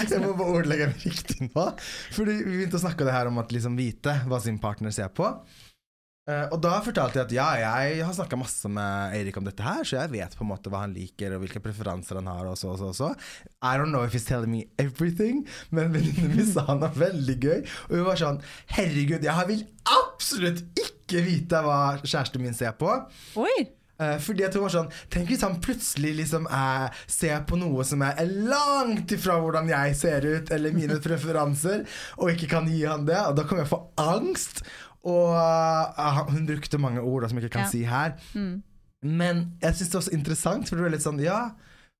Jeg 0.06 0.22
må 0.22 0.34
bare 0.38 0.52
ordlegge 0.60 0.86
meg 0.92 1.06
riktig 1.08 1.48
nå. 1.48 1.64
Fordi 2.14 2.36
vi 2.44 2.60
begynte 2.60 2.78
å 2.78 2.84
snakke 2.86 3.06
det 3.08 3.14
her 3.16 3.30
om 3.30 3.42
at 3.42 3.50
liksom 3.50 3.74
vite 3.78 4.20
hva 4.30 4.38
sin 4.42 4.60
partner 4.62 4.94
ser 4.94 5.10
på. 5.10 5.32
Eh, 6.26 6.48
og 6.50 6.58
da 6.58 6.80
fortalte 6.82 7.20
jeg 7.20 7.26
at 7.28 7.34
ja, 7.36 7.46
jeg 7.62 8.00
har 8.02 8.14
snakka 8.16 8.38
masse 8.40 8.66
med 8.70 9.14
Eirik 9.14 9.36
om 9.38 9.46
dette 9.46 9.62
her, 9.62 9.84
så 9.86 10.00
jeg 10.00 10.10
vet 10.16 10.34
på 10.34 10.42
en 10.42 10.50
måte 10.50 10.72
hva 10.72 10.80
han 10.82 10.96
liker 10.96 11.36
og 11.36 11.44
hvilke 11.44 11.62
preferanser 11.62 12.18
han 12.18 12.26
har. 12.32 12.48
og 12.50 12.58
så 12.58 12.72
og 12.72 12.80
så 12.80 12.90
og 12.90 12.98
så. 12.98 13.12
I 13.62 13.78
don't 13.78 13.94
know 13.94 14.02
if 14.02 14.16
he's 14.16 14.26
telling 14.26 14.50
me 14.50 14.64
everything, 14.82 15.44
men 15.70 15.94
venninnen 15.94 16.34
min 16.34 16.50
sa 16.50 16.66
han 16.66 16.82
var 16.82 16.98
veldig 16.98 17.38
gøy. 17.46 17.62
Og 17.88 17.96
hun 18.00 18.04
var 18.10 18.18
sånn 18.18 18.42
Herregud, 18.74 19.22
jeg 19.22 19.48
vil 19.52 19.64
absolutt 19.86 20.66
ikke 20.74 21.22
vite 21.22 21.62
hva 21.62 21.80
kjæresten 22.02 22.42
min 22.42 22.58
ser 22.58 22.74
på. 22.80 22.90
Oi! 23.38 23.58
Eh, 23.96 24.18
fordi 24.20 24.44
jeg 24.44 24.52
tror 24.52 24.66
var 24.66 24.72
sånn 24.74 24.90
Tenk 25.08 25.30
hvis 25.30 25.40
han 25.40 25.54
plutselig 25.64 26.10
liksom 26.18 26.44
er, 26.52 26.90
ser 27.08 27.46
på 27.48 27.56
noe 27.56 27.84
som 27.88 28.02
er 28.04 28.18
langt 28.28 29.14
ifra 29.16 29.38
hvordan 29.40 29.70
jeg 29.72 29.94
ser 29.96 30.26
ut, 30.26 30.52
eller 30.52 30.74
mine 30.76 30.98
preferanser, 31.00 31.86
og 32.20 32.34
ikke 32.34 32.50
kan 32.50 32.68
gi 32.68 32.82
han 32.84 33.06
det. 33.08 33.16
Og 33.30 33.38
da 33.38 33.46
kommer 33.46 33.64
jeg 33.64 33.72
få 33.72 33.80
angst. 34.02 34.64
Og 35.04 35.34
uh, 35.36 36.22
hun 36.32 36.46
brukte 36.48 36.78
mange 36.78 37.02
ord 37.02 37.22
da, 37.22 37.28
som 37.28 37.38
jeg 37.38 37.46
ikke 37.46 37.58
kan 37.58 37.66
Ja. 37.66 37.72
si 37.72 37.82
her. 37.84 38.16
Men 39.02 39.58
jeg 39.62 39.74
syns 39.74 39.90
det 39.90 39.98
var 40.00 40.06
så 40.08 40.14
interessant, 40.16 40.68
for 40.68 40.76
du 40.76 40.84
er 40.86 40.90
litt 40.90 41.04
sånn 41.04 41.20
Ja, 41.22 41.50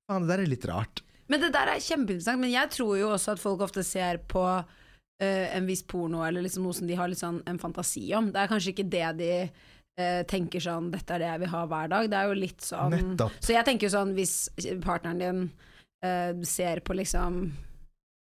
faen, 0.09 0.25
det 0.25 0.31
der 0.33 0.43
er 0.43 0.49
litt 0.51 0.65
rart. 0.65 1.03
Men 1.29 1.41
det 1.41 1.53
der 1.53 1.67
er 1.67 1.79
kjempeinteressant. 1.83 2.39
Men 2.39 2.51
jeg 2.51 2.69
tror 2.71 2.97
jo 2.97 3.09
også 3.13 3.35
at 3.35 3.39
folk 3.39 3.61
ofte 3.61 3.83
ser 3.83 4.17
på 4.27 4.43
uh, 4.43 5.47
en 5.57 5.65
viss 5.67 5.83
porno 5.83 6.23
eller 6.23 6.41
liksom 6.41 6.63
noe 6.63 6.73
som 6.73 6.87
de 6.87 6.95
har 6.95 7.09
sånn 7.15 7.41
en 7.47 7.59
fantasi 7.59 8.13
om. 8.15 8.31
Det 8.31 8.41
er 8.41 8.47
kanskje 8.51 8.73
ikke 8.73 8.89
det 8.89 9.07
de 9.17 9.31
eh, 9.97 10.23
tenker 10.29 10.61
sånn 10.61 10.91
'dette 10.91 11.15
er 11.15 11.19
det 11.19 11.27
jeg 11.31 11.39
vil 11.39 11.49
ha 11.49 11.65
hver 11.65 11.87
dag'. 11.89 12.09
Det 12.09 12.17
er 12.17 12.27
jo 12.27 12.33
litt 12.37 12.61
sånn 12.61 12.91
Nettopp. 12.93 13.31
Så 13.41 13.53
jeg 13.53 13.65
tenker 13.65 13.87
jo 13.87 13.95
sånn 13.97 14.13
hvis 14.13 14.49
partneren 14.81 15.19
din 15.19 15.49
Uh, 15.97 16.43
ser 16.45 16.79
på 16.85 16.93
liksom 16.93 17.47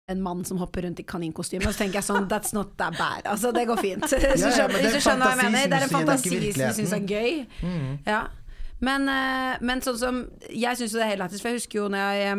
en 0.08 0.22
mann 0.22 0.46
som 0.46 0.58
hopper 0.58 0.82
rundt 0.82 1.00
i 1.00 1.04
kaninkostyme, 1.08 1.64
så 1.64 1.84
tenker 1.84 2.02
jeg 2.02 2.08
sånn 2.10 2.28
That's 2.32 2.52
not 2.56 2.76
that 2.80 2.98
bad. 3.00 3.28
Altså, 3.30 3.54
det 3.56 3.66
går 3.70 3.80
fint. 3.80 4.04
Hvis 4.04 4.44
ja, 4.44 4.68
hvis 4.68 4.98
du 4.98 5.00
skjønner 5.00 5.30
hva 5.30 5.32
jeg 5.38 5.54
mener. 5.54 5.72
Det 5.72 5.80
er 5.80 5.88
en 5.88 5.94
fantasi 5.94 6.34
som 6.52 6.64
du 6.68 6.78
syns 6.80 6.96
er 6.98 7.08
gøy. 7.08 7.40
Mm. 7.64 7.90
Ja. 8.08 8.22
Men, 8.84 9.08
eh, 9.08 9.64
men 9.64 9.80
sånn 9.80 9.96
som 9.96 10.16
Jeg 10.50 10.76
syns 10.76 10.92
jo 10.92 11.00
det 11.00 11.06
er 11.06 11.14
helt 11.14 11.24
lættis, 11.24 11.40
for 11.40 11.54
jeg 11.54 11.62
husker 11.62 11.80
jo 11.80 11.90
når 11.94 12.18
jeg 12.20 12.38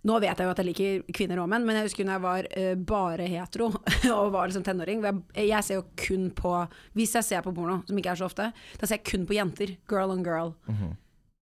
nå 0.00 0.14
vet 0.16 0.38
jeg 0.40 0.48
jo 0.48 0.52
at 0.54 0.60
jeg 0.62 0.66
liker 0.70 1.12
kvinner 1.12 1.42
og 1.42 1.48
menn, 1.52 1.66
men 1.68 1.76
jeg 1.76 1.90
husker 1.90 2.06
når 2.08 2.14
jeg 2.14 2.22
var 2.24 2.46
uh, 2.48 2.70
bare 2.88 3.26
hetero 3.28 3.66
og 4.16 4.30
var 4.32 4.48
liksom 4.48 4.64
tenåring. 4.64 5.02
Jeg, 5.04 5.50
jeg 5.50 5.66
ser 5.66 5.76
jo 5.76 5.84
kun 6.00 6.30
på 6.32 6.54
Hvis 6.96 7.12
jeg 7.18 7.26
ser 7.26 7.44
på 7.44 7.52
porno, 7.52 7.82
som 7.86 8.00
ikke 8.00 8.14
er 8.14 8.20
så 8.22 8.30
ofte, 8.30 8.48
da 8.80 8.88
ser 8.88 8.96
jeg 8.96 9.04
kun 9.10 9.28
på 9.28 9.36
jenter. 9.36 9.76
Girl 9.92 10.16
on 10.16 10.24
girl. 10.24 10.54
Mhm. 10.72 10.96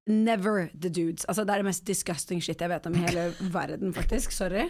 Never 0.09 0.71
the 0.73 0.88
dudes. 0.88 1.27
Altså 1.29 1.44
Det 1.44 1.53
er 1.53 1.62
det 1.62 1.68
mest 1.68 1.85
disgusting 1.87 2.40
shit 2.40 2.61
jeg 2.61 2.71
vet 2.73 2.87
om 2.88 2.94
i 2.97 3.03
hele 3.05 3.27
verden, 3.59 3.92
faktisk. 3.92 4.33
Sorry. 4.33 4.68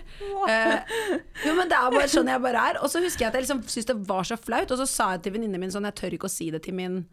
Eh, 0.50 0.96
jo, 1.46 1.54
men 1.54 1.70
det 1.70 1.78
er 1.78 1.94
bare 1.94 2.10
sånn 2.10 2.30
jeg 2.30 2.42
bare 2.42 2.64
er. 2.72 2.80
Og 2.82 2.90
så 2.90 3.02
husker 3.04 3.26
jeg 3.26 3.30
at 3.30 3.38
jeg 3.38 3.46
liksom 3.46 3.62
syntes 3.66 3.92
det 3.92 3.98
var 4.08 4.26
så 4.26 4.38
flaut, 4.40 4.74
og 4.74 4.82
så 4.82 4.88
sa 4.90 5.12
jeg 5.14 5.26
til 5.26 5.36
venninnen 5.38 5.62
min 5.62 5.74
sånn 5.74 5.86
Jeg 5.86 5.98
tør 6.00 6.18
ikke 6.18 6.30
å 6.30 6.36
si 6.38 6.50
det 6.54 6.64
til 6.66 6.76
min 6.78 7.04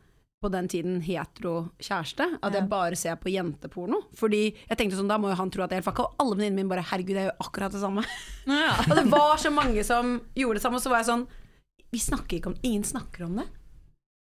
på 0.43 0.49
den 0.51 0.67
tiden 0.69 0.97
hetero 1.01 1.71
kjæreste, 1.81 2.25
at 2.43 2.53
jeg 2.53 2.67
bare 2.69 2.97
ser 2.99 3.15
på 3.17 3.31
jenteporno. 3.33 4.01
Fordi 4.19 4.43
jeg 4.51 4.77
tenkte 4.77 4.97
sånn, 4.99 5.09
da 5.09 5.17
må 5.21 5.31
jo 5.31 5.37
han 5.39 5.49
tro 5.53 5.63
at 5.65 5.71
jeg 5.73 5.79
er 5.79 5.81
helt 5.81 5.87
fucka. 5.87 6.05
Og 6.05 6.21
alle 6.21 6.37
venninnene 6.37 6.59
mine 6.59 6.73
bare 6.73 6.85
herregud, 6.85 7.17
jeg 7.17 7.29
gjør 7.29 7.45
akkurat 7.47 7.73
det 7.73 7.81
samme. 7.81 8.03
og 8.89 8.93
det 8.99 9.05
var 9.13 9.39
så 9.41 9.53
mange 9.53 9.85
som 9.87 10.17
gjorde 10.37 10.59
det 10.59 10.65
samme, 10.65 10.81
og 10.81 10.85
så 10.85 10.91
var 10.93 11.01
jeg 11.01 11.09
sånn 11.13 11.25
Vi 11.95 12.01
snakker 12.03 12.37
ikke 12.37 12.51
om 12.51 12.59
Ingen 12.61 12.85
snakker 12.85 13.25
om 13.29 13.39
det. 13.41 13.47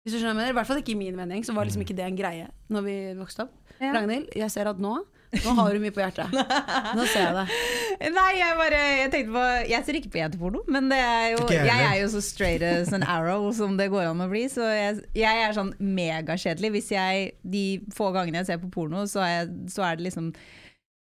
Hvis 0.03 0.17
du 0.17 0.19
skjønner 0.19 0.33
jeg 0.33 0.39
mener. 0.41 0.51
I 0.51 0.57
hvert 0.59 0.67
fall 0.67 0.79
ikke 0.81 0.93
i 0.93 0.99
min 0.99 1.15
mening, 1.15 1.43
så 1.47 1.55
var 1.55 1.67
liksom 1.67 1.83
ikke 1.85 1.95
det 1.95 2.03
en 2.09 2.17
greie 2.19 2.47
når 2.73 2.85
vi 2.87 2.95
vokste 3.15 3.45
opp. 3.45 3.53
Ja. 3.79 3.93
Ragnhild, 3.95 4.29
jeg 4.35 4.51
ser 4.53 4.69
at 4.69 4.79
nå 4.81 4.99
Nå 5.33 5.53
har 5.57 5.73
du 5.73 5.79
mye 5.81 5.89
på 5.89 5.97
hjertet. 6.03 6.29
Nå 6.97 7.05
ser 7.09 7.23
jeg 7.23 7.33
det. 7.39 8.11
Nei, 8.13 8.27
jeg 8.37 8.57
bare 8.59 8.81
Jeg 8.99 9.09
tenkte 9.15 9.33
på 9.33 9.45
Jeg 9.71 9.85
ser 9.87 9.97
ikke 9.97 10.11
på 10.13 10.19
jenteporno, 10.19 10.61
men 10.69 10.91
det 10.91 10.99
er 11.01 11.25
jo 11.33 11.47
jeg 11.49 11.65
Jeg 11.71 11.87
er 11.87 11.95
jo 12.03 12.09
så 12.13 12.21
straight 12.21 12.65
as 12.67 12.93
an 12.93 13.01
arrow 13.01 13.47
som 13.57 13.73
det 13.79 13.87
går 13.89 14.11
an 14.11 14.21
å 14.21 14.27
bli, 14.29 14.43
så 14.51 14.67
jeg, 14.69 14.99
jeg 15.17 15.41
er 15.47 15.55
sånn 15.57 15.73
megakjedelig. 15.81 16.73
Hvis 16.75 16.91
jeg 16.93 17.31
De 17.55 17.65
få 17.97 18.11
gangene 18.13 18.43
jeg 18.43 18.51
ser 18.51 18.61
på 18.61 18.69
porno, 18.75 19.07
så 19.09 19.25
er, 19.25 19.49
så 19.73 19.87
er 19.87 19.97
det 19.97 20.11
liksom 20.11 20.29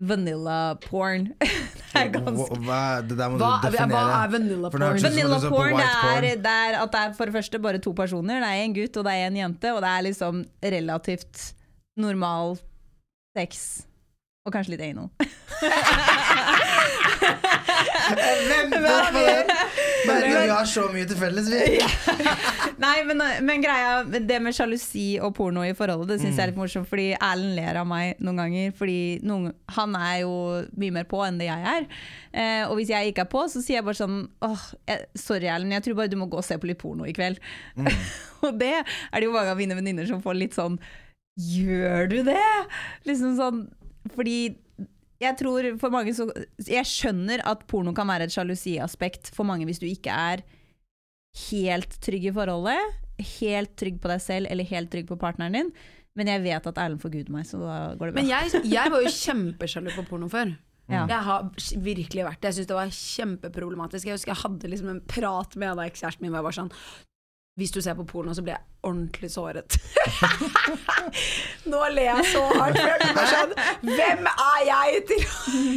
vanilla 0.01 0.75
porn. 0.83 1.29
det 1.39 1.99
er 2.01 2.09
ganske 2.11 2.47
Hva, 2.57 2.59
hva, 2.65 2.79
det 3.07 3.17
der 3.19 3.29
må 3.31 3.37
Hva, 3.39 3.51
du 3.61 3.67
definere. 3.69 3.91
hva 3.93 4.17
er 4.23 4.31
vanilla 4.33 4.71
For 4.73 4.77
det 4.81 4.87
porn? 4.87 4.97
hørtes 4.97 5.03
ut 5.03 5.05
som 5.05 5.13
Vanilla 5.13 5.35
du 5.37 5.45
så 5.45 5.51
på 5.53 5.55
porn, 5.57 5.69
det 5.69 5.75
white 5.77 5.93
er, 5.93 6.01
porn. 6.03 6.43
det 6.47 6.55
er 6.67 6.77
at 6.81 6.91
det 6.95 7.01
er 7.03 7.13
for 7.19 7.25
det 7.31 7.35
første 7.37 7.59
bare 7.67 7.79
to 7.83 7.93
personer. 7.93 8.39
Det 8.43 8.49
er 8.49 8.63
en 8.65 8.73
gutt 8.79 8.97
og 8.97 9.03
det 9.07 9.13
er 9.19 9.25
en 9.29 9.37
jente, 9.43 9.73
og 9.73 9.81
det 9.85 9.89
er 9.93 10.01
liksom 10.09 10.43
relativt 10.75 11.43
normal 11.99 12.57
sex. 13.37 13.63
Og 14.45 14.51
kanskje 14.53 14.75
litt 14.75 14.83
anal. 14.89 15.09
Den! 18.17 18.73
Men 20.07 20.25
vi 20.27 20.49
har 20.49 20.65
så 20.67 20.87
mye 20.91 21.07
til 21.07 21.19
felles, 21.19 21.47
vi. 21.51 21.79
Nei, 22.83 22.95
men, 23.07 23.21
men 23.45 23.63
greia 23.63 24.01
Det 24.03 24.39
med 24.43 24.55
sjalusi 24.55 25.19
og 25.23 25.33
porno 25.37 25.63
i 25.63 25.75
forholdet, 25.77 26.09
det 26.11 26.17
syns 26.21 26.35
jeg 26.35 26.43
er 26.45 26.51
litt 26.51 26.59
morsomt. 26.59 26.89
Fordi 26.89 27.11
Erlend 27.15 27.55
ler 27.57 27.79
av 27.79 27.87
meg 27.89 28.19
noen 28.23 28.41
ganger. 28.43 28.73
Fordi 28.77 28.97
noen, 29.25 29.53
han 29.77 29.95
er 29.99 30.17
jo 30.23 30.33
mye 30.79 30.97
mer 30.99 31.07
på 31.09 31.21
enn 31.25 31.39
det 31.41 31.47
jeg 31.49 31.69
er. 31.75 31.87
Eh, 32.33 32.63
og 32.67 32.75
hvis 32.79 32.91
jeg 32.93 33.13
ikke 33.13 33.27
er 33.27 33.31
på, 33.31 33.45
så 33.51 33.61
sier 33.63 33.79
jeg 33.79 33.87
bare 33.87 33.99
sånn 33.99 34.19
Åh, 34.45 34.65
jeg, 34.89 35.07
Sorry, 35.19 35.47
Erlend, 35.51 35.75
jeg 35.77 35.87
tror 35.87 35.99
bare 36.01 36.11
du 36.11 36.17
må 36.19 36.27
gå 36.31 36.39
og 36.41 36.47
se 36.47 36.57
på 36.59 36.69
litt 36.69 36.81
porno 36.81 37.07
i 37.07 37.15
kveld. 37.15 37.39
og 38.45 38.59
det 38.59 38.75
er 38.81 39.15
det 39.15 39.27
jo 39.27 39.35
mange 39.35 39.53
av 39.53 39.59
mine 39.59 39.77
venninner 39.77 40.09
som 40.09 40.23
får 40.23 40.39
litt 40.39 40.57
sånn 40.57 40.79
Gjør 41.39 42.11
du 42.11 42.19
det? 42.27 42.49
Liksom 43.09 43.37
sånn 43.39 43.63
Fordi 44.13 44.53
jeg 45.23 45.37
tror 45.39 45.67
for 45.81 45.93
mange 45.93 46.13
så 46.15 46.27
Jeg 46.67 46.87
skjønner 46.89 47.43
at 47.49 47.63
porno 47.69 47.93
kan 47.95 48.09
være 48.09 48.27
et 48.27 48.35
sjalusiaspekt 48.35 49.31
for 49.35 49.47
mange 49.47 49.67
hvis 49.69 49.81
du 49.81 49.87
ikke 49.89 50.13
er 50.13 50.43
helt 51.49 51.97
trygg 52.03 52.27
i 52.29 52.33
forholdet, 52.35 52.99
helt 53.39 53.73
trygg 53.79 53.97
på 54.03 54.11
deg 54.11 54.21
selv 54.21 54.49
eller 54.51 54.67
helt 54.69 54.91
trygg 54.93 55.07
på 55.09 55.17
partneren 55.21 55.57
din. 55.57 55.71
Men 56.13 56.29
jeg 56.29 56.43
vet 56.43 56.67
at 56.69 56.77
Erlend 56.77 57.01
forguder 57.01 57.33
meg, 57.33 57.47
så 57.49 57.57
da 57.57 57.77
går 57.97 58.11
det 58.11 58.13
bra. 58.13 58.21
Men 58.21 58.29
jeg, 58.29 58.61
jeg 58.69 58.93
var 58.93 59.01
jo 59.01 59.13
kjempesjalu 59.15 59.89
på 59.95 60.05
porno 60.11 60.29
før. 60.29 60.53
Ja. 60.91 61.05
Jeg 61.07 61.23
har 61.25 61.47
virkelig 61.81 62.25
vært 62.27 62.41
det. 62.43 62.51
Jeg 62.51 62.59
syns 62.59 62.69
det 62.69 62.77
var 62.77 62.93
kjempeproblematisk. 62.97 64.09
Jeg 64.09 64.19
husker 64.19 64.33
jeg 64.33 64.43
hadde 64.43 64.69
liksom 64.69 64.91
en 64.91 65.01
prat 65.09 65.57
med 65.57 65.71
en 65.71 65.81
ekskjæresten 65.87 66.25
min 66.25 66.33
hvor 66.33 66.43
jeg 66.43 66.49
var 66.49 66.57
sånn 66.59 66.73
Hvis 67.59 67.69
du 67.69 67.81
ser 67.85 67.93
på 67.93 68.05
porno, 68.09 68.33
så 68.33 68.41
blir 68.41 68.55
jeg 68.55 68.65
ordentlig 68.89 69.29
såret. 69.29 69.75
Nå 71.69 71.81
ler 71.93 72.07
jeg 72.07 72.31
så 72.31 72.41
hardt. 72.49 72.79
For 72.79 72.89
jeg 72.89 73.13
bare 73.13 73.25
sånn 73.29 73.51
Hvem 73.85 74.29
er 74.31 74.61
jeg 74.65 75.03
til 75.11 75.25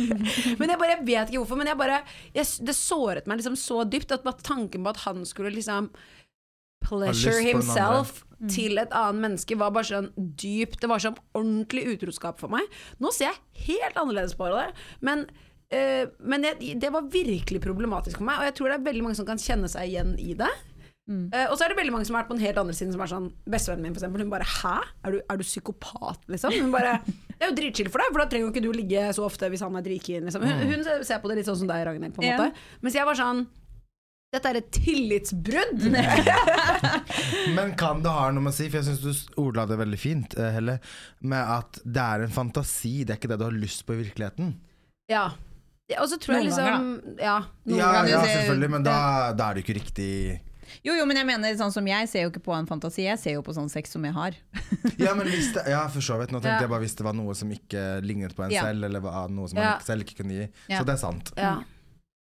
Men 0.61 0.73
jeg 0.73 0.81
bare 0.81 0.95
jeg 0.95 1.03
vet 1.05 1.33
ikke 1.33 1.43
hvorfor. 1.43 1.61
Men 1.61 1.69
jeg 1.69 1.81
bare 1.83 1.99
jeg, 2.33 2.47
Det 2.65 2.77
såret 2.79 3.29
meg 3.29 3.43
liksom 3.43 3.59
så 3.61 3.83
dypt 3.85 4.15
at 4.17 4.25
bare 4.25 4.41
tanken 4.47 4.87
på 4.87 4.95
at 4.95 5.03
han 5.05 5.21
skulle 5.29 5.53
liksom 5.53 5.91
pleasure 6.87 7.43
himself 7.43 8.23
til 8.53 8.79
et 8.79 8.93
annet 8.95 9.23
menneske 9.25 9.57
var 9.59 9.73
bare 9.75 9.89
sånn 9.89 10.09
dypt 10.17 10.79
Det 10.83 10.91
var 10.91 11.03
sånn 11.03 11.17
ordentlig 11.37 11.87
utroskap 11.97 12.41
for 12.41 12.53
meg. 12.53 12.65
Nå 13.03 13.13
ser 13.17 13.33
jeg 13.33 13.67
helt 13.69 14.01
annerledes 14.01 14.37
på 14.39 14.49
det, 14.53 14.69
men 15.05 15.25
eh, 15.73 16.05
men 16.21 16.45
jeg, 16.47 16.77
det 16.81 16.93
var 16.95 17.09
virkelig 17.11 17.63
problematisk 17.65 18.21
for 18.21 18.29
meg, 18.29 18.41
og 18.41 18.49
jeg 18.49 18.57
tror 18.59 18.71
det 18.71 18.79
er 18.79 18.89
veldig 18.91 19.07
mange 19.09 19.19
som 19.19 19.29
kan 19.29 19.41
kjenne 19.41 19.71
seg 19.73 19.89
igjen 19.89 20.15
i 20.23 20.37
det. 20.39 20.53
Mm. 21.07 21.27
Eh, 21.31 21.45
og 21.47 21.55
så 21.55 21.65
er 21.65 21.71
det 21.71 21.79
veldig 21.79 21.93
mange 21.95 22.07
som 22.09 22.17
har 22.17 22.25
vært 22.25 22.33
på 22.33 22.35
den 22.35 22.43
helt 22.43 22.57
andre 22.59 22.75
siden, 22.75 22.91
som 22.91 23.03
er 23.05 23.11
sånn 23.13 23.27
Bestevennen 23.47 23.87
min, 23.87 23.95
for 23.95 24.03
eksempel, 24.03 24.25
hun 24.25 24.33
bare 24.33 24.47
'hæ? 24.47 24.73
Er 25.07 25.15
du, 25.15 25.19
er 25.23 25.37
du 25.39 25.45
psykopat', 25.47 26.25
liksom? 26.35 26.57
Hun 26.59 26.73
bare 26.75 26.99
'Det 27.07 27.45
er 27.47 27.53
jo 27.53 27.59
dritchill 27.61 27.91
for 27.93 28.03
deg, 28.03 28.11
for 28.11 28.25
da 28.25 28.27
trenger 28.27 28.47
jo 28.49 28.53
ikke 28.53 28.65
du 28.65 28.73
ligge 28.75 29.05
så 29.15 29.23
ofte 29.23 29.47
hvis 29.53 29.63
han 29.63 29.77
er 29.77 29.87
dritkeen', 29.87 30.27
liksom. 30.27 30.43
Hun, 30.43 30.67
hun 30.67 30.83
ser 31.05 31.23
på 31.23 31.31
det 31.31 31.39
litt 31.39 31.47
sånn 31.47 31.61
som 31.63 31.71
deg, 31.71 31.87
Ragnhild, 31.87 32.15
på 32.17 32.25
en 32.25 32.29
yeah. 32.29 32.43
måte. 32.43 32.67
Mens 32.83 32.99
jeg 32.99 33.07
var 33.07 33.15
sånn 33.15 33.47
dette 34.35 34.51
er 34.51 34.59
et 34.59 34.71
tillitsbrudd! 34.75 35.85
Men 37.57 37.75
kan 37.79 38.03
det 38.03 38.11
ha 38.13 38.27
noe 38.35 38.51
å 38.51 38.55
si, 38.55 38.67
for 38.69 38.83
jeg 38.83 38.89
syns 38.89 39.01
du 39.05 39.41
ordla 39.41 39.65
det 39.71 39.79
veldig 39.79 40.01
fint, 40.01 40.35
eh, 40.37 40.51
Helle, 40.57 40.81
med 41.23 41.53
at 41.57 41.79
det 41.85 42.03
er 42.03 42.27
en 42.27 42.35
fantasi, 42.35 43.05
det 43.07 43.15
er 43.15 43.21
ikke 43.21 43.31
det 43.33 43.39
du 43.41 43.47
har 43.47 43.57
lyst 43.57 43.87
på 43.87 43.95
i 43.95 44.03
virkeligheten. 44.03 44.57
ja. 45.13 45.31
Og 46.01 46.09
så 46.11 46.17
tror 46.19 46.35
jeg 46.35 46.49
liksom 46.49 46.67
ganger, 46.67 47.23
Ja. 47.23 47.37
noen 47.63 47.79
Ja, 47.79 47.93
ganger 47.95 48.11
ja, 48.11 48.23
selvfølgelig, 48.27 48.71
men 48.71 48.83
da, 48.83 49.33
da 49.39 49.45
er 49.47 49.55
det 49.55 49.63
jo 49.63 49.67
ikke 49.69 49.77
riktig 49.79 50.41
Jo, 50.85 50.95
jo, 50.95 51.05
men 51.07 51.17
jeg 51.17 51.27
mener 51.27 51.55
sånn 51.57 51.73
som 51.73 51.87
jeg 51.87 52.09
ser 52.09 52.23
jo 52.27 52.31
ikke 52.31 52.43
på 52.45 52.55
en 52.57 52.67
fantasi, 52.67 53.05
jeg 53.07 53.19
ser 53.19 53.33
jo 53.39 53.43
på 53.43 53.55
sånn 53.57 53.71
sex 53.71 53.91
som 53.97 54.05
jeg 54.05 54.13
har. 54.17 54.35
Ja, 54.99 55.15
men 55.15 55.27
hvis 55.29 55.53
det, 55.55 55.67
ja, 55.71 55.87
for 55.93 56.01
så 56.01 56.19
vidt. 56.21 56.31
Nå 56.33 56.41
tenkte 56.41 56.57
Ja. 56.57 56.61
jeg 56.67 56.71
bare 56.73 56.81
hvis 56.85 56.97
det 56.97 57.05
var 57.05 57.15
noe 57.15 57.35
som 57.35 57.51
ikke 57.53 58.03
lignet 58.03 58.35
på 58.37 58.45
en 58.45 58.51
Ja. 58.51 58.63
selv, 58.65 58.85
eller 58.85 59.01
var 59.01 59.29
noe 59.29 59.49
som 59.49 59.59
Ja. 59.59 59.65
man 59.65 59.79
ikke 59.81 59.87
selv 59.87 60.03
ikke 60.07 60.17
kunne 60.23 60.33
gi. 60.41 60.49
Ja. 60.69 60.79
Så 60.81 60.85
det 60.87 60.95
er 60.95 61.03
sant. 61.03 61.33
Ja. 61.37 61.55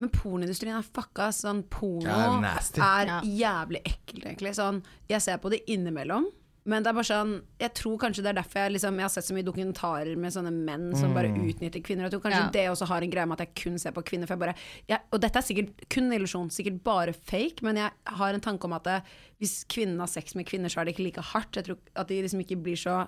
Men 0.02 0.10
pornoindustrien 0.10 0.76
er 0.78 0.84
fucka. 0.84 1.30
Sånn, 1.32 1.64
porno 1.70 2.04
Ja, 2.04 2.40
er 2.44 3.22
jævlig 3.24 3.82
ekkelt, 3.86 4.26
egentlig. 4.26 4.52
Sånn, 4.56 4.84
jeg 5.08 5.22
ser 5.22 5.38
på 5.38 5.50
det 5.50 5.62
innimellom. 5.68 6.26
Men 6.66 6.82
det 6.82 6.90
er 6.90 6.96
bare 6.98 7.06
sånn 7.06 7.34
Jeg 7.62 7.74
tror 7.78 7.98
kanskje 8.02 8.24
det 8.26 8.30
er 8.32 8.38
derfor 8.40 8.64
jeg, 8.64 8.72
liksom, 8.74 8.96
jeg 8.98 9.06
har 9.06 9.12
sett 9.14 9.28
så 9.28 9.36
mye 9.38 9.46
dokumentarer 9.46 10.16
med 10.18 10.34
sånne 10.34 10.54
menn 10.56 10.88
som 10.98 11.14
bare 11.14 11.30
utnytter 11.30 11.84
kvinner. 11.86 12.08
Jeg 12.08 12.16
tror 12.16 12.24
kanskje 12.24 12.40
Ja. 12.42 12.50
det 12.56 12.64
også 12.72 12.88
har 12.90 13.06
en 13.06 13.12
greie 13.14 13.26
med 13.30 13.40
at 13.40 13.46
jeg 13.48 13.56
kun 13.64 13.78
ser 13.82 13.92
på 13.94 14.02
kvinner. 14.08 14.26
For 14.26 14.34
jeg 14.34 14.44
bare, 14.46 14.56
jeg, 14.90 15.00
og 15.14 15.22
dette 15.22 15.38
er 15.38 15.46
sikkert 15.46 15.86
kun 15.94 16.10
en 16.10 16.18
illusjon, 16.18 16.50
sikkert 16.50 16.82
bare 16.84 17.14
fake, 17.14 17.62
men 17.62 17.78
jeg 17.78 17.92
har 18.18 18.34
en 18.34 18.42
tanke 18.42 18.66
om 18.66 18.74
at 18.74 18.84
det, 18.90 18.98
hvis 19.40 19.64
kvinnen 19.70 20.00
har 20.00 20.08
sex 20.10 20.34
med 20.36 20.48
kvinner, 20.50 20.70
så 20.74 20.82
er 20.82 20.86
det 20.90 20.96
ikke 20.98 21.06
like 21.12 21.22
hardt. 21.34 21.56
Jeg 21.56 21.66
tror 21.70 21.78
at 21.96 22.08
de 22.10 22.22
liksom 22.26 22.42
ikke 22.42 22.58
blir 22.66 22.76
så 22.82 23.06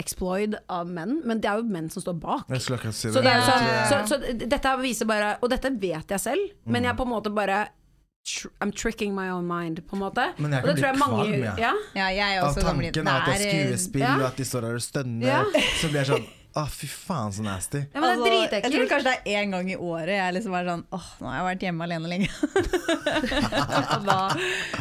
exploit 0.00 0.54
av 0.72 0.88
menn. 0.88 1.20
Men 1.28 1.40
det 1.42 1.48
er 1.50 1.60
jo 1.60 1.68
menn 1.68 1.90
som 1.92 2.02
står 2.02 2.16
bak. 2.22 2.46
Si 2.58 2.72
det. 2.74 2.92
Så, 2.96 3.20
det 3.22 3.30
er 3.32 3.38
jo 3.38 3.48
sånn, 3.48 3.66
så, 3.90 3.98
så 4.08 4.48
dette 4.48 4.72
viser 4.82 5.08
bare 5.08 5.34
Og 5.42 5.50
dette 5.52 5.70
vet 5.80 6.14
jeg 6.14 6.22
selv, 6.22 6.54
men 6.66 6.84
jeg 6.88 6.96
på 6.96 7.04
en 7.06 7.12
måte 7.12 7.32
bare 7.34 7.66
tr 8.28 8.48
I'm 8.60 8.72
tricking 8.72 9.14
my 9.16 9.28
own 9.32 9.46
mind, 9.48 9.80
på 9.88 9.96
en 9.96 10.02
måte. 10.04 10.28
Men 10.38 10.52
jeg 10.52 10.64
kan 10.64 10.74
bli 10.74 10.80
tror 10.82 10.90
jeg 10.92 10.98
mange 11.04 11.20
kvalm, 11.24 11.60
ja. 11.64 11.74
Ja, 11.96 12.08
jeg 12.12 12.40
Av 12.44 12.54
gammel. 12.54 12.90
tanken 12.92 13.08
av 13.08 13.22
at 13.22 13.30
det 13.30 13.38
er 13.38 13.70
skuespill, 13.70 14.04
ja. 14.04 14.16
og 14.20 14.26
at 14.32 14.36
de 14.42 14.44
står 14.52 14.68
der 14.68 14.74
og 14.80 14.84
stønner, 14.84 15.26
Ja. 15.32 15.44
så 15.80 15.88
blir 15.92 16.02
jeg 16.04 16.12
sånn 16.14 16.34
Å, 16.58 16.62
fy 16.72 16.86
faen, 16.90 17.30
så 17.30 17.42
nasty. 17.44 17.78
ja, 17.94 18.00
men 18.00 18.22
det 18.24 18.30
er 18.32 18.36
Altså, 18.40 18.56
jeg 18.64 18.72
tror 18.72 18.86
kanskje 18.90 19.10
det 19.10 19.16
er 19.34 19.42
én 19.44 19.50
gang 19.52 19.68
i 19.70 19.76
året 19.76 20.14
jeg 20.16 20.32
liksom 20.34 20.54
er 20.58 20.64
sånn 20.66 20.80
Åh, 20.96 21.04
nå 21.20 21.28
har 21.28 21.36
jeg 21.36 21.44
vært 21.48 21.64
hjemme 21.66 21.84
alene 21.84 22.08
lenge. 22.08 22.30
Da, 24.08 24.16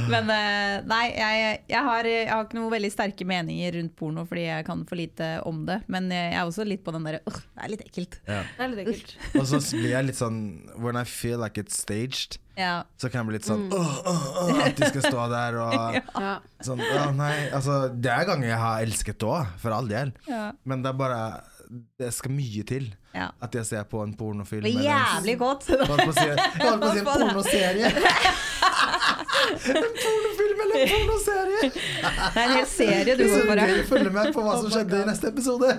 men 0.09 0.29
eh, 0.31 0.77
nei, 0.87 1.03
jeg, 1.11 1.59
jeg, 1.69 1.83
har, 1.89 2.07
jeg 2.09 2.29
har 2.31 2.45
ikke 2.47 2.57
noen 2.57 2.71
veldig 2.73 2.91
sterke 2.93 3.27
meninger 3.27 3.75
rundt 3.77 3.95
porno 3.99 4.23
fordi 4.29 4.45
jeg 4.47 4.65
kan 4.67 4.83
for 4.89 4.99
lite 4.99 5.29
om 5.49 5.65
det. 5.67 5.79
Men 5.91 6.09
jeg 6.13 6.33
er 6.39 6.43
også 6.47 6.65
litt 6.67 6.83
på 6.87 6.93
den 6.95 7.05
derre 7.07 7.21
Åh, 7.29 7.39
det 7.43 7.65
er 7.67 7.73
litt 7.75 7.85
ekkelt. 7.85 8.19
Ja. 8.27 8.41
Det 8.57 8.65
er 8.67 8.73
litt 8.73 8.83
ekkelt. 8.87 9.15
Og 9.41 9.47
så 9.51 9.61
blir 9.77 9.91
jeg 9.93 10.09
litt 10.09 10.19
sånn 10.19 10.41
When 10.81 10.97
I 10.99 11.03
feel 11.07 11.37
like 11.43 11.59
it's 11.61 11.77
staged, 11.77 12.39
Ja. 12.57 12.83
så 12.97 13.09
kan 13.13 13.19
jeg 13.21 13.27
bli 13.29 13.35
litt 13.37 13.45
sånn 13.45 13.67
åh, 13.69 13.91
åh, 14.09 14.23
åh, 14.41 14.61
At 14.65 14.79
de 14.79 14.87
skal 14.89 15.03
stå 15.05 15.25
der 15.29 15.57
og 15.61 15.97
Ja. 16.25 16.31
sånn 16.65 16.81
åh, 16.81 17.11
nei. 17.13 17.35
Altså, 17.53 17.75
det 17.93 18.09
er 18.09 18.25
ganger 18.25 18.47
jeg 18.49 18.57
har 18.63 18.81
elsket 18.87 19.19
det 19.21 19.27
òg, 19.29 19.51
for 19.61 19.75
all 19.77 19.87
del. 19.91 20.09
Ja. 20.25 20.47
Men 20.65 20.81
det 20.81 20.89
er 20.89 20.97
bare 20.97 21.21
Det 21.99 22.09
skal 22.15 22.31
mye 22.31 22.63
til 22.65 22.89
Ja. 23.13 23.29
at 23.41 23.53
jeg 23.53 23.65
ser 23.69 23.83
på 23.91 24.01
en 24.03 24.13
pornofilm. 24.17 24.63
Det 24.63 24.71
er 24.73 24.79
eller 24.79 24.89
jævlig 24.89 25.37
godt. 25.41 25.67
Jeg 25.69 25.85
holdt 25.91 26.03
på 26.05 26.13
å 26.13 26.17
si, 26.17 26.27
på 26.57 26.67
å 26.71 26.91
si 26.93 26.99
en 26.99 27.07
pornoserie. 27.13 27.87
en 29.67 29.93
pornofilm 30.01 30.61
eller 30.65 30.81
en 30.81 30.89
pornoserie! 30.95 31.36
Det 31.75 32.41
er 32.41 32.43
en 32.43 32.53
hel 32.55 32.67
serie 32.71 33.15
du 33.17 33.23
går 33.23 33.45
for. 33.49 33.61
her. 33.61 33.83
Følg 33.89 34.11
med 34.15 34.31
på 34.35 34.45
hva 34.45 34.55
som 34.61 34.69
skjedde 34.73 35.01
i 35.01 35.07
neste 35.09 35.31
episode. 35.31 35.71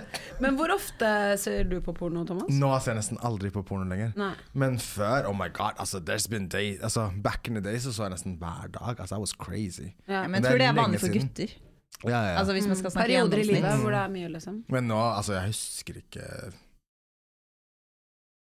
Men 0.42 0.58
hvor 0.58 0.72
ofte 0.74 1.12
ser 1.42 1.68
du 1.70 1.78
på 1.84 1.94
porno, 1.96 2.24
Thomas? 2.28 2.50
Nå 2.52 2.72
ser 2.82 2.94
jeg 2.94 3.00
nesten 3.02 3.22
aldri 3.26 3.52
på 3.54 3.62
porno 3.66 3.88
lenger. 3.88 4.12
Nei. 4.18 4.32
Men 4.58 4.78
før, 4.82 5.30
oh 5.30 5.36
my 5.36 5.48
god, 5.54 5.78
altså, 5.78 6.00
there's 6.00 6.28
been 6.30 6.48
days 6.48 6.82
altså, 6.82 7.08
Back 7.24 7.48
in 7.48 7.58
the 7.58 7.64
days 7.64 7.86
så 7.86 7.92
så 7.94 8.08
jeg 8.08 8.16
nesten 8.16 8.36
hver 8.42 8.68
dag. 8.74 8.94
Altså, 8.98 9.16
I 9.16 9.24
was 9.24 9.34
crazy. 9.36 9.90
Ja. 10.08 10.26
Men 10.26 10.38
jeg 10.38 10.42
det 10.42 10.50
tror 10.50 10.62
det 10.62 10.70
er 10.70 10.78
vanlig 10.78 11.00
for 11.00 11.18
gutter. 11.18 11.58
Ja, 12.04 12.10
ja, 12.10 12.18
ja. 12.30 12.38
Altså 12.38 12.54
hvis 12.54 12.66
man 12.70 12.76
skal 12.78 12.92
snakke 12.94 13.08
Perioder 13.08 13.40
i 13.42 13.46
livet 13.48 13.80
hvor 13.82 13.90
det 13.90 14.00
er 14.04 14.10
mye, 14.12 14.28
liksom. 14.30 14.62
Men 14.70 14.86
nå, 14.90 14.98
altså, 15.16 15.34
jeg 15.34 15.50
husker 15.50 15.98
ikke 16.04 16.26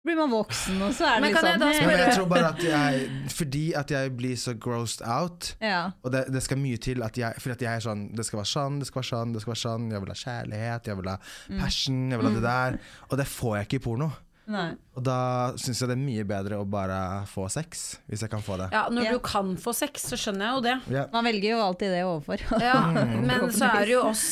Blir 0.00 0.16
man 0.16 0.30
voksen, 0.32 0.78
og 0.80 0.94
så 0.96 1.04
er 1.04 1.18
det 1.18 1.24
Men 1.26 1.34
litt 1.34 1.36
kan 1.36 1.46
jeg 1.50 1.60
sånn 1.60 1.90
Men 1.90 1.98
jeg 2.00 2.14
tror 2.16 2.28
bare 2.30 2.52
at 2.54 2.62
jeg 2.64 3.32
Fordi 3.36 3.64
at 3.76 3.92
jeg 3.92 4.14
blir 4.16 4.38
så 4.40 4.54
grossed 4.56 5.04
out 5.04 5.50
Ja. 5.60 5.90
Og 6.00 6.14
det, 6.14 6.24
det 6.32 6.40
skal 6.46 6.60
mye 6.62 6.80
til 6.80 7.04
at 7.04 7.20
jeg, 7.20 7.36
Fordi 7.36 7.56
at 7.58 7.66
jeg 7.66 7.82
er 7.82 7.84
sånn 7.84 8.06
Det 8.16 8.24
skal 8.24 8.40
være 8.40 8.52
sånn, 8.54 8.80
det 8.80 8.88
skal 8.88 9.02
være 9.02 9.10
sånn, 9.10 9.36
det 9.36 9.44
skal 9.44 9.52
være 9.52 9.62
sånn 9.66 9.92
Jeg 9.92 10.04
vil 10.04 10.14
ha 10.14 10.18
kjærlighet, 10.22 10.88
jeg 10.88 11.00
vil 11.02 11.12
ha 11.12 11.20
passion 11.60 12.02
Jeg 12.08 12.22
vil 12.22 12.30
ha 12.30 12.34
det 12.38 12.44
der 12.48 12.80
Og 13.10 13.16
det 13.20 13.28
får 13.28 13.56
jeg 13.58 13.68
ikke 13.68 13.80
i 13.82 13.86
porno 13.90 14.10
Nei. 14.50 14.70
Og 14.98 15.04
da 15.06 15.20
synes 15.60 15.78
jeg 15.78 15.90
det 15.92 15.94
er 15.94 16.02
mye 16.02 16.24
bedre 16.26 16.58
å 16.58 16.66
bare 16.66 17.00
få 17.30 17.44
sex 17.52 18.00
Hvis 18.10 18.24
jeg 18.24 18.32
kan 18.32 18.42
få 18.42 18.56
det 18.58 18.70
Ja, 18.74 18.86
når 18.90 19.04
yeah. 19.04 19.14
du 19.14 19.22
kan 19.22 19.52
få 19.60 19.74
sex, 19.76 20.08
så 20.10 20.18
skjønner 20.18 20.48
jeg 20.48 20.56
jo 20.56 20.62
det. 20.64 20.76
Yeah. 20.90 21.10
Man 21.12 21.28
velger 21.28 21.52
jo 21.52 21.60
alltid 21.62 21.92
det 21.94 22.00
overfor. 22.08 22.42
Ja, 22.58 22.80
men 23.28 23.46
så 23.54 23.68
er 23.68 23.84
det 23.84 23.94
jo 23.94 24.02
oss 24.08 24.26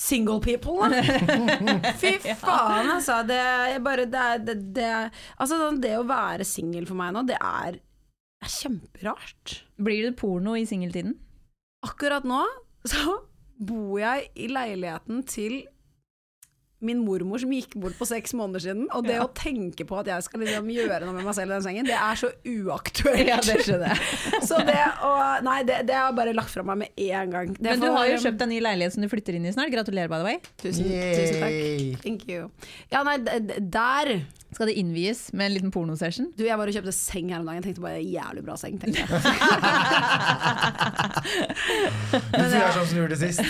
single 0.00 0.40
people, 0.40 0.88
da. 0.88 1.02
Fy 2.00 2.16
faen, 2.40 2.88
altså. 2.96 3.20
Det, 3.28 3.40
bare, 3.84 4.06
det, 4.10 4.26
det, 4.48 4.56
det, 4.76 4.90
altså, 5.36 5.60
det 5.80 5.94
å 5.98 6.06
være 6.08 6.46
singel 6.48 6.88
for 6.88 6.98
meg 7.00 7.14
nå, 7.16 7.24
det 7.28 7.36
er, 7.36 7.80
er 8.40 8.54
kjemperart. 8.56 9.58
Blir 9.80 10.08
det 10.08 10.16
porno 10.20 10.56
i 10.56 10.64
singeltiden? 10.68 11.18
Akkurat 11.86 12.26
nå 12.28 12.42
så 12.88 13.20
bor 13.60 13.98
jeg 14.00 14.30
i 14.40 14.48
leiligheten 14.48 15.22
til 15.28 15.60
min 16.84 17.02
mormor 17.04 17.40
som 17.42 17.52
gikk 17.52 17.74
bort 17.80 17.96
på 17.98 18.08
seks 18.08 18.32
måneder 18.36 18.64
siden, 18.64 18.86
og 18.96 19.04
det 19.04 19.18
å 19.20 19.28
tenke 19.36 19.84
på 19.88 19.98
at 20.00 20.08
jeg 20.08 20.26
skal 20.26 20.42
liksom 20.44 20.70
gjøre 20.72 21.04
noe 21.04 21.16
med 21.16 21.26
meg 21.28 21.36
selv 21.36 21.52
i 21.52 21.54
den 21.56 21.64
sengen, 21.66 21.88
det 21.88 21.96
er 21.98 22.20
så 22.20 22.30
uaktuelt. 22.48 23.26
Ja, 23.30 23.36
det 23.44 23.58
skjønner 23.66 23.92
jeg. 23.92 24.08
Så 24.48 24.58
det 24.66 24.78
å 25.04 25.10
Nei, 25.44 25.60
det, 25.68 25.82
det 25.88 25.94
har 25.94 26.08
jeg 26.10 26.16
bare 26.18 26.32
lagt 26.36 26.52
fra 26.52 26.64
meg 26.66 26.80
med 26.82 27.00
en 27.06 27.32
gang. 27.32 27.52
Det 27.54 27.74
Men 27.74 27.82
du 27.82 27.88
har 27.94 28.08
jo 28.10 28.18
kjøpt 28.24 28.42
en 28.44 28.50
ny 28.52 28.58
leilighet 28.64 28.96
som 28.96 29.04
du 29.04 29.08
flytter 29.12 29.36
inn 29.36 29.46
i 29.48 29.52
snart. 29.54 29.70
Gratulerer, 29.72 30.10
by 30.10 30.20
the 30.20 30.26
way. 30.26 30.40
Tusen, 30.60 30.88
tusen 30.90 31.40
takk. 31.40 32.02
Thank 32.04 32.26
you. 32.28 32.50
Ja, 32.92 33.04
nei, 33.06 33.16
der 33.20 34.12
Skal 34.60 34.68
det 34.68 34.74
innvies 34.76 35.32
med 35.32 35.46
en 35.46 35.52
liten 35.54 35.70
pornosession? 35.72 36.26
Du, 36.36 36.42
jeg 36.44 36.58
var 36.60 36.68
og 36.68 36.74
kjøpte 36.76 36.92
seng 36.92 37.30
her 37.32 37.40
om 37.40 37.46
dagen. 37.48 37.62
Tenkte 37.64 37.80
bare 37.80 38.02
jævlig 38.04 38.42
bra 38.44 38.58
seng, 38.60 38.74
tenkte 38.76 39.00
jeg. 39.00 39.08
Du 42.10 42.42
er 42.42 42.74
sånn 42.74 42.84
som 42.84 42.92
du 42.92 42.98
gjorde 42.98 43.16
sist 43.20 43.40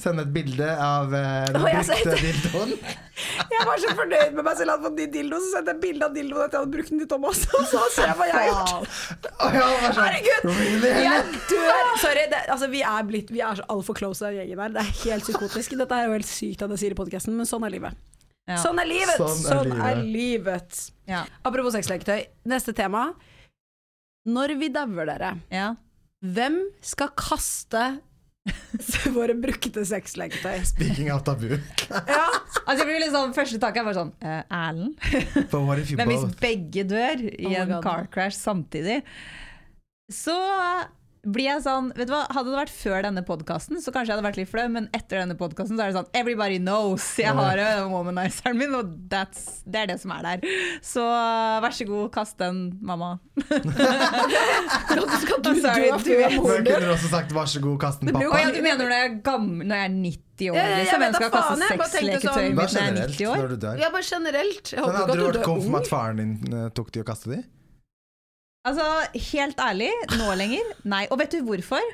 Sende 0.00 0.22
et 0.24 0.30
bilde 0.32 0.68
av 0.80 1.12
uh, 1.12 1.44
den 1.52 1.66
jeg 1.68 1.84
brukte 1.88 2.14
dildoen 2.20 2.72
Jeg 3.54 3.66
var 3.68 3.82
så 3.82 3.92
fornøyd 3.98 4.38
med 4.38 4.46
meg 4.46 4.56
selv 4.56 4.62
at 4.62 4.62
jeg 4.62 4.70
hadde 4.70 4.86
fått 4.86 4.96
ny 5.02 5.06
dildo, 5.18 5.40
så 5.42 5.50
sendte 5.52 5.74
jeg 5.74 5.82
bilde 5.82 6.08
av 6.08 6.16
dildoen 6.16 6.46
etter 6.46 6.56
jeg 6.56 6.64
hadde 6.64 6.74
brukt 6.78 6.94
den 6.94 7.02
til 7.02 7.10
Thomas. 7.12 7.42
Og 7.58 7.68
så 7.68 7.84
ser 7.98 8.08
jeg 8.08 8.16
hva 8.22 8.30
jeg 8.30 8.36
har 8.38 8.48
gjort. 8.48 8.88
Sånn, 9.84 10.00
Herregud! 10.00 10.88
Jeg 11.04 11.28
dør! 11.52 11.92
Sorry, 12.06 12.24
det, 12.32 12.40
altså, 12.56 12.70
vi 12.72 12.82
er, 12.94 13.06
blitt, 13.12 13.36
vi 13.36 13.44
er 13.44 13.60
så 13.60 13.68
altfor 13.76 14.00
close 14.00 14.24
av 14.24 14.34
gjengen 14.36 14.64
her. 14.64 14.74
Det 14.74 14.82
er 14.82 14.90
helt 15.04 15.28
psykotisk. 15.28 15.76
Dette 15.84 16.00
er 16.00 16.08
jo 16.08 16.16
helt 16.16 16.30
sykt 16.32 16.64
at 16.64 16.74
jeg 16.74 16.86
sier 16.86 16.96
i 16.96 17.00
podkasten, 17.04 17.36
men 17.36 17.48
sånn 17.48 17.68
er 17.68 17.76
livet. 17.76 18.13
Ja. 18.48 18.58
Sånn 18.60 18.78
er 18.82 18.88
livet! 18.90 19.16
Sånn 19.16 19.38
er 19.38 19.46
Sånn 19.48 19.70
livet. 19.70 19.84
er 19.88 20.02
livet. 20.04 20.80
Ja. 21.08 21.22
Apropos 21.48 21.72
sexleketøy. 21.76 22.26
Neste 22.52 22.74
tema. 22.76 23.06
Når 24.28 24.54
vi 24.60 24.68
dauer, 24.72 25.06
dere, 25.08 25.30
ja. 25.52 25.70
hvem 26.24 26.58
skal 26.84 27.10
kaste 27.16 27.84
våre 29.16 29.34
brukte 29.40 29.84
sexleketøy? 29.88 30.58
Speaking 30.68 31.10
of 31.12 31.22
tabu 31.24 31.50
Ja, 32.14 32.26
Altså 32.64 32.82
jeg 32.82 32.88
blir 32.88 33.00
litt 33.00 33.12
sånn, 33.12 33.32
Første 33.36 33.60
tanke 33.60 33.80
er 33.80 33.86
bare 33.88 33.96
sånn 33.98 34.10
eh, 34.24 34.42
Erlend? 34.52 34.96
But 35.52 35.60
what 35.64 35.80
if 35.80 35.92
you 35.92 35.96
Men 36.00 36.08
hvis 36.12 36.24
begge 36.40 36.84
dør 36.88 37.24
i 37.24 37.48
Oh 37.52 37.56
en 37.62 37.72
God. 37.76 37.82
car 37.84 38.08
crash 38.12 38.36
samtidig, 38.36 38.98
så 40.12 40.36
blir 41.24 41.46
jeg 41.48 41.62
sånn 41.64 41.90
vet 41.96 42.08
du 42.08 42.12
hva, 42.14 42.22
Hadde 42.34 42.50
det 42.52 42.58
vært 42.58 42.72
før 42.74 43.02
denne 43.06 43.22
podkasten, 43.26 43.80
så 43.82 43.92
kanskje 43.94 44.12
jeg 44.12 44.16
hadde 44.18 44.26
vært 44.28 44.38
litt 44.40 44.50
flau, 44.50 44.64
men 44.72 44.88
etter 44.96 45.20
denne 45.22 45.36
podkasten 45.38 45.78
er 45.80 45.90
det 45.92 45.96
sånn 45.98 46.08
Everybody 46.16 46.58
knows 46.60 47.06
jeg 47.20 47.32
har 47.34 47.58
jo 47.60 47.88
womanizeren 47.92 48.58
min, 48.60 48.74
og 48.78 48.92
that's, 49.12 49.62
det 49.64 49.84
er 49.84 49.90
det 49.94 49.98
som 50.02 50.12
er 50.16 50.22
der. 50.26 50.48
Så 50.84 51.04
vær 51.64 51.74
så 51.76 51.86
god, 51.88 52.10
kast 52.14 52.38
den, 52.42 52.78
mamma. 52.84 53.14
skal 55.22 55.40
du 55.42 55.50
Sorry, 55.64 55.88
dø 55.90 55.98
du 56.04 56.10
jeg 56.12 56.22
er- 56.28 56.36
mor 56.36 56.48
Men 56.50 56.66
kunne 56.66 56.80
du 56.84 56.92
også 56.94 57.10
sagt 57.12 57.32
vær 57.34 57.48
så 57.50 57.60
god, 57.64 57.78
kast 57.82 58.00
den 58.04 58.12
pappa 58.14 58.40
ja, 58.42 58.50
du 58.54 58.60
mener 58.64 58.84
når 58.84 58.94
jeg 58.96 59.08
er, 59.10 59.16
gammel, 59.26 59.66
når 59.68 59.76
jeg 59.80 59.84
er 59.84 59.96
90 60.04 60.50
år, 60.50 60.56
ja, 60.56 60.64
jeg 60.64 60.84
liksom? 60.84 61.00
Hvem 61.04 61.14
skal 61.14 61.30
kaste 61.34 61.54
jeg 61.54 61.58
sånn- 61.58 61.70
mitt 61.74 62.64
når 62.64 62.74
jeg 62.74 62.84
er 62.84 63.00
90 63.00 63.26
år? 63.30 63.36
når 63.44 63.48
du 63.48 63.56
dør 63.66 63.82
Ja, 63.84 63.90
bare 63.94 64.06
generelt. 64.08 64.72
Jeg 64.74 64.80
håper 64.80 64.96
hadde 64.98 65.04
at 65.04 65.08
du 65.08 65.12
dør 65.14 65.24
ung. 65.24 65.24
Hadde 65.24 65.32
du 65.32 65.38
vært 65.38 65.48
komf 65.50 65.64
med 65.74 65.80
at 65.80 65.88
faren 65.92 66.16
din 66.22 66.54
eh, 66.54 66.68
tok 66.74 66.90
de 66.94 67.00
og 67.04 67.06
kastet 67.06 67.32
de? 67.36 67.42
Altså, 68.64 68.84
helt 69.32 69.58
ærlig, 69.60 69.90
nå 70.16 70.30
lenger, 70.40 70.74
nei. 70.88 71.04
Og 71.12 71.18
vet 71.20 71.34
du 71.36 71.42
hvorfor? 71.44 71.84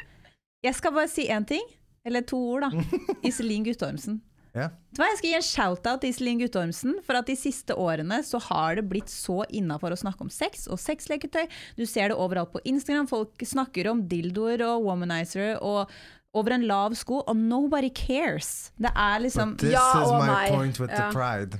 Jeg 0.62 0.74
skal 0.76 0.92
bare 0.94 1.08
si 1.10 1.24
én 1.32 1.46
ting, 1.48 1.64
eller 2.06 2.22
to 2.22 2.38
ord, 2.52 2.68
da. 2.68 2.84
Iselin 3.28 3.64
Guttormsen. 3.66 4.20
Hva, 4.50 4.66
Jeg 4.98 5.18
skal 5.18 5.28
gi 5.30 5.34
en 5.38 5.44
shout-out 5.46 6.00
til 6.02 6.10
Iselin 6.10 6.40
Guttormsen. 6.42 6.96
For 7.06 7.14
at 7.18 7.26
de 7.30 7.36
siste 7.38 7.74
årene 7.78 8.20
så 8.26 8.40
har 8.48 8.78
det 8.80 8.84
blitt 8.90 9.10
så 9.10 9.40
innafor 9.54 9.94
å 9.94 9.98
snakke 10.00 10.24
om 10.26 10.30
sex 10.34 10.66
og 10.70 10.78
sexleketøy. 10.82 11.44
Du 11.78 11.84
ser 11.86 12.10
det 12.10 12.16
overalt 12.18 12.50
på 12.54 12.62
Instagram. 12.66 13.06
Folk 13.10 13.44
snakker 13.46 13.90
om 13.92 14.02
dildoer 14.10 14.62
og 14.66 14.86
womanizer 14.88 15.56
og 15.62 15.90
over 16.34 16.54
en 16.54 16.66
lav 16.70 16.94
sko, 16.98 17.24
og 17.26 17.34
nobody 17.38 17.88
cares. 17.94 18.70
Det 18.78 18.90
er 18.94 19.22
liksom 19.22 19.56
But 19.56 19.64
this 19.64 19.72
Ja 19.74 19.86
is 20.02 20.10
og 20.10 20.18
my 20.20 20.26
nei. 20.30 20.50
point 20.54 20.78
with 20.82 20.92
Ja. 20.94 20.98
the 20.98 21.14
pride. 21.14 21.58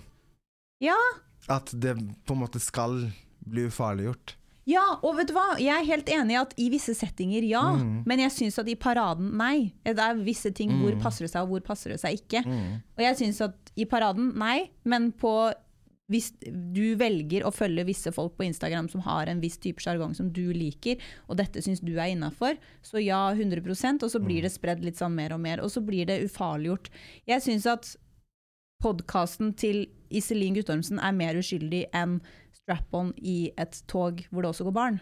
Ja, 0.82 0.98
At 1.48 1.70
det 1.74 1.96
på 2.26 2.34
en 2.36 2.42
måte 2.44 2.60
skal 2.62 3.08
bli 3.46 3.66
ufarliggjort. 3.66 4.36
Ja, 4.68 4.82
og 5.00 5.16
vet 5.16 5.30
du 5.30 5.34
hva? 5.36 5.46
Jeg 5.60 5.72
er 5.72 5.88
helt 5.88 6.10
enig 6.12 6.34
i 6.34 6.40
at 6.40 6.52
i 6.60 6.68
visse 6.72 6.92
settinger, 6.96 7.46
ja. 7.48 7.62
Mm. 7.78 8.02
Men 8.08 8.24
jeg 8.26 8.34
syns 8.36 8.60
at 8.60 8.68
i 8.68 8.76
paraden, 8.78 9.32
nei. 9.40 9.70
Det 9.86 9.96
er 9.96 10.20
visse 10.26 10.52
ting 10.56 10.74
hvor 10.82 10.98
passer 11.00 11.26
det 11.26 11.32
seg, 11.32 11.46
og 11.46 11.54
hvor 11.54 11.64
passer 11.72 11.94
det 11.94 12.00
seg 12.02 12.20
ikke. 12.20 12.44
Mm. 12.44 12.78
Og 12.98 13.02
jeg 13.06 13.18
syns 13.22 13.42
at 13.48 13.74
i 13.80 13.88
paraden, 13.88 14.34
nei. 14.40 14.70
Men 14.84 15.10
på 15.16 15.34
hvis 16.10 16.32
du 16.42 16.96
velger 16.98 17.44
å 17.46 17.52
følge 17.54 17.86
visse 17.86 18.10
folk 18.10 18.34
på 18.38 18.48
Instagram 18.48 18.88
som 18.90 19.04
har 19.04 19.30
en 19.30 19.40
viss 19.42 19.60
type 19.62 19.82
sjargong 19.82 20.16
som 20.18 20.32
du 20.34 20.48
liker, 20.50 20.98
og 21.30 21.38
dette 21.38 21.62
syns 21.62 21.82
du 21.86 21.92
er 21.94 22.10
innafor, 22.10 22.58
så 22.82 22.98
ja, 22.98 23.28
100% 23.30 24.02
og 24.02 24.10
så 24.10 24.22
blir 24.22 24.42
det 24.42 24.50
spredd 24.50 24.82
litt 24.84 24.98
sånn 24.98 25.14
mer 25.14 25.36
og 25.36 25.42
mer. 25.44 25.62
Og 25.62 25.70
så 25.70 25.82
blir 25.84 26.10
det 26.10 26.18
ufarliggjort. 26.26 26.90
Jeg 27.30 27.46
syns 27.46 27.68
at 27.70 27.92
podkasten 28.82 29.54
til 29.60 29.84
Iselin 30.10 30.56
Guttormsen 30.56 30.98
er 30.98 31.14
mer 31.14 31.38
uskyldig 31.38 31.84
enn 31.94 32.18
strap-on 32.70 33.12
i 33.18 33.50
et 33.58 33.82
tog 33.90 34.22
hvor 34.30 34.42
det 34.42 34.50
også 34.54 34.64
går 34.68 34.72
barn. 34.76 35.00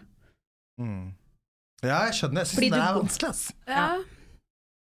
Mm. 0.81 1.13
Ja, 1.83 2.05
jeg 2.09 2.13
skjønner. 2.17 2.43
Jeg 2.43 2.55
Fordi 2.57 2.69
syns 2.69 2.75
det 2.75 2.85
er 2.85 2.97
vanskelig, 2.97 3.29
ass. 3.29 3.53
Ja. 3.67 3.89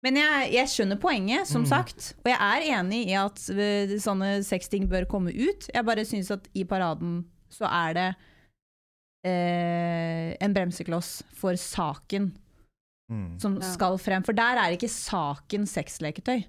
Men 0.03 0.17
jeg, 0.19 0.53
jeg 0.53 0.67
skjønner 0.73 0.99
poenget, 0.99 1.47
som 1.47 1.63
Mm. 1.63 1.69
sagt. 1.71 2.15
Og 2.25 2.29
jeg 2.33 2.39
er 2.43 2.81
enig 2.81 3.07
i 3.07 3.15
at 3.15 3.39
eh, 3.55 3.93
sånne 4.03 4.43
sexting 4.45 4.89
bør 4.91 5.07
komme 5.07 5.31
ut. 5.31 5.69
Jeg 5.73 5.85
bare 5.87 6.05
syns 6.05 6.31
at 6.35 6.49
i 6.59 6.65
paraden 6.65 7.25
så 7.53 7.69
er 7.71 7.95
det 7.95 8.09
eh, 9.25 10.37
en 10.43 10.55
bremsekloss 10.57 11.23
for 11.39 11.55
saken 11.55 12.33
Mm. 13.11 13.39
som 13.41 13.55
Ja. 13.61 13.73
skal 13.73 13.99
frem. 13.99 14.25
For 14.25 14.33
der 14.33 14.57
er 14.57 14.73
ikke 14.73 14.89
saken 14.89 15.67
sexleketøy. 15.67 16.45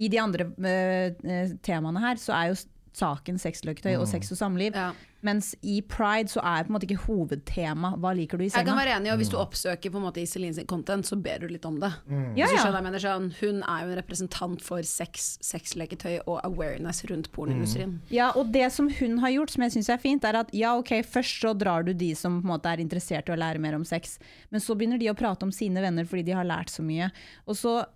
I 0.00 0.08
de 0.08 0.18
andre 0.20 0.44
eh, 0.64 1.14
eh, 1.24 1.48
temaene 1.62 2.00
her 2.00 2.14
så 2.16 2.32
er 2.32 2.48
jo 2.54 2.68
saken 2.96 3.36
sexleketøy 3.42 3.94
og 3.98 4.06
Mm. 4.06 4.12
sex 4.14 4.32
og 4.32 4.38
samliv. 4.40 4.74
Ja. 4.74 4.92
Mens 5.26 5.54
i 5.64 5.80
pride 5.82 6.28
så 6.30 6.38
er 6.44 6.64
på 6.64 6.70
en 6.70 6.74
måte 6.76 6.86
ikke 6.86 7.02
hovedtema 7.08 7.96
hva 7.98 8.12
liker 8.14 8.38
du 8.38 8.44
i 8.44 8.48
Jeg 8.48 8.64
kan 8.68 8.76
være 8.78 8.92
enig, 8.94 9.10
og 9.10 9.18
hvis 9.18 9.30
du 9.32 9.36
oppsøker 9.40 9.90
på 9.90 9.98
en 9.98 10.04
måte 10.04 10.20
Iselin 10.22 10.54
sin 10.54 10.66
content, 10.70 11.04
så 11.08 11.16
ber 11.20 11.40
du 11.42 11.48
litt 11.48 11.64
om 11.66 11.80
det. 11.80 11.90
Mm. 12.08 12.36
Ja, 12.36 12.46
Hvis 12.46 12.52
du 12.52 12.56
ja. 12.56 12.62
skjønner 12.62 12.78
jeg 12.78 12.86
mener 12.86 13.02
sånn, 13.02 13.26
Hun 13.40 13.62
er 13.64 13.80
jo 13.82 13.90
en 13.90 13.98
representant 13.98 14.62
for 14.62 14.82
sex, 14.82 15.38
sexleketøy 15.42 16.20
og 16.26 16.40
awareness 16.44 17.02
rundt 17.10 17.30
pornoindustrien. 17.32 17.98
Ja, 18.12 18.30
og 18.36 18.52
det 18.52 18.70
som 18.72 18.88
hun 19.00 19.18
har 19.18 19.30
gjort, 19.34 19.50
som 19.50 19.62
jeg 19.66 19.72
syns 19.72 19.88
er 19.92 19.98
fint, 19.98 20.24
er 20.24 20.36
at 20.44 20.50
ja, 20.54 20.76
ok, 20.78 21.02
først 21.04 21.42
så 21.42 21.56
drar 21.58 21.84
du 21.84 21.92
de 21.92 22.14
som 22.14 22.40
på 22.40 22.46
en 22.46 22.52
måte 22.54 22.70
er 22.70 22.78
interessert 22.84 23.28
i 23.28 23.32
å 23.34 23.40
lære 23.40 23.58
mer 23.58 23.74
om 23.74 23.84
sex, 23.84 24.18
men 24.52 24.60
så 24.60 24.76
begynner 24.76 24.98
de 25.00 25.10
å 25.10 25.16
prate 25.16 25.42
om 25.42 25.50
sine 25.52 25.80
venner 25.82 26.04
fordi 26.04 26.24
de 26.26 26.32
har 26.38 26.44
lært 26.44 26.70
så 26.70 26.82
mye. 26.86 27.10
Og 27.48 27.56
så 27.56 27.80
mm, 27.82 27.86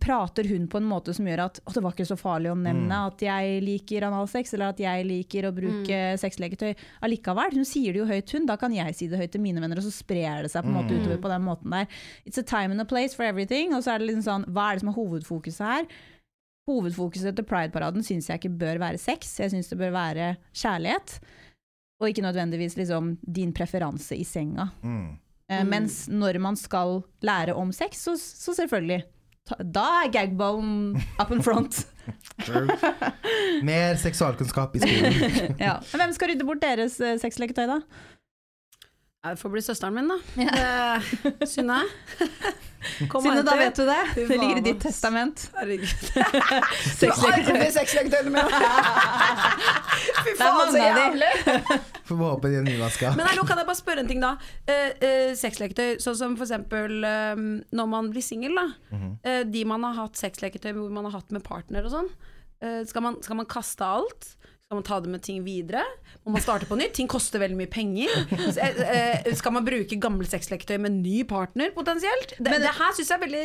prater 0.00 0.44
hun 0.48 0.66
på 0.68 0.76
en 0.76 0.84
måte 0.84 1.14
som 1.16 1.26
gjør 1.26 1.46
at 1.46 1.60
å, 1.64 1.72
det 1.72 1.82
var 1.84 1.94
ikke 1.94 2.06
så 2.10 2.16
farlig 2.20 2.50
å 2.52 2.56
nevne 2.58 2.98
at 3.08 3.22
jeg 3.24 3.62
liker 3.64 4.04
analsex, 4.04 4.52
eller 4.52 4.74
at 4.74 4.80
jeg 4.82 5.06
liker 5.08 5.48
å 5.48 5.52
bruke 5.56 6.00
sexleketøy 6.20 6.74
allikevel. 7.06 7.56
Hun 7.56 7.68
sier 7.68 7.94
det 7.94 8.02
jo 8.02 8.08
høyt, 8.08 8.34
hun. 8.36 8.48
Da 8.48 8.58
kan 8.60 8.74
jeg 8.76 8.96
si 8.98 9.08
det 9.08 9.20
høyt 9.20 9.32
til 9.32 9.44
mine 9.44 9.62
venner, 9.64 9.80
og 9.80 9.86
så 9.86 9.94
sprer 9.94 10.44
det 10.44 10.52
seg 10.52 10.66
på 10.66 10.72
en 10.72 10.76
måte 10.76 10.96
utover 10.98 11.20
på 11.24 11.32
den 11.32 11.46
måten 11.46 11.72
der. 11.72 11.88
It's 12.28 12.40
a 12.40 12.44
time 12.44 12.76
and 12.76 12.84
a 12.84 12.88
place 12.88 13.16
for 13.16 13.24
everything. 13.24 13.72
Og 13.72 13.84
så 13.86 13.94
er 13.94 14.02
det 14.02 14.10
liksom 14.10 14.26
sånn, 14.28 14.48
hva 14.52 14.68
er 14.70 14.76
det 14.76 14.84
som 14.84 14.92
er 14.92 14.98
hovedfokuset 14.98 15.64
her? 15.70 15.88
Hovedfokuset 16.68 17.34
til 17.38 17.48
Pride-paraden 17.48 18.04
syns 18.06 18.28
jeg 18.30 18.38
ikke 18.42 18.52
bør 18.60 18.82
være 18.84 19.00
sex, 19.00 19.32
jeg 19.40 19.50
syns 19.50 19.72
det 19.72 19.80
bør 19.80 19.96
være 19.96 20.28
kjærlighet. 20.52 21.16
Og 22.02 22.10
ikke 22.10 22.26
nødvendigvis 22.28 22.76
liksom 22.76 23.16
din 23.22 23.56
preferanse 23.56 24.18
i 24.18 24.26
senga. 24.26 24.68
Mm. 24.84 25.16
Eh, 25.52 25.64
Mens 25.66 26.04
når 26.12 26.38
man 26.42 26.56
skal 26.58 27.00
lære 27.24 27.54
om 27.58 27.72
sex, 27.74 28.04
så, 28.04 28.16
så 28.18 28.54
selvfølgelig. 28.58 29.02
Da 29.50 29.86
er 30.04 30.10
gagballen 30.14 31.02
up 31.20 31.32
in 31.34 31.42
front. 31.42 31.86
Mer 33.62 33.96
seksualkunnskap 34.00 34.76
i 34.76 34.82
skolen. 34.82 35.14
ja. 35.66 35.76
Hvem 35.92 36.12
skal 36.14 36.32
rydde 36.32 36.46
bort 36.46 36.62
deres 36.62 37.00
eh, 37.00 37.18
sexleketøy, 37.20 37.66
da? 37.70 37.80
Ja, 39.22 39.30
Det 39.30 39.36
får 39.38 39.50
bli 39.54 39.60
søsteren 39.62 39.94
min, 39.94 40.08
da. 40.10 40.16
Eh, 40.42 41.02
Synne. 41.46 41.76
Synne, 43.22 43.42
da 43.46 43.52
vet 43.54 43.76
du 43.78 43.84
det. 43.86 43.98
Det 44.16 44.24
ligger 44.32 44.58
i 44.58 44.64
ditt 44.64 44.80
testament. 44.82 45.44
Herregud. 45.54 45.86
Sexleketøyene 46.98 48.32
mine! 48.34 48.42
Fy 50.26 50.34
faen, 50.40 50.72
så 50.74 50.82
jævlig! 50.82 51.30
Får 52.08 52.18
bare 52.18 52.32
håpe 52.32 52.50
de 52.50 52.58
er 52.58 52.66
nyvaska. 52.66 53.12
Men 53.14 53.30
hallo, 53.30 53.46
kan 53.46 53.62
jeg 53.62 53.68
bare 53.70 53.78
spørre 53.78 54.02
en 54.02 54.10
ting, 54.10 54.18
da? 54.26 54.32
Uh, 54.66 54.90
uh, 55.06 55.30
sexleketøy, 55.38 56.00
sånn 56.02 56.18
som 56.18 56.34
for 56.34 56.48
eksempel 56.48 57.06
eh, 57.06 57.46
når 57.78 57.92
man 57.94 58.10
blir 58.10 58.26
singel, 58.26 58.58
da. 58.58 58.66
Mhm. 58.90 59.12
Eh, 59.22 59.42
de 59.54 59.62
man 59.70 59.86
har 59.86 60.00
hatt 60.02 60.18
sexleketøy 60.18 60.72
hvor 60.80 60.90
man 60.98 61.06
har 61.06 61.20
hatt 61.20 61.30
med 61.30 61.46
partner 61.46 61.86
og 61.86 61.94
sånn. 61.94 62.10
eh, 62.58 62.82
skal, 62.90 63.06
man, 63.06 63.22
skal 63.22 63.38
man 63.38 63.46
kaste 63.54 63.86
alt? 63.86 64.32
Skal 64.72 64.78
man 64.80 64.84
ta 64.88 65.00
det 65.04 65.10
med 65.12 65.20
ting 65.20 65.42
videre? 65.44 65.82
Må 66.24 66.32
man 66.32 66.40
starte 66.40 66.64
på 66.64 66.78
nytt? 66.80 66.94
Ting 66.96 67.08
koster 67.12 67.36
veldig 67.42 67.58
mye 67.58 67.68
penger. 67.68 68.08
Så, 68.54 68.56
eh, 68.56 69.18
eh, 69.20 69.34
skal 69.36 69.52
man 69.52 69.66
bruke 69.66 69.98
gamle 70.00 70.24
sexleketøy 70.24 70.78
med 70.80 70.94
ny 70.96 71.24
partner, 71.28 71.74
potensielt? 71.76 72.32
Det, 72.38 72.48
Men- 72.48 72.62
det 72.64 72.70
her 72.78 72.94
syns 72.96 73.10
jeg 73.12 73.18
er 73.20 73.26
veldig 73.26 73.42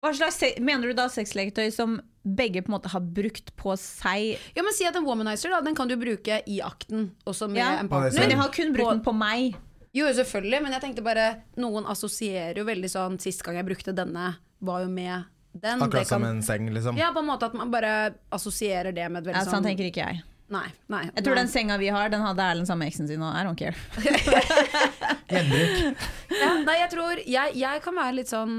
Hva 0.00 0.12
slags, 0.14 0.38
se- 0.38 0.54
mener 0.62 0.88
du 0.88 0.94
da 0.94 1.08
sexleketøy 1.10 1.72
som 1.74 1.98
begge 2.24 2.62
på 2.62 2.70
en 2.70 2.76
måte 2.78 2.88
har 2.94 3.00
brukt 3.02 3.50
på 3.60 3.74
seg? 3.76 4.38
Ja, 4.56 4.62
men 4.62 4.72
Si 4.72 4.86
at 4.86 4.96
en 4.96 5.04
womanizer 5.04 5.50
da, 5.50 5.60
den 5.60 5.74
kan 5.74 5.88
du 5.90 5.96
bruke 6.00 6.40
i 6.46 6.60
akten, 6.64 7.10
også 7.26 7.48
med 7.50 7.58
Ja. 7.58 7.76
en 7.80 7.88
partner. 7.90 8.14
Men 8.20 8.30
jeg 8.30 8.38
har 8.38 8.48
kun 8.48 8.72
brukt 8.72 8.90
den 8.90 9.04
på 9.04 9.12
meg. 9.18 9.56
Jo, 9.92 10.06
selvfølgelig, 10.06 10.62
men 10.62 10.72
jeg 10.72 10.80
tenkte 10.80 11.02
bare 11.04 11.42
Noen 11.58 11.84
assosierer 11.84 12.56
jo 12.56 12.64
veldig 12.64 12.88
sånn 12.88 13.20
Sist 13.20 13.42
gang 13.42 13.56
jeg 13.56 13.66
brukte 13.66 13.92
denne, 13.94 14.36
var 14.62 14.80
jo 14.86 14.88
med 14.88 15.24
den. 15.58 15.80
Akkurat 15.82 16.06
kan- 16.08 16.22
som 16.22 16.24
en 16.24 16.42
seng, 16.42 16.70
liksom. 16.72 16.96
Ja, 16.96 17.10
på 17.12 17.18
en 17.18 17.26
måte 17.26 17.42
at 17.50 17.54
man 17.54 17.70
bare 17.72 18.14
assosierer 18.30 18.94
det 18.94 19.10
med 19.10 19.26
et 19.26 19.34
veldig 19.34 19.44
Ja, 19.44 19.50
sånn 19.50 19.64
sånn 19.64 19.64
tenker 19.76 19.90
ikke 19.90 20.06
jeg. 20.06 20.22
Nei. 20.48 20.64
nei 20.88 21.02
Jeg 21.10 21.24
tror 21.26 21.34
nei. 21.36 21.42
den 21.42 21.50
senga 21.52 21.76
vi 21.80 21.90
har, 21.92 22.08
den 22.12 22.22
hadde 22.24 22.40
Erlend 22.40 22.68
sammen 22.68 22.86
med 22.86 22.92
eksen 22.92 23.08
sin, 23.10 23.20
og 23.20 23.34
I 23.36 23.44
don't 23.44 23.58
care. 23.58 23.76
Gjenbruk. 25.32 26.06
ja, 26.32 26.50
Nei, 26.64 26.76
jeg 26.80 26.90
tror 26.94 27.20
jeg, 27.20 27.56
jeg 27.60 27.82
kan 27.84 27.98
være 27.98 28.14
litt 28.16 28.30
sånn 28.32 28.54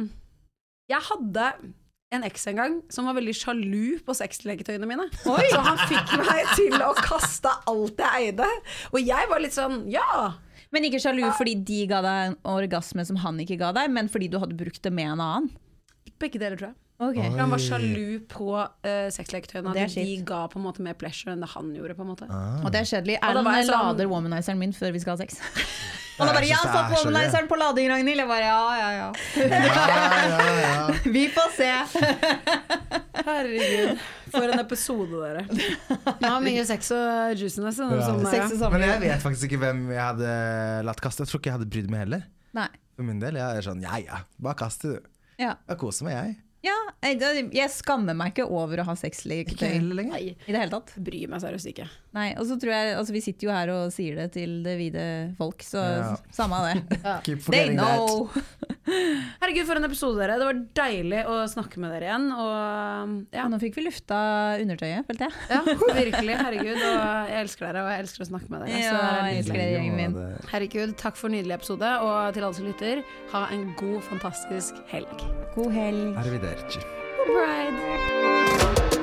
Jeg 0.92 1.02
hadde 1.08 1.48
en 2.14 2.26
eks 2.26 2.48
en 2.50 2.58
gang 2.58 2.76
som 2.90 3.06
var 3.06 3.18
veldig 3.20 3.34
sjalu 3.38 4.00
på 4.06 4.14
sexleketøyene 4.18 4.88
mine. 4.90 5.06
Så 5.22 5.62
han 5.62 5.78
fikk 5.90 6.14
meg 6.18 6.54
til 6.58 6.74
å 6.82 6.92
kaste 6.98 7.52
alt 7.70 8.02
jeg 8.02 8.32
eide. 8.32 8.48
Og 8.90 8.98
jeg 9.04 9.30
var 9.30 9.44
litt 9.44 9.54
sånn 9.54 9.84
ja. 9.94 10.32
Men 10.74 10.88
ikke 10.88 11.02
sjalu 11.02 11.28
fordi 11.38 11.54
de 11.66 11.84
ga 11.90 12.02
deg 12.06 12.32
en 12.32 12.38
orgasme 12.50 13.06
som 13.06 13.22
han 13.22 13.38
ikke 13.46 13.60
ga 13.62 13.70
deg, 13.78 13.94
men 13.94 14.10
fordi 14.10 14.30
du 14.30 14.40
hadde 14.42 14.58
brukt 14.58 14.82
det 14.86 14.94
med 14.94 15.14
en 15.14 15.22
annen. 15.22 15.52
Begge 16.20 16.42
deler, 16.42 16.58
tror 16.58 16.72
jeg. 16.72 16.78
Ok. 17.00 17.16
Oi. 17.16 17.30
For 17.32 17.40
han 17.40 17.54
var 17.54 17.62
sjalu 17.64 18.20
på 18.28 18.48
uh, 18.60 19.08
sexleketøyene. 19.16 19.72
At 19.72 19.94
de 19.96 20.18
ga 20.28 20.42
på 20.52 20.60
en 20.60 20.66
måte 20.66 20.84
mer 20.84 20.98
pleasure 21.00 21.32
enn 21.32 21.40
det 21.46 21.48
han 21.54 21.70
gjorde. 21.76 21.96
på 21.96 22.04
en 22.04 22.10
måte 22.12 22.28
Ah. 22.30 22.60
Og 22.66 22.72
det 22.76 22.82
er 22.82 22.90
kjedelig. 22.92 23.16
Erlend 23.24 23.48
var 23.48 23.64
sånn- 23.64 23.88
lader 23.88 24.10
womanizeren 24.12 24.60
min 24.60 24.74
før 24.76 24.92
vi 24.92 25.00
skal 25.00 25.16
ha 25.16 25.24
sex. 25.24 25.40
Og 26.20 26.28
da 26.28 26.34
bare 26.36 26.44
'Jeg 26.50 26.58
satt 26.60 26.76
er 26.76 26.96
womanizeren 26.98 27.48
på 27.48 27.56
lading, 27.56 27.88
Ragnhild'. 27.88 28.20
Jeg 28.20 28.28
bare 28.28 28.44
ja, 28.44 28.76
ja, 28.76 28.90
ja. 28.92 29.12
Ja, 29.40 29.48
ja, 29.88 30.56
ja. 30.60 30.88
Vi 31.16 31.30
får 31.32 31.50
se. 31.56 31.70
Herregud, 33.30 34.00
for 34.34 34.44
en 34.52 34.60
episode, 34.60 35.22
dere. 35.24 35.46
Det 36.20 36.28
har 36.28 36.42
mye 36.44 36.66
sex 36.68 36.92
og 36.96 37.40
juiciness. 37.40 37.80
Ja. 37.80 37.88
episoden 37.96 38.28
Sex 38.34 38.62
og 38.62 38.74
Men 38.76 38.84
jeg 38.88 39.00
vet 39.06 39.24
faktisk 39.24 39.48
ikke 39.48 39.62
hvem 39.64 39.86
jeg 39.94 40.02
hadde 40.04 40.36
latt 40.88 41.00
kaste. 41.04 41.24
Jeg 41.24 41.32
tror 41.32 41.40
ikke 41.40 41.52
jeg 41.54 41.58
hadde 41.60 41.70
brydd 41.72 41.90
meg 41.96 42.04
heller. 42.06 42.28
Nei. 42.60 42.68
For 42.98 43.08
min 43.08 43.20
del. 43.24 43.40
Jeg 43.40 43.62
er 43.64 43.66
sånn 43.70 43.82
ja 43.86 43.96
ja, 44.04 44.22
bare 44.44 44.60
kast 44.60 44.84
det, 44.84 44.98
du. 45.00 45.10
Ja. 45.40 45.56
Jeg 45.70 45.78
koser 45.80 46.04
meg, 46.10 46.20
jeg. 46.20 46.38
Jeg, 47.02 47.70
skammer 47.72 48.14
meg 48.18 48.34
ikke 48.34 48.46
over 48.52 48.82
å 48.82 48.86
ha 48.90 48.92
Ikke 48.96 49.06
sexleketøy. 49.08 49.78
Nei, 50.10 50.22
i 50.36 50.52
det 50.52 50.60
hele 50.60 50.72
tatt. 50.74 50.92
bryr 51.00 51.30
meg 51.32 51.40
seriøst 51.44 51.70
ikke. 51.72 51.86
Nei, 52.18 52.34
og 52.36 52.46
så 52.50 52.58
tror 52.60 52.74
jeg, 52.74 52.96
altså 52.98 53.14
Vi 53.16 53.22
sitter 53.24 53.48
jo 53.48 53.54
her 53.56 53.72
og 53.76 53.94
sier 53.96 54.16
det 54.20 54.32
til 54.36 54.58
det 54.66 54.78
vide 54.82 55.06
folk, 55.38 55.64
så 55.64 55.84
Ja. 55.86 56.18
samme 56.36 56.60
av 56.60 56.68
det. 56.74 57.00
Keep 57.28 57.46
They 57.48 57.70
know! 57.70 58.28
that. 58.34 58.44
know. 58.68 58.76
Herregud, 59.42 59.66
for 59.68 59.80
en 59.80 59.88
episode, 59.88 60.20
dere. 60.20 60.38
Det 60.40 60.48
var 60.50 60.60
deilig 60.80 61.22
å 61.30 61.38
snakke 61.52 61.82
med 61.82 61.94
dere 61.96 62.10
igjen. 62.10 62.28
Og 62.36 63.36
ja, 63.36 63.46
og 63.46 63.54
nå 63.54 63.60
fikk 63.62 63.80
vi 63.80 63.86
lufta 63.88 64.20
undertøyet, 64.62 65.08
følte 65.10 65.30
jeg. 65.30 65.34
ja 65.54 65.62
virkelig. 66.00 66.38
Herregud. 66.44 66.78
Og 66.78 67.34
jeg 67.34 67.44
elsker 67.44 67.70
dere, 67.70 67.86
og 67.86 67.92
jeg 67.94 68.06
elsker 68.06 68.26
å 68.26 68.30
snakke 68.32 68.54
med 68.54 68.66
dere. 68.66 68.84
Ja, 68.84 68.94
er 69.00 69.00
jeg 69.00 69.24
nydelig. 69.24 69.42
elsker 69.44 69.58
gjengen 69.76 70.00
min. 70.00 70.14
Herregud, 70.54 70.96
takk 71.02 71.20
for 71.20 71.32
en 71.32 71.38
nydelig 71.40 71.58
episode. 71.60 71.90
Og 72.06 72.34
til 72.38 72.48
alle 72.48 72.60
som 72.60 72.70
lytter, 72.70 73.04
ha 73.36 73.46
en 73.56 73.68
god, 73.80 74.00
fantastisk 74.10 74.82
helg. 74.94 75.28
God 75.58 75.72
helg. 75.76 76.18
Arrivederci. 76.24 76.82
Pride. 77.30 79.00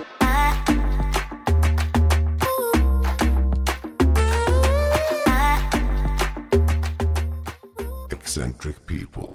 eccentric 8.37 8.85
people. 8.87 9.35